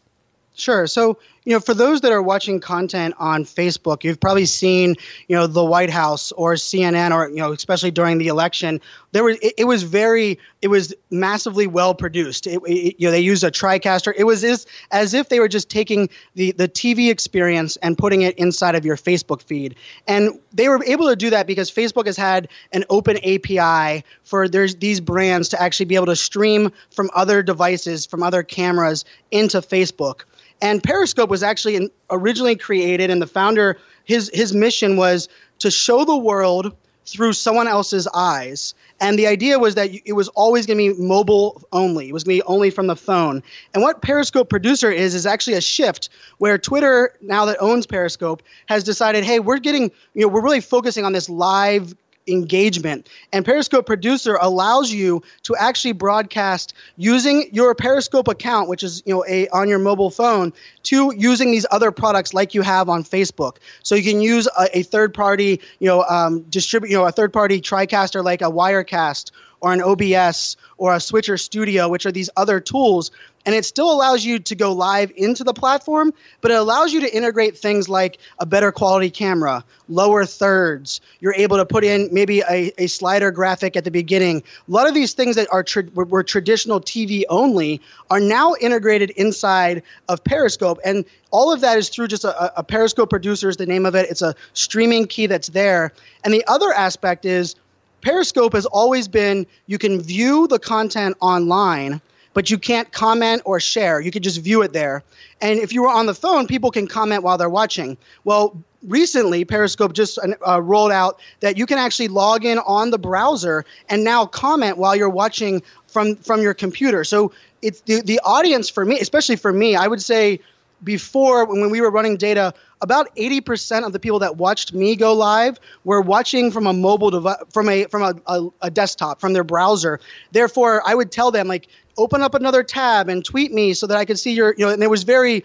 Sure. 0.54 0.86
So, 0.86 1.18
you 1.44 1.54
know, 1.54 1.60
for 1.60 1.72
those 1.72 2.02
that 2.02 2.12
are 2.12 2.20
watching 2.20 2.60
content 2.60 3.14
on 3.18 3.44
Facebook, 3.44 4.04
you've 4.04 4.20
probably 4.20 4.44
seen, 4.44 4.94
you 5.26 5.34
know, 5.34 5.46
the 5.46 5.64
White 5.64 5.88
House 5.88 6.32
or 6.32 6.54
CNN 6.54 7.12
or, 7.12 7.30
you 7.30 7.36
know, 7.36 7.52
especially 7.52 7.90
during 7.90 8.18
the 8.18 8.28
election, 8.28 8.78
there 9.12 9.24
was, 9.24 9.38
it, 9.40 9.54
it 9.56 9.64
was 9.64 9.82
very, 9.82 10.38
it 10.60 10.68
was 10.68 10.94
massively 11.10 11.66
well 11.66 11.94
produced. 11.94 12.46
It, 12.46 12.60
it, 12.66 12.96
you 12.98 13.06
know, 13.06 13.10
they 13.10 13.20
used 13.20 13.42
a 13.42 13.50
TriCaster. 13.50 14.12
It 14.16 14.24
was 14.24 14.44
as, 14.44 14.66
as 14.90 15.14
if 15.14 15.30
they 15.30 15.40
were 15.40 15.48
just 15.48 15.70
taking 15.70 16.10
the, 16.34 16.52
the 16.52 16.68
TV 16.68 17.10
experience 17.10 17.76
and 17.76 17.96
putting 17.96 18.20
it 18.20 18.36
inside 18.36 18.74
of 18.74 18.84
your 18.84 18.96
Facebook 18.96 19.40
feed. 19.40 19.74
And 20.06 20.38
they 20.52 20.68
were 20.68 20.84
able 20.84 21.08
to 21.08 21.16
do 21.16 21.30
that 21.30 21.46
because 21.46 21.70
Facebook 21.70 22.04
has 22.04 22.18
had 22.18 22.48
an 22.72 22.84
open 22.90 23.16
API 23.24 24.04
for 24.24 24.46
there's 24.46 24.76
these 24.76 25.00
brands 25.00 25.48
to 25.48 25.62
actually 25.62 25.86
be 25.86 25.94
able 25.94 26.06
to 26.06 26.16
stream 26.16 26.70
from 26.90 27.08
other 27.14 27.42
devices, 27.42 28.04
from 28.04 28.22
other 28.22 28.42
cameras 28.42 29.06
into 29.30 29.58
Facebook. 29.62 30.24
And 30.62 30.82
Periscope 30.82 31.30
was 31.30 31.42
actually 31.42 31.76
in, 31.76 31.90
originally 32.10 32.56
created, 32.56 33.10
and 33.10 33.20
the 33.20 33.26
founder, 33.26 33.78
his 34.04 34.30
his 34.34 34.52
mission 34.54 34.96
was 34.96 35.28
to 35.60 35.70
show 35.70 36.04
the 36.04 36.16
world 36.16 36.74
through 37.06 37.32
someone 37.32 37.66
else's 37.66 38.06
eyes. 38.14 38.74
And 39.00 39.18
the 39.18 39.26
idea 39.26 39.58
was 39.58 39.74
that 39.74 39.90
it 40.04 40.12
was 40.12 40.28
always 40.28 40.66
going 40.66 40.78
to 40.78 40.94
be 40.94 41.02
mobile 41.02 41.62
only. 41.72 42.08
It 42.08 42.12
was 42.12 42.24
going 42.24 42.36
to 42.36 42.42
be 42.42 42.46
only 42.46 42.70
from 42.70 42.86
the 42.86 42.96
phone. 42.96 43.42
And 43.72 43.82
what 43.82 44.02
Periscope 44.02 44.50
Producer 44.50 44.90
is 44.90 45.14
is 45.14 45.26
actually 45.26 45.54
a 45.54 45.60
shift 45.60 46.10
where 46.38 46.58
Twitter, 46.58 47.14
now 47.22 47.46
that 47.46 47.56
owns 47.60 47.86
Periscope, 47.86 48.42
has 48.66 48.84
decided, 48.84 49.24
hey, 49.24 49.40
we're 49.40 49.58
getting, 49.58 49.90
you 50.14 50.22
know, 50.22 50.28
we're 50.28 50.42
really 50.42 50.60
focusing 50.60 51.04
on 51.04 51.12
this 51.12 51.28
live 51.28 51.94
engagement. 52.26 53.08
And 53.32 53.44
Periscope 53.44 53.86
Producer 53.86 54.38
allows 54.40 54.92
you 54.92 55.22
to 55.42 55.56
actually 55.56 55.92
broadcast 55.92 56.74
using 56.96 57.48
your 57.52 57.74
Periscope 57.74 58.28
account, 58.28 58.68
which 58.68 58.82
is 58.82 59.02
you 59.06 59.14
know 59.14 59.24
a 59.28 59.48
on 59.48 59.68
your 59.68 59.78
mobile 59.78 60.10
phone, 60.10 60.52
to 60.84 61.12
using 61.16 61.50
these 61.50 61.66
other 61.70 61.90
products 61.90 62.34
like 62.34 62.54
you 62.54 62.62
have 62.62 62.88
on 62.88 63.04
Facebook. 63.04 63.56
So 63.82 63.94
you 63.94 64.02
can 64.02 64.20
use 64.20 64.48
a, 64.58 64.78
a 64.78 64.82
third 64.82 65.14
party, 65.14 65.60
you 65.78 65.86
know, 65.86 66.04
um, 66.04 66.42
distribute, 66.42 66.90
you 66.90 66.96
know, 66.96 67.06
a 67.06 67.12
third 67.12 67.32
party 67.32 67.60
TriCaster 67.60 68.24
like 68.24 68.42
a 68.42 68.50
Wirecast 68.50 69.30
or 69.60 69.72
an 69.72 69.82
OBS 69.82 70.56
or 70.78 70.94
a 70.94 71.00
Switcher 71.00 71.36
Studio, 71.36 71.88
which 71.88 72.06
are 72.06 72.12
these 72.12 72.30
other 72.36 72.60
tools. 72.60 73.10
And 73.46 73.54
it 73.54 73.64
still 73.64 73.90
allows 73.90 74.22
you 74.24 74.38
to 74.38 74.54
go 74.54 74.72
live 74.72 75.10
into 75.16 75.44
the 75.44 75.54
platform, 75.54 76.12
but 76.42 76.50
it 76.50 76.58
allows 76.58 76.92
you 76.92 77.00
to 77.00 77.16
integrate 77.16 77.56
things 77.56 77.88
like 77.88 78.18
a 78.38 78.44
better 78.44 78.70
quality 78.70 79.08
camera, 79.08 79.64
lower 79.88 80.26
thirds. 80.26 81.00
You're 81.20 81.34
able 81.34 81.56
to 81.56 81.64
put 81.64 81.82
in 81.82 82.10
maybe 82.12 82.40
a, 82.40 82.70
a 82.76 82.86
slider 82.86 83.30
graphic 83.30 83.76
at 83.76 83.84
the 83.84 83.90
beginning. 83.90 84.42
A 84.68 84.70
lot 84.70 84.86
of 84.86 84.94
these 84.94 85.14
things 85.14 85.36
that 85.36 85.48
are 85.50 85.62
tra- 85.62 85.84
were, 85.94 86.22
traditional 86.22 86.80
TV 86.80 87.22
only 87.30 87.80
are 88.10 88.20
now 88.20 88.54
integrated 88.60 89.10
inside 89.10 89.82
of 90.10 90.22
Periscope. 90.22 90.78
And 90.84 91.06
all 91.30 91.50
of 91.50 91.62
that 91.62 91.78
is 91.78 91.88
through 91.88 92.08
just 92.08 92.24
a, 92.24 92.58
a 92.58 92.62
Periscope 92.62 93.08
producer 93.08 93.48
is 93.48 93.56
the 93.56 93.66
name 93.66 93.86
of 93.86 93.94
it. 93.94 94.10
It's 94.10 94.22
a 94.22 94.34
streaming 94.52 95.06
key 95.06 95.26
that's 95.26 95.48
there. 95.48 95.92
And 96.24 96.34
the 96.34 96.44
other 96.46 96.72
aspect 96.72 97.24
is 97.24 97.54
Periscope 98.00 98.52
has 98.52 98.66
always 98.66 99.08
been 99.08 99.46
you 99.66 99.78
can 99.78 100.00
view 100.00 100.46
the 100.46 100.58
content 100.58 101.16
online, 101.20 102.00
but 102.34 102.50
you 102.50 102.58
can't 102.58 102.90
comment 102.92 103.42
or 103.44 103.60
share. 103.60 104.00
You 104.00 104.10
can 104.10 104.22
just 104.22 104.40
view 104.40 104.62
it 104.62 104.72
there. 104.72 105.02
And 105.40 105.58
if 105.58 105.72
you 105.72 105.82
were 105.82 105.88
on 105.88 106.06
the 106.06 106.14
phone, 106.14 106.46
people 106.46 106.70
can 106.70 106.86
comment 106.86 107.22
while 107.22 107.38
they're 107.38 107.50
watching. 107.50 107.96
Well, 108.24 108.56
recently 108.86 109.44
Periscope 109.44 109.92
just 109.92 110.18
uh, 110.46 110.62
rolled 110.62 110.92
out 110.92 111.20
that 111.40 111.56
you 111.58 111.66
can 111.66 111.78
actually 111.78 112.08
log 112.08 112.44
in 112.44 112.58
on 112.60 112.90
the 112.90 112.98
browser 112.98 113.64
and 113.88 114.04
now 114.04 114.26
comment 114.26 114.78
while 114.78 114.96
you're 114.96 115.10
watching 115.10 115.62
from 115.86 116.16
from 116.16 116.40
your 116.40 116.54
computer. 116.54 117.04
So 117.04 117.32
it's 117.62 117.82
the 117.82 118.00
the 118.02 118.20
audience 118.24 118.70
for 118.70 118.84
me, 118.84 118.98
especially 118.98 119.36
for 119.36 119.52
me, 119.52 119.76
I 119.76 119.86
would 119.86 120.02
say 120.02 120.40
before 120.82 121.44
when 121.44 121.70
we 121.70 121.80
were 121.80 121.90
running 121.90 122.16
data 122.16 122.54
about 122.82 123.14
80% 123.16 123.84
of 123.84 123.92
the 123.92 124.00
people 124.00 124.18
that 124.20 124.36
watched 124.36 124.72
me 124.72 124.96
go 124.96 125.12
live 125.12 125.60
were 125.84 126.00
watching 126.00 126.50
from 126.50 126.66
a 126.66 126.72
mobile 126.72 127.10
device 127.10 127.36
from 127.52 127.68
a 127.68 127.84
from 127.84 128.02
a, 128.02 128.14
a, 128.26 128.48
a, 128.62 128.70
desktop 128.70 129.20
from 129.20 129.34
their 129.34 129.44
browser. 129.44 130.00
Therefore 130.32 130.82
i 130.86 130.94
would 130.94 131.12
tell 131.12 131.30
them 131.30 131.48
like 131.48 131.68
open 131.98 132.22
up 132.22 132.34
another 132.34 132.62
tab 132.62 133.08
and 133.08 133.24
tweet 133.24 133.52
me 133.52 133.74
so 133.74 133.86
that 133.86 133.96
i 133.96 134.04
could 134.04 134.18
see 134.18 134.32
your 134.32 134.54
you 134.56 134.64
know 134.64 134.72
and 134.72 134.82
it 134.82 134.90
was 134.90 135.02
very 135.02 135.44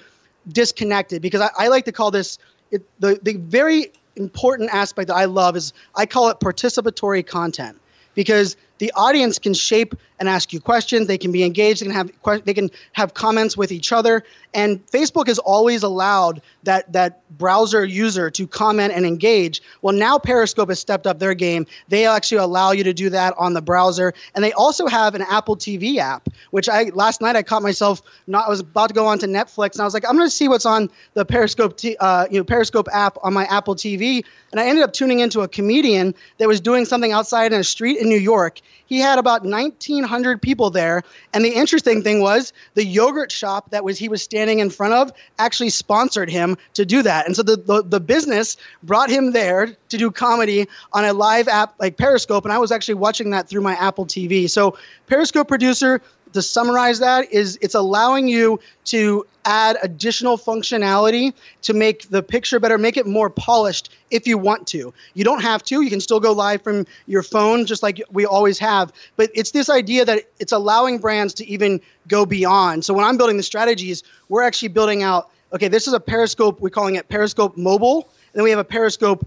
disconnected 0.49 1.21
because 1.21 1.41
i, 1.41 1.49
I 1.57 1.67
like 1.67 1.86
to 1.86 1.91
call 1.91 2.11
this 2.11 2.38
it, 2.71 2.83
the, 2.99 3.19
the 3.21 3.33
very 3.33 3.91
important 4.15 4.69
aspect 4.73 5.07
that 5.07 5.15
i 5.15 5.25
love 5.25 5.55
is 5.55 5.73
i 5.95 6.05
call 6.05 6.29
it 6.29 6.39
participatory 6.39 7.25
content 7.25 7.79
because 8.13 8.55
the 8.78 8.91
audience 8.95 9.39
can 9.39 9.53
shape 9.53 9.95
and 10.19 10.30
ask 10.30 10.53
you 10.53 10.59
questions. 10.59 11.07
They 11.07 11.17
can 11.17 11.32
be 11.32 11.43
engaged. 11.43 11.82
They 11.82 11.86
can 11.86 11.95
have 11.95 12.45
they 12.45 12.53
can 12.53 12.69
have 12.93 13.13
comments 13.13 13.57
with 13.57 13.71
each 13.71 13.91
other. 13.91 14.23
And 14.53 14.86
Facebook 14.88 15.28
has 15.28 15.39
always 15.39 15.84
allowed 15.84 16.41
that 16.63 16.91
that 16.93 17.21
browser 17.38 17.84
user 17.84 18.30
to 18.30 18.47
comment 18.47 18.93
and 18.93 19.05
engage. 19.05 19.61
Well, 19.82 19.93
now 19.93 20.17
Periscope 20.17 20.69
has 20.69 20.80
stepped 20.80 21.05
up 21.05 21.19
their 21.19 21.34
game. 21.34 21.65
They 21.89 22.05
actually 22.05 22.38
allow 22.38 22.71
you 22.71 22.84
to 22.84 22.93
do 22.93 23.09
that 23.09 23.34
on 23.38 23.53
the 23.53 23.61
browser, 23.61 24.13
and 24.34 24.43
they 24.43 24.53
also 24.53 24.88
have 24.88 25.15
an 25.15 25.23
Apple 25.23 25.57
TV 25.57 25.97
app. 25.97 26.30
Which 26.51 26.69
I 26.69 26.84
last 26.93 27.21
night 27.21 27.36
I 27.36 27.43
caught 27.43 27.63
myself 27.63 28.01
not. 28.28 28.45
I 28.47 28.49
was 28.49 28.61
about 28.61 28.88
to 28.88 28.93
go 28.93 29.05
on 29.05 29.19
to 29.19 29.28
Netflix, 29.28 29.73
and 29.73 29.82
I 29.82 29.86
was 29.86 29.93
like, 29.93 30.07
I'm 30.07 30.15
going 30.15 30.28
to 30.28 30.36
see 30.36 30.47
what's 30.47 30.65
on 30.65 30.89
the 31.13 31.26
Periscope 31.26 31.78
t- 31.78 31.97
uh, 31.99 32.28
you 32.32 32.38
know 32.38 32.43
Periscope 32.43 32.88
app 32.93 33.17
on 33.23 33.34
my 33.34 33.45
Apple 33.45 33.76
TV. 33.76 34.23
And 34.56 34.62
I 34.62 34.68
ended 34.68 34.86
up 34.86 34.93
tuning 34.93 35.20
into 35.20 35.41
a 35.41 35.49
comedian 35.49 36.16
that 36.38 36.47
was 36.47 36.62
doing 36.62 36.86
something 36.86 37.12
outside 37.12 37.51
in 37.51 37.60
a 37.60 37.64
street 37.66 37.97
in 37.97 38.08
New 38.08 38.18
York. 38.18 38.62
He 38.86 38.99
had 38.99 39.20
about 39.20 39.43
1,900 39.43 40.41
people 40.41 40.70
there, 40.70 41.03
and 41.34 41.43
the 41.43 41.49
interesting 41.49 42.01
thing 42.01 42.22
was 42.22 42.53
the 42.74 42.86
yogurt 42.86 43.34
shop 43.34 43.72
that 43.72 43.84
was 43.84 43.97
he 43.97 44.08
was 44.08 44.24
standing 44.24 44.60
in 44.60 44.70
front 44.70 44.93
of 44.93 45.12
actually 45.39 45.72
sponsored 45.72 46.30
him 46.30 46.56
to 46.76 46.86
do 46.86 47.01
that. 47.01 47.26
And 47.26 47.36
so 47.36 47.43
the, 47.43 47.58
the, 47.58 47.84
the 47.84 47.99
business 47.99 48.56
brought 48.82 49.10
him 49.10 49.34
there 49.34 49.76
to 49.89 49.97
do 49.97 50.10
comedy 50.10 50.70
on 50.93 51.03
a 51.03 51.12
live 51.12 51.49
app 51.49 51.76
like 51.78 51.97
Periscope, 51.97 52.45
and 52.45 52.53
I 52.53 52.58
was 52.58 52.72
actually 52.72 52.93
watching 52.93 53.32
that 53.32 53.49
through 53.49 53.62
my 53.62 53.74
Apple 53.74 54.06
TV. 54.06 54.49
So 54.49 54.78
Periscope 55.08 55.49
producer 55.49 56.01
to 56.36 56.41
summarize 56.41 56.99
that 56.99 57.31
is 57.31 57.57
it's 57.61 57.75
allowing 57.75 58.27
you 58.27 58.59
to 58.86 59.25
add 59.45 59.77
additional 59.81 60.38
functionality 60.38 61.33
to 61.61 61.73
make 61.73 62.09
the 62.09 62.21
picture 62.21 62.59
better, 62.59 62.77
make 62.77 62.97
it 62.97 63.05
more 63.05 63.29
polished 63.29 63.89
if 64.11 64.27
you 64.27 64.38
want 64.38 64.67
to. 64.67 64.93
You 65.13 65.23
don't 65.23 65.41
have 65.41 65.63
to. 65.63 65.81
You 65.81 65.89
can 65.89 66.01
still 66.01 66.19
go 66.19 66.31
live 66.31 66.61
from 66.61 66.86
your 67.07 67.23
phone 67.23 67.65
just 67.65 67.83
like 67.83 68.01
we 68.11 68.25
always 68.25 68.59
have. 68.59 68.91
But 69.15 69.29
it's 69.33 69.51
this 69.51 69.69
idea 69.69 70.05
that 70.05 70.23
it's 70.39 70.51
allowing 70.51 70.99
brands 70.99 71.33
to 71.36 71.45
even 71.47 71.81
go 72.07 72.25
beyond. 72.25 72.86
So 72.86 72.93
when 72.93 73.05
I'm 73.05 73.17
building 73.17 73.38
the 73.38 73.43
strategies, 73.43 74.03
we're 74.29 74.43
actually 74.43 74.69
building 74.69 75.03
out 75.03 75.29
okay, 75.53 75.67
this 75.69 75.88
is 75.88 75.93
a 75.93 75.99
Periscope, 75.99 76.59
we're 76.59 76.69
calling 76.69 76.95
it 76.95 77.07
Periscope 77.07 77.55
Mobile. 77.55 78.09
And 78.33 78.39
then 78.39 78.43
we 78.43 78.49
have 78.49 78.59
a 78.59 78.65
Periscope 78.65 79.25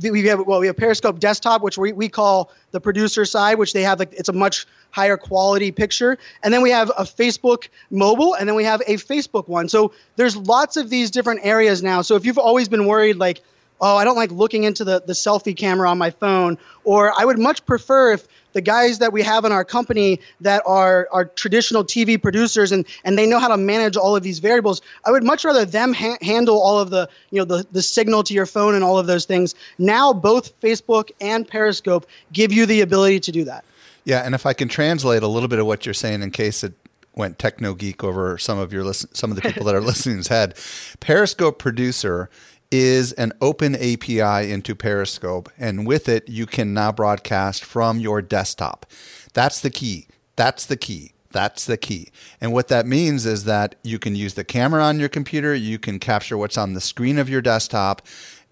we 0.00 0.26
have 0.26 0.46
well 0.46 0.60
we 0.60 0.66
have 0.66 0.76
periscope 0.76 1.18
desktop 1.18 1.62
which 1.62 1.78
we, 1.78 1.92
we 1.92 2.08
call 2.08 2.50
the 2.70 2.80
producer 2.80 3.24
side 3.24 3.58
which 3.58 3.72
they 3.72 3.82
have 3.82 3.98
like 3.98 4.12
it's 4.12 4.28
a 4.28 4.32
much 4.32 4.66
higher 4.90 5.16
quality 5.16 5.70
picture. 5.70 6.18
And 6.42 6.52
then 6.52 6.62
we 6.62 6.70
have 6.70 6.90
a 6.90 7.04
facebook 7.04 7.68
mobile 7.90 8.34
and 8.34 8.48
then 8.48 8.56
we 8.56 8.64
have 8.64 8.80
a 8.86 8.96
facebook 8.96 9.48
one. 9.48 9.68
So 9.68 9.92
there's 10.16 10.36
lots 10.36 10.76
of 10.76 10.90
these 10.90 11.10
different 11.10 11.40
areas 11.44 11.82
now. 11.82 12.02
So 12.02 12.16
if 12.16 12.24
you've 12.24 12.38
always 12.38 12.68
been 12.68 12.86
worried 12.86 13.16
like 13.16 13.42
oh 13.80 13.96
i 13.96 14.04
don't 14.04 14.16
like 14.16 14.30
looking 14.30 14.64
into 14.64 14.84
the, 14.84 15.02
the 15.06 15.12
selfie 15.12 15.56
camera 15.56 15.88
on 15.90 15.98
my 15.98 16.10
phone 16.10 16.56
or 16.84 17.12
i 17.18 17.24
would 17.24 17.38
much 17.38 17.64
prefer 17.66 18.12
if 18.12 18.26
the 18.52 18.60
guys 18.60 18.98
that 18.98 19.12
we 19.12 19.22
have 19.22 19.44
in 19.44 19.52
our 19.52 19.64
company 19.64 20.20
that 20.40 20.62
are 20.66 21.08
are 21.12 21.24
traditional 21.24 21.84
TV 21.84 22.20
producers 22.20 22.72
and 22.72 22.86
and 23.04 23.16
they 23.16 23.26
know 23.26 23.38
how 23.38 23.48
to 23.48 23.56
manage 23.56 23.96
all 23.96 24.16
of 24.16 24.22
these 24.22 24.38
variables. 24.38 24.82
I 25.04 25.10
would 25.10 25.24
much 25.24 25.44
rather 25.44 25.64
them 25.64 25.92
ha- 25.92 26.18
handle 26.22 26.60
all 26.60 26.78
of 26.78 26.90
the 26.90 27.08
you 27.30 27.38
know 27.38 27.44
the 27.44 27.66
the 27.72 27.82
signal 27.82 28.22
to 28.24 28.34
your 28.34 28.46
phone 28.46 28.74
and 28.74 28.84
all 28.84 28.98
of 28.98 29.06
those 29.06 29.24
things. 29.24 29.54
Now 29.78 30.12
both 30.12 30.58
Facebook 30.60 31.10
and 31.20 31.46
Periscope 31.46 32.06
give 32.32 32.52
you 32.52 32.66
the 32.66 32.80
ability 32.80 33.20
to 33.20 33.32
do 33.32 33.44
that. 33.44 33.64
Yeah, 34.04 34.24
and 34.24 34.34
if 34.34 34.46
I 34.46 34.54
can 34.54 34.68
translate 34.68 35.22
a 35.22 35.28
little 35.28 35.48
bit 35.48 35.58
of 35.58 35.66
what 35.66 35.84
you're 35.84 35.94
saying 35.94 36.22
in 36.22 36.30
case 36.30 36.64
it 36.64 36.72
went 37.14 37.38
techno 37.38 37.74
geek 37.74 38.02
over 38.02 38.38
some 38.38 38.58
of 38.58 38.72
your 38.72 38.84
listen, 38.84 39.12
some 39.14 39.30
of 39.30 39.36
the 39.36 39.42
people 39.42 39.64
that 39.64 39.74
are 39.74 39.80
listening's 39.82 40.28
head, 40.28 40.54
Periscope 41.00 41.58
producer 41.58 42.30
is 42.70 43.12
an 43.12 43.32
open 43.40 43.74
API 43.74 44.50
into 44.50 44.74
Periscope, 44.74 45.50
and 45.58 45.86
with 45.86 46.08
it, 46.08 46.28
you 46.28 46.46
can 46.46 46.72
now 46.72 46.92
broadcast 46.92 47.64
from 47.64 47.98
your 47.98 48.22
desktop. 48.22 48.86
That's 49.32 49.60
the 49.60 49.70
key. 49.70 50.06
That's 50.36 50.66
the 50.66 50.76
key. 50.76 51.12
That's 51.32 51.66
the 51.66 51.76
key. 51.76 52.10
And 52.40 52.52
what 52.52 52.68
that 52.68 52.86
means 52.86 53.26
is 53.26 53.44
that 53.44 53.76
you 53.82 53.98
can 53.98 54.16
use 54.16 54.34
the 54.34 54.44
camera 54.44 54.82
on 54.82 54.98
your 54.98 55.08
computer, 55.08 55.54
you 55.54 55.78
can 55.78 55.98
capture 55.98 56.36
what's 56.36 56.58
on 56.58 56.74
the 56.74 56.80
screen 56.80 57.18
of 57.18 57.28
your 57.28 57.42
desktop, 57.42 58.02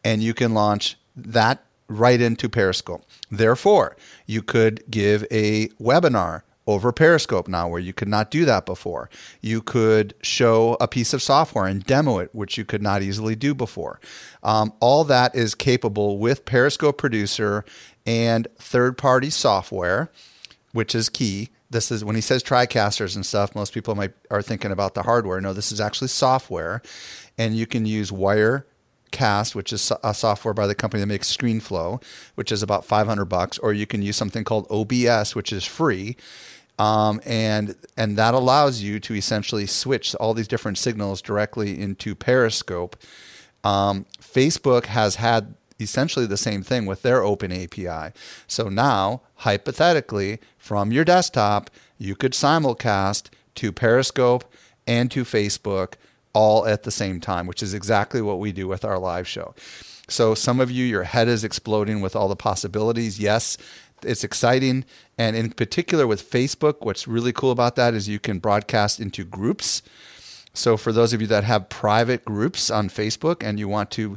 and 0.04 0.22
you 0.22 0.34
can 0.34 0.54
launch 0.54 0.96
that 1.16 1.64
right 1.88 2.20
into 2.20 2.48
Periscope. 2.48 3.02
Therefore, 3.30 3.96
you 4.26 4.42
could 4.42 4.84
give 4.90 5.24
a 5.30 5.68
webinar 5.80 6.42
over 6.68 6.92
Periscope 6.92 7.48
now, 7.48 7.66
where 7.66 7.80
you 7.80 7.94
could 7.94 8.08
not 8.08 8.30
do 8.30 8.44
that 8.44 8.66
before. 8.66 9.08
You 9.40 9.62
could 9.62 10.14
show 10.22 10.76
a 10.80 10.86
piece 10.86 11.14
of 11.14 11.22
software 11.22 11.64
and 11.64 11.82
demo 11.82 12.18
it, 12.18 12.34
which 12.34 12.58
you 12.58 12.64
could 12.66 12.82
not 12.82 13.02
easily 13.02 13.34
do 13.34 13.54
before. 13.54 13.98
Um, 14.42 14.74
all 14.78 15.02
that 15.04 15.34
is 15.34 15.54
capable 15.54 16.18
with 16.18 16.44
Periscope 16.44 16.98
Producer 16.98 17.64
and 18.06 18.46
third 18.58 18.98
party 18.98 19.30
software, 19.30 20.10
which 20.72 20.94
is 20.94 21.08
key. 21.08 21.48
This 21.70 21.90
is 21.90 22.04
when 22.04 22.14
he 22.14 22.20
says 22.20 22.42
TriCasters 22.42 23.16
and 23.16 23.24
stuff, 23.24 23.54
most 23.54 23.72
people 23.72 23.94
might 23.94 24.12
are 24.30 24.42
thinking 24.42 24.70
about 24.70 24.94
the 24.94 25.02
hardware. 25.04 25.40
No, 25.40 25.54
this 25.54 25.72
is 25.72 25.80
actually 25.80 26.08
software, 26.08 26.82
and 27.38 27.56
you 27.56 27.66
can 27.66 27.86
use 27.86 28.12
Wire 28.12 28.66
Cast, 29.10 29.54
which 29.54 29.72
is 29.72 29.90
a 30.04 30.12
software 30.12 30.54
by 30.54 30.66
the 30.66 30.74
company 30.74 31.00
that 31.00 31.06
makes 31.06 31.34
ScreenFlow, 31.34 32.02
which 32.34 32.52
is 32.52 32.62
about 32.62 32.84
500 32.84 33.24
bucks, 33.24 33.56
or 33.58 33.72
you 33.72 33.86
can 33.86 34.02
use 34.02 34.16
something 34.16 34.44
called 34.44 34.66
OBS, 34.70 35.34
which 35.34 35.52
is 35.52 35.64
free. 35.64 36.16
Um, 36.78 37.20
and 37.26 37.74
and 37.96 38.16
that 38.16 38.34
allows 38.34 38.82
you 38.82 39.00
to 39.00 39.14
essentially 39.14 39.66
switch 39.66 40.14
all 40.16 40.32
these 40.32 40.48
different 40.48 40.78
signals 40.78 41.20
directly 41.20 41.80
into 41.80 42.14
Periscope. 42.14 42.96
Um, 43.64 44.06
Facebook 44.20 44.86
has 44.86 45.16
had 45.16 45.54
essentially 45.80 46.26
the 46.26 46.36
same 46.36 46.62
thing 46.62 46.86
with 46.86 47.02
their 47.02 47.22
open 47.22 47.52
API. 47.52 48.12
So 48.46 48.68
now, 48.68 49.22
hypothetically, 49.36 50.38
from 50.56 50.92
your 50.92 51.04
desktop, 51.04 51.70
you 51.98 52.14
could 52.14 52.32
simulcast 52.32 53.28
to 53.56 53.72
Periscope 53.72 54.44
and 54.86 55.10
to 55.10 55.24
Facebook 55.24 55.94
all 56.32 56.66
at 56.66 56.84
the 56.84 56.90
same 56.90 57.20
time, 57.20 57.46
which 57.46 57.62
is 57.62 57.74
exactly 57.74 58.22
what 58.22 58.38
we 58.38 58.52
do 58.52 58.68
with 58.68 58.84
our 58.84 58.98
live 58.98 59.26
show. 59.26 59.54
So, 60.08 60.34
some 60.34 60.60
of 60.60 60.70
you, 60.70 60.84
your 60.86 61.02
head 61.02 61.28
is 61.28 61.44
exploding 61.44 62.00
with 62.00 62.16
all 62.16 62.28
the 62.28 62.36
possibilities. 62.36 63.18
Yes, 63.18 63.58
it's 64.02 64.24
exciting. 64.24 64.84
And 65.18 65.36
in 65.36 65.50
particular 65.50 66.06
with 66.06 66.30
Facebook, 66.30 66.76
what's 66.80 67.08
really 67.08 67.32
cool 67.32 67.50
about 67.50 67.74
that 67.76 67.92
is 67.92 68.08
you 68.08 68.20
can 68.20 68.38
broadcast 68.38 69.00
into 69.00 69.24
groups. 69.24 69.82
So 70.54 70.76
for 70.76 70.92
those 70.92 71.12
of 71.12 71.20
you 71.20 71.26
that 71.26 71.44
have 71.44 71.68
private 71.68 72.24
groups 72.24 72.70
on 72.70 72.88
Facebook 72.88 73.42
and 73.44 73.58
you 73.58 73.68
want 73.68 73.90
to 73.92 74.16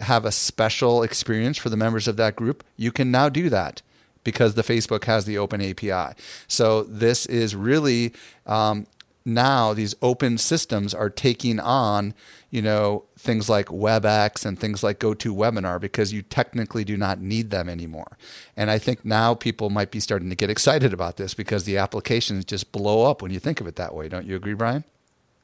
have 0.00 0.24
a 0.24 0.32
special 0.32 1.02
experience 1.02 1.58
for 1.58 1.70
the 1.70 1.76
members 1.76 2.06
of 2.06 2.16
that 2.18 2.36
group, 2.36 2.62
you 2.76 2.92
can 2.92 3.10
now 3.10 3.28
do 3.28 3.48
that 3.48 3.82
because 4.24 4.54
the 4.54 4.62
Facebook 4.62 5.04
has 5.04 5.24
the 5.24 5.38
open 5.38 5.60
API. 5.60 6.14
So 6.46 6.84
this 6.84 7.26
is 7.26 7.56
really 7.56 8.12
um, 8.46 8.86
now 9.24 9.72
these 9.72 9.94
open 10.02 10.38
systems 10.38 10.94
are 10.94 11.10
taking 11.10 11.60
on, 11.60 12.14
you 12.50 12.62
know, 12.62 13.04
things 13.18 13.48
like 13.48 13.66
WebEx 13.66 14.44
and 14.44 14.58
things 14.58 14.82
like 14.82 14.98
GoToWebinar 14.98 15.80
because 15.80 16.12
you 16.12 16.22
technically 16.22 16.84
do 16.84 16.96
not 16.96 17.20
need 17.20 17.50
them 17.50 17.68
anymore. 17.68 18.18
And 18.56 18.70
I 18.70 18.78
think 18.78 19.04
now 19.04 19.34
people 19.34 19.70
might 19.70 19.90
be 19.90 20.00
starting 20.00 20.30
to 20.30 20.36
get 20.36 20.50
excited 20.50 20.92
about 20.92 21.16
this 21.16 21.34
because 21.34 21.64
the 21.64 21.78
applications 21.78 22.44
just 22.44 22.72
blow 22.72 23.10
up 23.10 23.22
when 23.22 23.30
you 23.30 23.38
think 23.38 23.60
of 23.60 23.66
it 23.66 23.76
that 23.76 23.94
way. 23.94 24.08
Don't 24.08 24.26
you 24.26 24.36
agree, 24.36 24.54
Brian? 24.54 24.84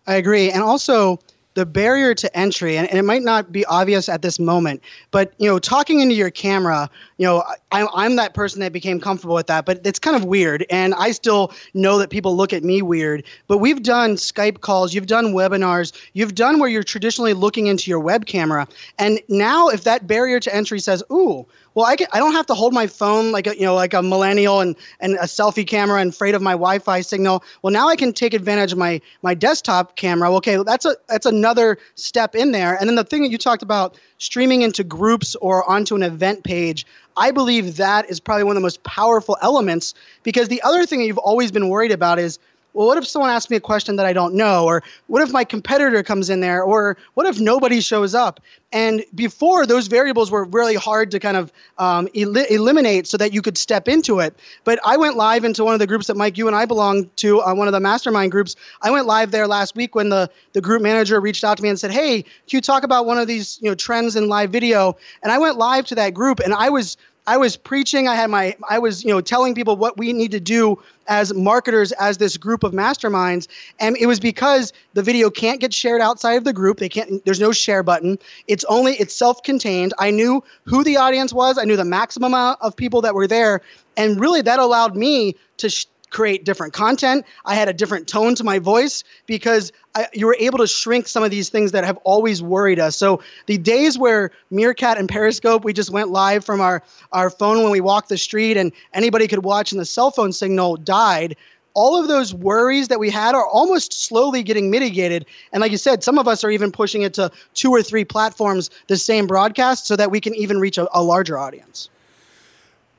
I 0.07 0.15
agree. 0.15 0.51
And 0.51 0.63
also, 0.63 1.21
the 1.59 1.67
barrier 1.67 2.15
to 2.15 2.39
entry, 2.39 2.77
and, 2.77 2.89
and, 2.89 2.97
it 3.01 3.03
might 3.03 3.23
not 3.23 3.51
be 3.51 3.65
obvious 3.65 4.09
at 4.09 4.23
this 4.23 4.39
moment, 4.39 4.81
but 5.11 5.33
you 5.39 5.51
know, 5.51 5.59
talking 5.59 5.99
into 5.99 6.15
your 6.15 6.31
camera, 6.31 6.89
you 7.17 7.27
know, 7.27 7.43
I, 7.73 7.85
I'm 7.93 8.15
that 8.15 8.33
person 8.33 8.61
that 8.61 8.73
became 8.73 9.01
comfortable 9.01 9.35
with 9.35 9.49
that, 9.49 9.67
but 9.67 9.81
it's 9.85 9.99
kind 9.99 10.15
of 10.15 10.25
weird, 10.25 10.65
and 10.71 10.95
I 10.95 11.11
still 11.11 11.53
know 11.75 11.99
that 11.99 12.11
people 12.11 12.37
look 12.37 12.53
at 12.53 12.63
me 12.63 12.81
weird. 12.81 13.25
But 13.49 13.59
we've 13.59 13.83
done 13.83 14.15
Skype 14.15 14.61
calls, 14.61 14.95
you've 14.95 15.09
done 15.09 15.35
webinars, 15.35 15.93
you've 16.13 16.37
done 16.37 16.61
where 16.61 16.69
you're 16.69 16.85
traditionally 16.85 17.35
looking 17.35 17.67
into 17.67 17.91
your 17.91 17.99
web 17.99 18.27
camera, 18.27 18.69
and 18.97 19.21
now 19.29 19.67
if 19.67 19.83
that 19.83 20.07
barrier 20.07 20.39
to 20.39 20.55
entry 20.55 20.79
says, 20.79 21.03
"Ooh, 21.11 21.45
well, 21.79 21.87
I, 21.87 21.95
can, 21.95 22.09
I 22.13 22.19
don't 22.19 22.33
have 22.33 22.47
to 22.47 22.55
hold 22.55 22.75
my 22.75 22.89
phone 22.89 23.31
like 23.31 23.47
a, 23.47 23.57
you 23.57 23.63
know 23.63 23.77
like 23.77 23.95
a 23.95 24.03
millennial 24.03 24.59
and, 24.59 24.75
and 24.99 25.15
a 25.15 25.27
selfie 25.27 25.65
camera 25.65 26.01
and 26.01 26.13
afraid 26.13 26.35
of 26.35 26.43
my 26.43 26.55
Wi-Fi 26.55 27.03
signal. 27.03 27.45
Well, 27.63 27.73
now 27.73 27.89
I 27.89 27.95
can 27.95 28.13
take 28.13 28.35
advantage 28.35 28.73
of 28.73 28.79
my 28.79 29.01
my 29.23 29.33
desktop 29.33 29.95
camera. 29.95 30.29
Okay, 30.39 30.61
that's 30.65 30.85
a 30.85 30.97
that's 31.09 31.25
another 31.25 31.79
step 31.95 32.35
in 32.35 32.51
there. 32.51 32.75
And 32.75 32.89
then 32.89 32.97
the 32.97 33.05
thing 33.05 33.23
that 33.23 33.31
you 33.31 33.39
talked 33.39 33.63
about 33.63 33.97
streaming 34.19 34.63
into 34.63 34.83
groups 34.83 35.37
or 35.37 35.71
onto 35.71 35.95
an 35.95 36.03
event 36.03 36.43
page, 36.43 36.85
I 37.17 37.31
believe 37.31 37.77
that 37.77 38.11
is 38.11 38.19
probably 38.19 38.43
one 38.43 38.57
of 38.57 38.61
the 38.61 38.67
most 38.67 38.83
powerful 38.83 39.37
elements 39.41 39.95
because 40.25 40.49
the 40.49 40.61
other 40.63 40.85
thing 40.85 40.99
that 40.99 41.07
you've 41.07 41.19
always 41.19 41.53
been 41.53 41.69
worried 41.69 41.93
about 41.93 42.19
is 42.19 42.41
well, 42.79 42.87
what 42.87 42.97
if 42.97 43.09
someone 43.09 43.29
asks 43.29 43.51
me 43.51 43.57
a 43.57 43.61
question 43.61 43.97
that 43.97 44.07
I 44.07 44.13
don't 44.13 44.35
know? 44.35 44.65
Or 44.65 44.85
what 45.09 45.21
if 45.21 45.33
my 45.33 45.43
competitor 45.43 46.01
comes 46.05 46.31
in 46.31 46.39
there? 46.39 46.63
Or 46.63 46.97
what 47.15 47.27
if 47.27 47.41
nobody 47.41 47.81
shows 47.81 48.15
up? 48.15 48.39
And 48.71 49.05
before, 49.17 49.67
those 49.67 49.89
variables 49.89 50.31
were 50.31 50.45
really 50.45 50.77
hard 50.77 51.11
to 51.11 51.19
kind 51.19 51.37
of 51.37 51.53
um, 51.79 52.09
el- 52.15 52.37
eliminate 52.37 53.09
so 53.09 53.17
that 53.17 53.33
you 53.33 53.43
could 53.43 53.59
step 53.59 53.89
into 53.89 54.21
it. 54.21 54.33
But 54.63 54.79
I 54.87 54.97
went 54.97 55.17
live 55.17 55.43
into 55.43 55.65
one 55.65 55.75
of 55.75 55.81
the 55.81 55.89
groups 55.89 56.07
that 56.07 56.17
Mike, 56.17 56.39
you 56.39 56.47
and 56.47 56.55
I 56.55 56.67
belong 56.67 57.11
to, 57.17 57.43
uh, 57.43 57.53
one 57.53 57.67
of 57.67 57.73
the 57.73 57.81
mastermind 57.81 58.31
groups. 58.31 58.55
I 58.83 58.93
went 58.93 59.07
live 59.07 59.33
there 59.33 59.49
last 59.49 59.75
week 59.75 59.97
when 59.97 60.11
the, 60.11 60.31
the 60.53 60.61
group 60.61 60.81
manager 60.81 61.21
reached 61.21 61.43
out 61.43 61.57
to 61.57 61.65
me 61.65 61.71
and 61.71 61.81
said, 61.81 61.91
Hey, 61.91 62.23
can 62.23 62.31
you 62.51 62.61
talk 62.61 62.85
about 62.85 63.07
one 63.07 63.19
of 63.19 63.27
these 63.27 63.59
you 63.61 63.69
know 63.69 63.75
trends 63.75 64.15
in 64.15 64.29
live 64.29 64.51
video? 64.53 64.97
And 65.25 65.33
I 65.33 65.39
went 65.39 65.59
live 65.59 65.85
to 65.87 65.97
that 65.97 66.15
group 66.15 66.39
and 66.39 66.55
I 66.55 66.69
was 66.69 66.97
I 67.29 67.37
was 67.37 67.59
preaching. 67.59 68.09
I 68.09 68.15
had 68.15 68.31
my, 68.31 68.57
I 68.71 68.79
was, 68.79 69.05
you 69.05 69.11
know, 69.11 69.21
telling 69.21 69.55
people 69.55 69.77
what 69.77 69.99
we 69.99 70.15
need 70.15 70.31
to 70.31 70.41
do 70.41 70.83
as 71.09 71.35
marketers, 71.35 71.93
as 71.93 72.17
this 72.17 72.39
group 72.39 72.65
of 72.65 72.73
masterminds. 72.73 73.49
And 73.79 73.99
it 73.99 74.07
was 74.07 74.19
because 74.19 74.73
the 74.95 75.03
video 75.03 75.29
can't 75.29 75.61
get 75.61 75.75
shared 75.75 76.01
outside 76.01 76.39
of 76.39 76.45
the 76.45 76.55
group. 76.55 76.79
They 76.79 76.89
can't, 76.89 77.23
there's 77.27 77.39
no 77.39 77.53
share 77.53 77.83
button. 77.83 78.19
It's 78.47 78.65
only, 78.65 78.95
it's 78.95 79.15
self 79.15 79.43
contained. 79.43 79.93
I 79.99 80.11
knew 80.11 80.43
who 80.65 80.83
the 80.83 80.97
audience 80.97 81.35
was, 81.35 81.59
I 81.59 81.65
knew 81.65 81.77
the 81.77 81.85
maximum 81.85 82.33
amount 82.33 82.63
of 82.63 82.75
people 82.75 83.03
that 83.03 83.15
were 83.15 83.27
there. 83.27 83.61
And 83.99 84.19
really, 84.19 84.41
that 84.41 84.59
allowed 84.59 84.97
me 84.97 85.37
to, 85.59 85.69
sh- 85.69 85.85
create 86.11 86.45
different 86.45 86.73
content. 86.73 87.25
I 87.45 87.55
had 87.55 87.69
a 87.69 87.73
different 87.73 88.09
tone 88.09 88.35
to 88.37 88.45
my 88.45 88.59
voice 88.59 89.05
because 89.27 89.73
You 90.13 90.27
were 90.27 90.37
able 90.39 90.59
to 90.59 90.67
shrink 90.67 91.09
some 91.09 91.23
of 91.23 91.31
these 91.31 91.49
things 91.49 91.73
that 91.73 91.85
have 91.85 91.97
always 92.05 92.43
worried 92.43 92.79
us. 92.79 92.97
So 92.97 93.23
the 93.47 93.59
days 93.59 93.99
where 93.99 94.31
Meerkat 94.51 94.99
and 94.99 95.09
Periscope, 95.09 95.65
we 95.65 95.73
just 95.73 95.91
went 95.91 96.11
live 96.11 96.45
from 96.45 96.61
our, 96.61 96.83
our 97.13 97.31
phone 97.31 97.63
when 97.63 97.71
we 97.71 97.81
walked 97.81 98.09
the 98.09 98.19
street 98.19 98.57
and 98.57 98.73
anybody 98.93 99.27
could 99.27 99.45
watch 99.45 99.73
and 99.73 99.81
the 99.81 99.85
cell 99.87 100.11
phone 100.11 100.33
signal 100.33 100.77
died. 100.77 101.37
All 101.75 102.01
of 102.01 102.09
those 102.09 102.35
worries 102.35 102.89
that 102.89 102.99
we 102.99 103.09
had 103.09 103.35
are 103.35 103.47
almost 103.47 103.93
slowly 103.93 104.43
getting 104.43 104.71
mitigated. 104.71 105.27
And 105.53 105.61
like 105.61 105.71
you 105.71 105.79
said, 105.79 106.03
some 106.03 106.19
of 106.19 106.27
us 106.27 106.43
are 106.43 106.51
even 106.51 106.73
pushing 106.73 107.03
it 107.03 107.15
to 107.15 107.31
two 107.55 107.71
or 107.71 107.83
three 107.83 108.05
platforms, 108.05 108.71
the 108.89 108.97
same 108.97 109.27
broadcast, 109.27 109.87
so 109.87 109.95
that 109.95 110.11
we 110.11 110.21
can 110.21 110.35
even 110.35 110.59
reach 110.59 110.77
a, 110.77 110.89
a 110.97 111.03
larger 111.03 111.39
audience. 111.39 111.89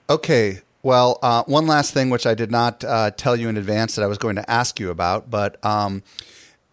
Okay, 0.09 0.61
well, 0.81 1.19
uh, 1.21 1.43
one 1.43 1.67
last 1.67 1.93
thing, 1.93 2.09
which 2.09 2.25
I 2.25 2.33
did 2.33 2.51
not 2.51 2.83
uh, 2.85 3.11
tell 3.11 3.35
you 3.35 3.49
in 3.49 3.57
advance 3.57 3.95
that 3.95 4.03
I 4.03 4.07
was 4.07 4.17
going 4.17 4.37
to 4.37 4.49
ask 4.49 4.79
you 4.79 4.91
about, 4.91 5.29
but 5.29 5.63
um, 5.65 6.03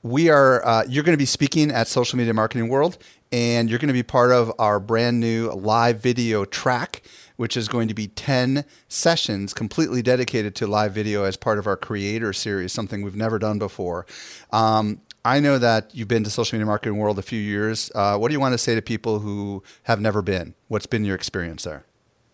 we 0.07 0.31
are 0.31 0.65
uh, 0.65 0.85
you're 0.89 1.03
going 1.03 1.15
to 1.15 1.19
be 1.19 1.27
speaking 1.27 1.71
at 1.71 1.89
Social 1.89 2.17
Media 2.17 2.33
Marketing 2.33 2.69
World, 2.69 2.97
and 3.33 3.69
you're 3.69 3.79
going 3.79 3.89
to 3.89 3.95
be 3.95 4.05
part 4.05 4.31
of 4.31 4.53
our 4.59 4.79
brand 4.79 5.19
new 5.19 5.51
live 5.51 6.01
video 6.01 6.45
track, 6.45 7.03
which 7.37 7.57
is 7.57 7.67
going 7.67 7.89
to 7.89 7.95
be 7.95 8.07
ten 8.07 8.65
sessions 8.89 9.53
completely 9.53 10.03
dedicated 10.03 10.55
to 10.57 10.67
live 10.67 10.93
video 10.93 11.25
as 11.25 11.37
part 11.37 11.59
of 11.59 11.67
our 11.67 11.77
Creator 11.77 12.33
Series, 12.33 12.73
something 12.73 13.03
we've 13.03 13.17
never 13.17 13.39
done 13.39 13.59
before. 13.59 14.07
Um, 14.53 15.01
I 15.25 15.41
know 15.41 15.59
that 15.59 15.93
you've 15.93 16.09
been 16.09 16.23
to 16.23 16.31
Social 16.31 16.57
Media 16.57 16.67
Marketing 16.67 16.99
World 16.99 17.19
a 17.19 17.23
few 17.23 17.41
years. 17.41 17.91
Uh, 17.95 18.17
what 18.17 18.29
do 18.29 18.33
you 18.33 18.41
want 18.41 18.53
to 18.53 18.59
say 18.59 18.77
to 18.77 18.83
people 18.83 19.19
who 19.19 19.65
have 19.85 20.01
never 20.01 20.23
been? 20.23 20.55
What's 20.69 20.87
been 20.87 21.05
your 21.05 21.17
experience 21.17 21.65
there? 21.65 21.85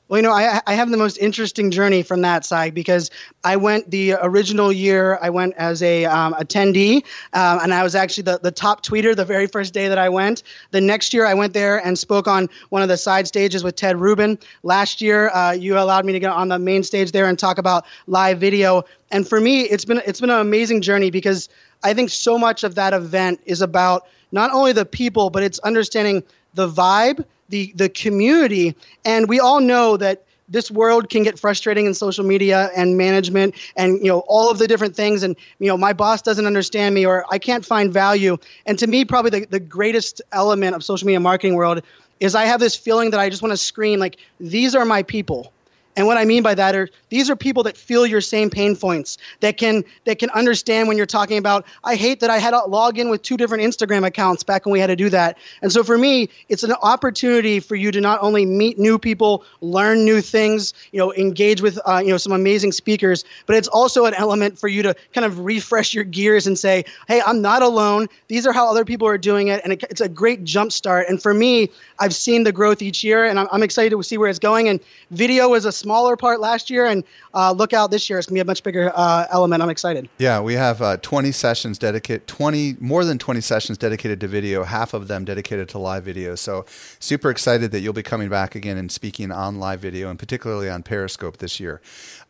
Well, 0.09 0.19
you 0.19 0.23
know, 0.23 0.33
I, 0.33 0.61
I 0.67 0.75
have 0.75 0.91
the 0.91 0.99
most 0.99 1.17
interesting 1.17 1.71
journey 1.71 2.03
from 2.03 2.21
that 2.21 2.45
side 2.45 2.75
because 2.75 3.11
I 3.45 3.57
went 3.57 3.91
the 3.91 4.13
original 4.21 4.71
year, 4.71 5.19
I 5.23 5.31
went 5.31 5.55
as 5.57 5.83
a 5.83 6.05
um, 6.05 6.35
attendee, 6.35 6.97
um, 7.33 7.61
and 7.63 7.73
I 7.73 7.83
was 7.83 7.95
actually 7.95 8.25
the, 8.25 8.39
the 8.43 8.51
top 8.51 8.85
tweeter 8.85 9.17
the 9.17 9.25
very 9.25 9.47
first 9.47 9.73
day 9.73 9.89
that 9.89 9.97
I 9.97 10.11
went. 10.11 10.43
The 10.71 10.83
next 10.83 11.15
year, 11.15 11.25
I 11.25 11.33
went 11.33 11.55
there 11.55 11.79
and 11.79 11.99
spoke 11.99 12.29
on 12.29 12.51
one 12.69 12.83
of 12.83 12.89
the 12.89 12.97
side 12.99 13.27
stages 13.27 13.65
with 13.65 13.77
Ted 13.77 13.99
Rubin. 13.99 14.39
Last 14.65 15.01
year, 15.01 15.31
uh, 15.31 15.53
you 15.53 15.79
allowed 15.79 16.05
me 16.05 16.13
to 16.13 16.21
get 16.21 16.31
on 16.31 16.49
the 16.49 16.59
main 16.59 16.83
stage 16.83 17.13
there 17.13 17.27
and 17.27 17.39
talk 17.39 17.57
about 17.57 17.87
live 18.07 18.39
video. 18.39 18.85
And 19.13 19.27
for 19.27 19.41
me, 19.41 19.63
it's 19.63 19.87
been 19.87 20.03
it's 20.05 20.21
been 20.21 20.31
an 20.31 20.41
amazing 20.41 20.83
journey 20.83 21.11
because 21.11 21.49
I 21.85 21.95
think 21.95 22.11
so 22.11 22.39
much 22.39 22.65
of 22.65 22.75
that 22.75 22.93
event 22.93 23.41
is 23.47 23.63
about 23.63 24.07
not 24.31 24.51
only 24.51 24.73
the 24.73 24.85
people, 24.85 25.31
but 25.31 25.43
it's 25.43 25.59
understanding 25.61 26.23
the 26.55 26.69
vibe 26.69 27.25
the 27.53 27.73
the 27.77 27.89
community. 27.89 28.75
And 29.05 29.29
we 29.29 29.39
all 29.39 29.61
know 29.61 29.97
that 29.99 30.25
this 30.49 30.71
world 30.71 31.09
can 31.09 31.23
get 31.23 31.39
frustrating 31.39 31.87
in 31.87 31.95
social 31.95 32.25
media 32.25 32.71
and 32.75 32.99
management 32.99 33.55
and 33.77 33.99
you 33.99 34.09
know 34.09 34.21
all 34.27 34.51
of 34.51 34.59
the 34.59 34.67
different 34.67 34.97
things. 34.97 35.23
And 35.23 35.37
you 35.61 35.69
know 35.69 35.77
my 35.77 35.93
boss 35.93 36.21
doesn't 36.23 36.47
understand 36.47 36.95
me 36.97 37.07
or 37.07 37.25
i 37.31 37.39
can't 37.39 37.65
find 37.65 37.93
value. 37.93 38.37
And 38.67 38.77
to 38.81 38.89
me 38.89 39.05
probably 39.05 39.31
the, 39.31 39.47
the 39.47 39.61
greatest 39.61 40.21
element 40.33 40.75
of 40.75 40.83
social 40.83 41.07
media 41.07 41.21
marketing 41.21 41.55
world 41.55 41.83
is 42.19 42.35
i 42.35 42.45
have 42.45 42.61
this 42.61 42.75
feeling 42.77 43.11
that 43.11 43.21
i 43.21 43.29
just 43.29 43.43
want 43.43 43.53
to 43.53 43.57
scream 43.57 43.99
like 43.99 44.17
these 44.41 44.75
are 44.75 44.85
my 44.85 45.03
people 45.03 45.52
and 45.97 46.07
what 46.07 46.17
I 46.17 46.25
mean 46.25 46.43
by 46.43 46.55
that 46.55 46.75
are 46.75 46.89
these 47.11 47.29
are 47.29 47.37
people 47.37 47.63
that 47.65 47.77
feel 47.77 48.07
your 48.07 48.21
same 48.21 48.49
pain 48.49 48.77
points 48.77 49.19
that 49.41 49.59
can 49.59 49.85
that 50.05 50.19
can 50.19 50.31
understand 50.31 50.89
when 50.89 50.97
you're 50.97 51.07
talking 51.07 51.37
about 51.39 51.67
I 51.85 51.97
hate 51.97 52.21
that 52.21 52.31
I 52.31 52.39
had 52.39 52.51
to 52.51 52.65
log 52.65 52.99
in 52.99 53.11
with 53.11 53.23
two 53.23 53.37
different 53.37 53.63
Instagram 53.63 54.07
accounts 54.07 54.43
back 54.43 54.65
when 54.65 54.73
we 54.73 54.81
had 54.81 54.87
to 54.87 54.97
do 54.97 55.11
that. 55.11 55.37
And 55.61 55.71
so 55.71 55.85
for 55.85 55.99
me, 55.99 56.29
it's 56.49 56.63
an 56.63 56.73
opportunity 56.83 57.61
for 57.61 57.77
you 57.77 57.93
to 57.93 58.01
not 58.01 58.23
only 58.23 58.47
meet 58.47 58.79
new 58.79 58.99
people, 58.99 59.45
learn 59.61 60.05
new 60.05 60.21
things, 60.21 60.73
you 60.93 60.99
know, 60.99 61.13
engage 61.15 61.61
with 61.61 61.79
uh, 61.85 62.01
you 62.03 62.11
know 62.11 62.17
some 62.17 62.33
amazing 62.33 62.73
speakers, 62.73 63.25
but 63.47 63.57
it's 63.57 63.69
also 63.69 64.07
an 64.07 64.15
element 64.15 64.59
for 64.59 64.69
you 64.69 64.83
to 64.83 64.95
kind 65.13 65.25
of 65.25 65.41
refresh 65.41 65.93
your 65.93 66.05
gears 66.05 66.47
and 66.47 66.59
say, 66.59 66.85
hey, 67.09 67.21
I'm 67.27 67.43
not 67.43 67.63
alone. 67.63 68.09
These 68.29 68.47
are 68.47 68.53
how 68.53 68.69
other 68.71 68.85
people 68.85 69.07
are 69.07 69.19
doing 69.19 69.49
it, 69.49 69.61
and 69.65 69.75
it, 69.75 69.85
it's 69.91 70.01
a 70.01 70.09
great 70.09 70.45
jump 70.45 70.73
start. 70.73 71.07
And 71.09 71.23
for 71.23 71.35
me, 71.35 71.69
I've 71.99 72.15
seen 72.15 72.45
the 72.45 72.53
growth 72.53 72.81
each 72.81 73.05
year, 73.05 73.25
and 73.25 73.39
I'm, 73.39 73.49
I'm 73.53 73.63
excited 73.63 73.91
to 73.91 74.03
see 74.03 74.17
where 74.17 74.31
it's 74.31 74.39
going. 74.39 74.69
And 74.69 74.81
video 75.11 75.55
is 75.55 75.65
a 75.65 75.73
smaller 75.83 76.17
part 76.17 76.41
last 76.41 76.71
year, 76.71 76.87
and 76.87 77.05
uh, 77.35 77.53
look 77.53 77.73
out 77.73 77.91
this 77.91 78.09
year. 78.09 78.19
It's 78.19 78.27
gonna 78.27 78.37
be 78.37 78.41
a 78.41 78.45
much 78.45 78.63
bigger 78.63 78.93
uh, 78.95 79.27
element. 79.31 79.63
I'm 79.63 79.71
excited. 79.71 80.09
Yeah, 80.19 80.41
we 80.41 80.55
have 80.55 80.81
uh, 80.81 80.97
20 80.99 81.33
sessions 81.33 81.79
dedicated, 81.79 82.27
20 82.27 82.77
more 82.81 83.05
than 83.05 83.19
20 83.19 83.41
sessions 83.41 83.79
dedicated 83.79 84.21
to 84.21 84.29
video. 84.29 84.65
Half 84.65 84.95
of 84.95 85.09
them 85.09 85.25
dedicated 85.25 85.69
to 85.71 85.79
live 85.79 86.05
video. 86.05 86.35
So 86.35 86.65
super 86.99 87.31
excited 87.31 87.73
that 87.73 87.81
you'll 87.81 87.93
be 87.93 88.03
coming 88.03 88.29
back 88.29 88.55
again 88.55 88.77
and 88.77 88.91
speaking 88.91 89.31
on 89.33 89.59
live 89.59 89.81
video, 89.81 90.09
and 90.09 90.19
particularly 90.19 90.71
on 90.71 90.83
Periscope 90.83 91.39
this 91.39 91.59
year. 91.61 91.81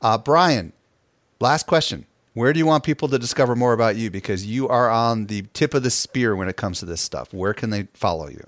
Uh, 0.00 0.18
Brian, 0.18 0.72
last 1.40 1.66
question. 1.66 2.06
Where 2.34 2.54
do 2.54 2.58
you 2.58 2.66
want 2.66 2.82
people 2.82 3.08
to 3.08 3.18
discover 3.18 3.54
more 3.54 3.74
about 3.74 3.96
you? 3.96 4.10
Because 4.10 4.46
you 4.46 4.66
are 4.68 4.88
on 4.88 5.26
the 5.26 5.42
tip 5.52 5.74
of 5.74 5.82
the 5.82 5.90
spear 5.90 6.34
when 6.34 6.48
it 6.48 6.56
comes 6.56 6.78
to 6.78 6.86
this 6.86 7.02
stuff. 7.02 7.34
Where 7.34 7.52
can 7.52 7.68
they 7.68 7.88
follow 7.92 8.28
you? 8.28 8.46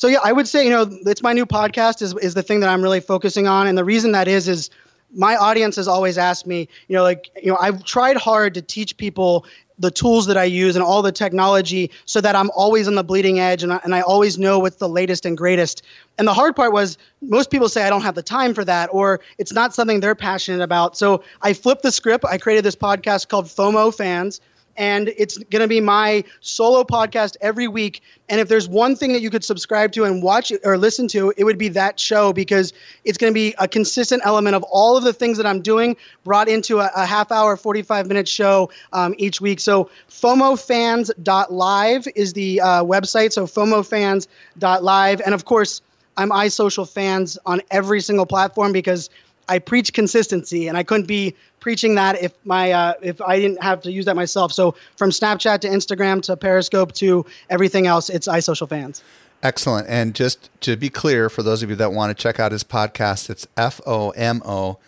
So 0.00 0.08
yeah, 0.08 0.20
I 0.24 0.32
would 0.32 0.48
say 0.48 0.64
you 0.64 0.70
know 0.70 0.88
it's 1.04 1.22
my 1.22 1.34
new 1.34 1.44
podcast 1.44 2.00
is 2.00 2.16
is 2.22 2.32
the 2.32 2.42
thing 2.42 2.60
that 2.60 2.70
I'm 2.70 2.80
really 2.80 3.00
focusing 3.00 3.46
on, 3.46 3.66
and 3.66 3.76
the 3.76 3.84
reason 3.84 4.12
that 4.12 4.28
is 4.28 4.48
is 4.48 4.70
my 5.14 5.36
audience 5.36 5.76
has 5.76 5.86
always 5.86 6.16
asked 6.16 6.46
me, 6.46 6.68
you 6.88 6.96
know, 6.96 7.02
like 7.02 7.28
you 7.36 7.50
know 7.50 7.58
I've 7.60 7.84
tried 7.84 8.16
hard 8.16 8.54
to 8.54 8.62
teach 8.62 8.96
people 8.96 9.44
the 9.78 9.90
tools 9.90 10.24
that 10.24 10.38
I 10.38 10.44
use 10.44 10.74
and 10.74 10.82
all 10.82 11.02
the 11.02 11.12
technology 11.12 11.90
so 12.06 12.22
that 12.22 12.34
I'm 12.34 12.50
always 12.52 12.88
on 12.88 12.94
the 12.94 13.04
bleeding 13.04 13.40
edge 13.40 13.62
and 13.62 13.74
I, 13.74 13.80
and 13.84 13.94
I 13.94 14.00
always 14.00 14.38
know 14.38 14.58
what's 14.58 14.76
the 14.76 14.88
latest 14.88 15.26
and 15.26 15.36
greatest. 15.36 15.82
And 16.18 16.26
the 16.26 16.34
hard 16.34 16.56
part 16.56 16.72
was 16.72 16.96
most 17.20 17.50
people 17.50 17.68
say 17.68 17.84
I 17.84 17.90
don't 17.90 18.02
have 18.02 18.14
the 18.14 18.22
time 18.22 18.52
for 18.52 18.64
that 18.64 18.88
or 18.92 19.20
it's 19.38 19.52
not 19.54 19.74
something 19.74 20.00
they're 20.00 20.14
passionate 20.14 20.62
about. 20.62 20.98
So 20.98 21.22
I 21.40 21.54
flipped 21.54 21.82
the 21.82 21.92
script. 21.92 22.26
I 22.26 22.36
created 22.36 22.62
this 22.62 22.76
podcast 22.76 23.28
called 23.28 23.46
FOMO 23.46 23.94
Fanz 23.96 24.40
and 24.80 25.12
it's 25.18 25.36
going 25.36 25.60
to 25.60 25.68
be 25.68 25.78
my 25.78 26.24
solo 26.40 26.82
podcast 26.82 27.36
every 27.42 27.68
week. 27.68 28.00
And 28.30 28.40
if 28.40 28.48
there's 28.48 28.66
one 28.66 28.96
thing 28.96 29.12
that 29.12 29.20
you 29.20 29.28
could 29.28 29.44
subscribe 29.44 29.92
to 29.92 30.04
and 30.04 30.22
watch 30.22 30.50
or 30.64 30.78
listen 30.78 31.06
to, 31.08 31.34
it 31.36 31.44
would 31.44 31.58
be 31.58 31.68
that 31.68 32.00
show 32.00 32.32
because 32.32 32.72
it's 33.04 33.18
going 33.18 33.30
to 33.30 33.34
be 33.34 33.54
a 33.58 33.68
consistent 33.68 34.22
element 34.24 34.56
of 34.56 34.62
all 34.64 34.96
of 34.96 35.04
the 35.04 35.12
things 35.12 35.36
that 35.36 35.44
I'm 35.44 35.60
doing 35.60 35.96
brought 36.24 36.48
into 36.48 36.78
a, 36.78 36.90
a 36.96 37.04
half 37.04 37.30
hour, 37.30 37.58
45 37.58 38.08
minute 38.08 38.26
show 38.26 38.70
um, 38.94 39.14
each 39.18 39.42
week. 39.42 39.60
So 39.60 39.90
FOMOfanz.live 40.08 42.08
is 42.16 42.32
the 42.32 42.60
uh, 42.62 42.82
website. 42.82 43.32
So 43.32 43.46
FOMOfanz.live. 43.46 45.20
And 45.20 45.34
of 45.34 45.44
course, 45.44 45.82
I'm 46.16 46.30
iSocialFanz 46.30 47.36
on 47.44 47.60
every 47.70 48.00
single 48.00 48.26
platform 48.26 48.72
because 48.72 49.10
I 49.50 49.58
preach 49.58 49.92
consistency, 49.92 50.68
and 50.68 50.78
I 50.78 50.82
couldn't 50.82 51.08
be 51.08 51.34
preaching 51.58 51.96
that 51.96 52.22
if 52.22 52.32
my 52.44 52.70
uh, 52.72 52.94
if 53.02 53.20
I 53.20 53.40
didn't 53.40 53.62
have 53.62 53.82
to 53.82 53.90
use 53.90 54.04
that 54.06 54.16
myself. 54.16 54.52
So 54.52 54.74
from 54.96 55.10
Snapchat 55.10 55.60
to 55.60 55.68
Instagram 55.68 56.22
to 56.22 56.36
Periscope 56.36 56.92
to 56.94 57.26
everything 57.50 57.86
else, 57.86 58.08
it's 58.08 58.28
iSocialFanz. 58.28 59.02
Excellent. 59.42 59.88
And 59.88 60.14
just 60.14 60.50
to 60.60 60.76
be 60.76 60.88
clear, 60.88 61.28
for 61.28 61.42
those 61.42 61.62
of 61.62 61.70
you 61.70 61.76
that 61.76 61.92
want 61.92 62.16
to 62.16 62.22
check 62.22 62.38
out 62.38 62.52
his 62.52 62.62
podcast, 62.62 63.28
it's 63.28 63.46
F 63.56 63.80
O 63.86 64.10
M 64.10 64.40
O, 64.44 64.78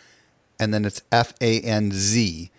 and 0.61 0.73
then 0.73 0.85
it's 0.85 1.03
F 1.11 1.35
A 1.41 1.61
N 1.61 1.91
Z. 1.93 2.51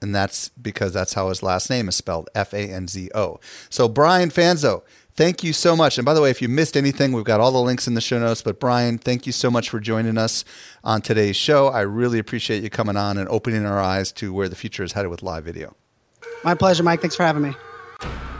And 0.00 0.12
that's 0.12 0.48
because 0.48 0.92
that's 0.92 1.12
how 1.12 1.28
his 1.28 1.44
last 1.44 1.70
name 1.70 1.88
is 1.88 1.94
spelled 1.94 2.28
F 2.34 2.52
A 2.52 2.72
N 2.72 2.88
Z 2.88 3.10
O. 3.14 3.38
So, 3.70 3.86
Brian 3.86 4.30
Fanzo, 4.30 4.82
Thank 5.14 5.44
you 5.44 5.52
so 5.52 5.76
much. 5.76 5.98
And 5.98 6.06
by 6.06 6.14
the 6.14 6.22
way, 6.22 6.30
if 6.30 6.40
you 6.40 6.48
missed 6.48 6.76
anything, 6.76 7.12
we've 7.12 7.24
got 7.24 7.38
all 7.38 7.52
the 7.52 7.60
links 7.60 7.86
in 7.86 7.94
the 7.94 8.00
show 8.00 8.18
notes. 8.18 8.40
But 8.40 8.58
Brian, 8.58 8.96
thank 8.96 9.26
you 9.26 9.32
so 9.32 9.50
much 9.50 9.68
for 9.68 9.78
joining 9.78 10.16
us 10.16 10.44
on 10.82 11.02
today's 11.02 11.36
show. 11.36 11.68
I 11.68 11.82
really 11.82 12.18
appreciate 12.18 12.62
you 12.62 12.70
coming 12.70 12.96
on 12.96 13.18
and 13.18 13.28
opening 13.28 13.66
our 13.66 13.80
eyes 13.80 14.10
to 14.12 14.32
where 14.32 14.48
the 14.48 14.56
future 14.56 14.82
is 14.82 14.92
headed 14.92 15.10
with 15.10 15.22
live 15.22 15.44
video. 15.44 15.76
My 16.44 16.54
pleasure, 16.54 16.82
Mike. 16.82 17.00
Thanks 17.00 17.14
for 17.14 17.24
having 17.24 17.42
me. 17.42 17.54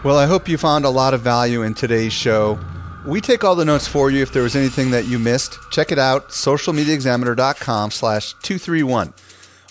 Well, 0.03 0.19
I 0.19 0.27
hope 0.27 0.49
you 0.49 0.59
found 0.59 0.85
a 0.85 0.91
lot 0.91 1.15
of 1.15 1.21
value 1.21 1.63
in 1.63 1.75
today's 1.75 2.13
show. 2.13 2.59
We 3.07 3.21
take 3.21 3.45
all 3.45 3.55
the 3.55 3.65
notes 3.65 3.87
for 3.87 4.11
you. 4.11 4.23
If 4.23 4.33
there 4.33 4.43
was 4.43 4.57
anything 4.57 4.93
that 4.93 5.07
you 5.07 5.19
missed, 5.19 5.59
check 5.71 5.93
it 5.93 5.99
out, 5.99 6.31
socialmediaexaminer.com 6.31 7.91
slash 7.91 8.33
231. 8.43 9.13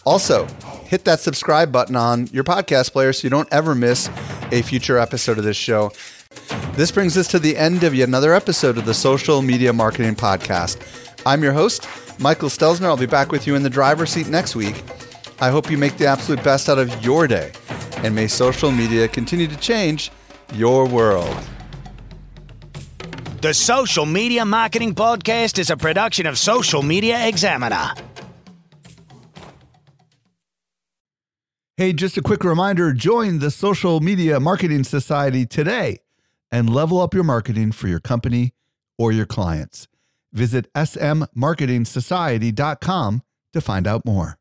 Also, 0.04 0.48
hit 0.86 1.06
that 1.06 1.20
subscribe 1.20 1.72
button 1.72 1.96
on 1.96 2.28
your 2.28 2.44
podcast 2.44 2.92
player 2.92 3.14
so 3.14 3.26
you 3.26 3.30
don't 3.30 3.52
ever 3.52 3.76
miss 3.76 4.10
a 4.52 4.62
future 4.62 4.98
episode 4.98 5.38
of 5.38 5.44
this 5.44 5.58
show. 5.58 5.92
This 6.74 6.90
brings 6.90 7.18
us 7.18 7.28
to 7.28 7.40
the 7.40 7.58
end 7.58 7.84
of 7.84 7.94
yet 7.94 8.08
another 8.08 8.34
episode 8.34 8.78
of 8.78 8.86
the 8.86 8.94
Social 8.94 9.42
Media 9.42 9.74
Marketing 9.74 10.16
Podcast. 10.16 10.80
I'm 11.26 11.44
your 11.44 11.52
host, 11.52 11.86
Michael 12.18 12.50
Stelzner. 12.50 12.86
I'll 12.86 12.98
be 12.98 13.06
back 13.06 13.32
with 13.32 13.46
you 13.46 13.56
in 13.56 13.64
the 13.64 13.70
driver's 13.70 14.10
seat 14.10 14.30
next 14.30 14.56
week. 14.56 14.82
I 15.42 15.50
hope 15.50 15.70
you 15.70 15.78
make 15.78 15.98
the 15.98 16.08
absolute 16.08 16.44
best 16.44 16.70
out 16.70 16.80
of 16.80 17.04
your 17.04 17.28
day, 17.28 17.52
and 17.98 18.16
may 18.16 18.28
social 18.28 18.72
media 18.72 19.08
continue 19.08 19.48
to 19.48 19.58
change 19.58 20.12
your 20.54 20.88
world. 20.88 21.36
The 23.42 23.54
Social 23.54 24.06
Media 24.06 24.46
Marketing 24.46 24.96
Podcast 24.96 25.60
is 25.60 25.70
a 25.70 25.78
production 25.78 26.26
of 26.26 26.38
Social 26.38 26.84
Media 26.84 27.28
Examiner. 27.28 27.94
Hey, 31.76 31.94
just 31.94 32.18
a 32.18 32.22
quick 32.22 32.44
reminder 32.44 32.94
join 32.94 33.40
the 33.40 33.52
Social 33.52 34.00
Media 34.00 34.40
Marketing 34.40 34.84
Society 34.84 35.46
today 35.46 36.00
and 36.52 36.74
level 36.74 37.00
up 37.00 37.14
your 37.14 37.24
marketing 37.24 37.72
for 37.72 37.88
your 37.88 38.00
company 38.00 38.52
or 38.98 39.12
your 39.12 39.26
clients. 39.26 39.88
Visit 40.34 40.74
smmarketingsociety.com 40.74 43.22
to 43.54 43.62
find 43.62 43.88
out 43.88 44.06
more. 44.06 44.41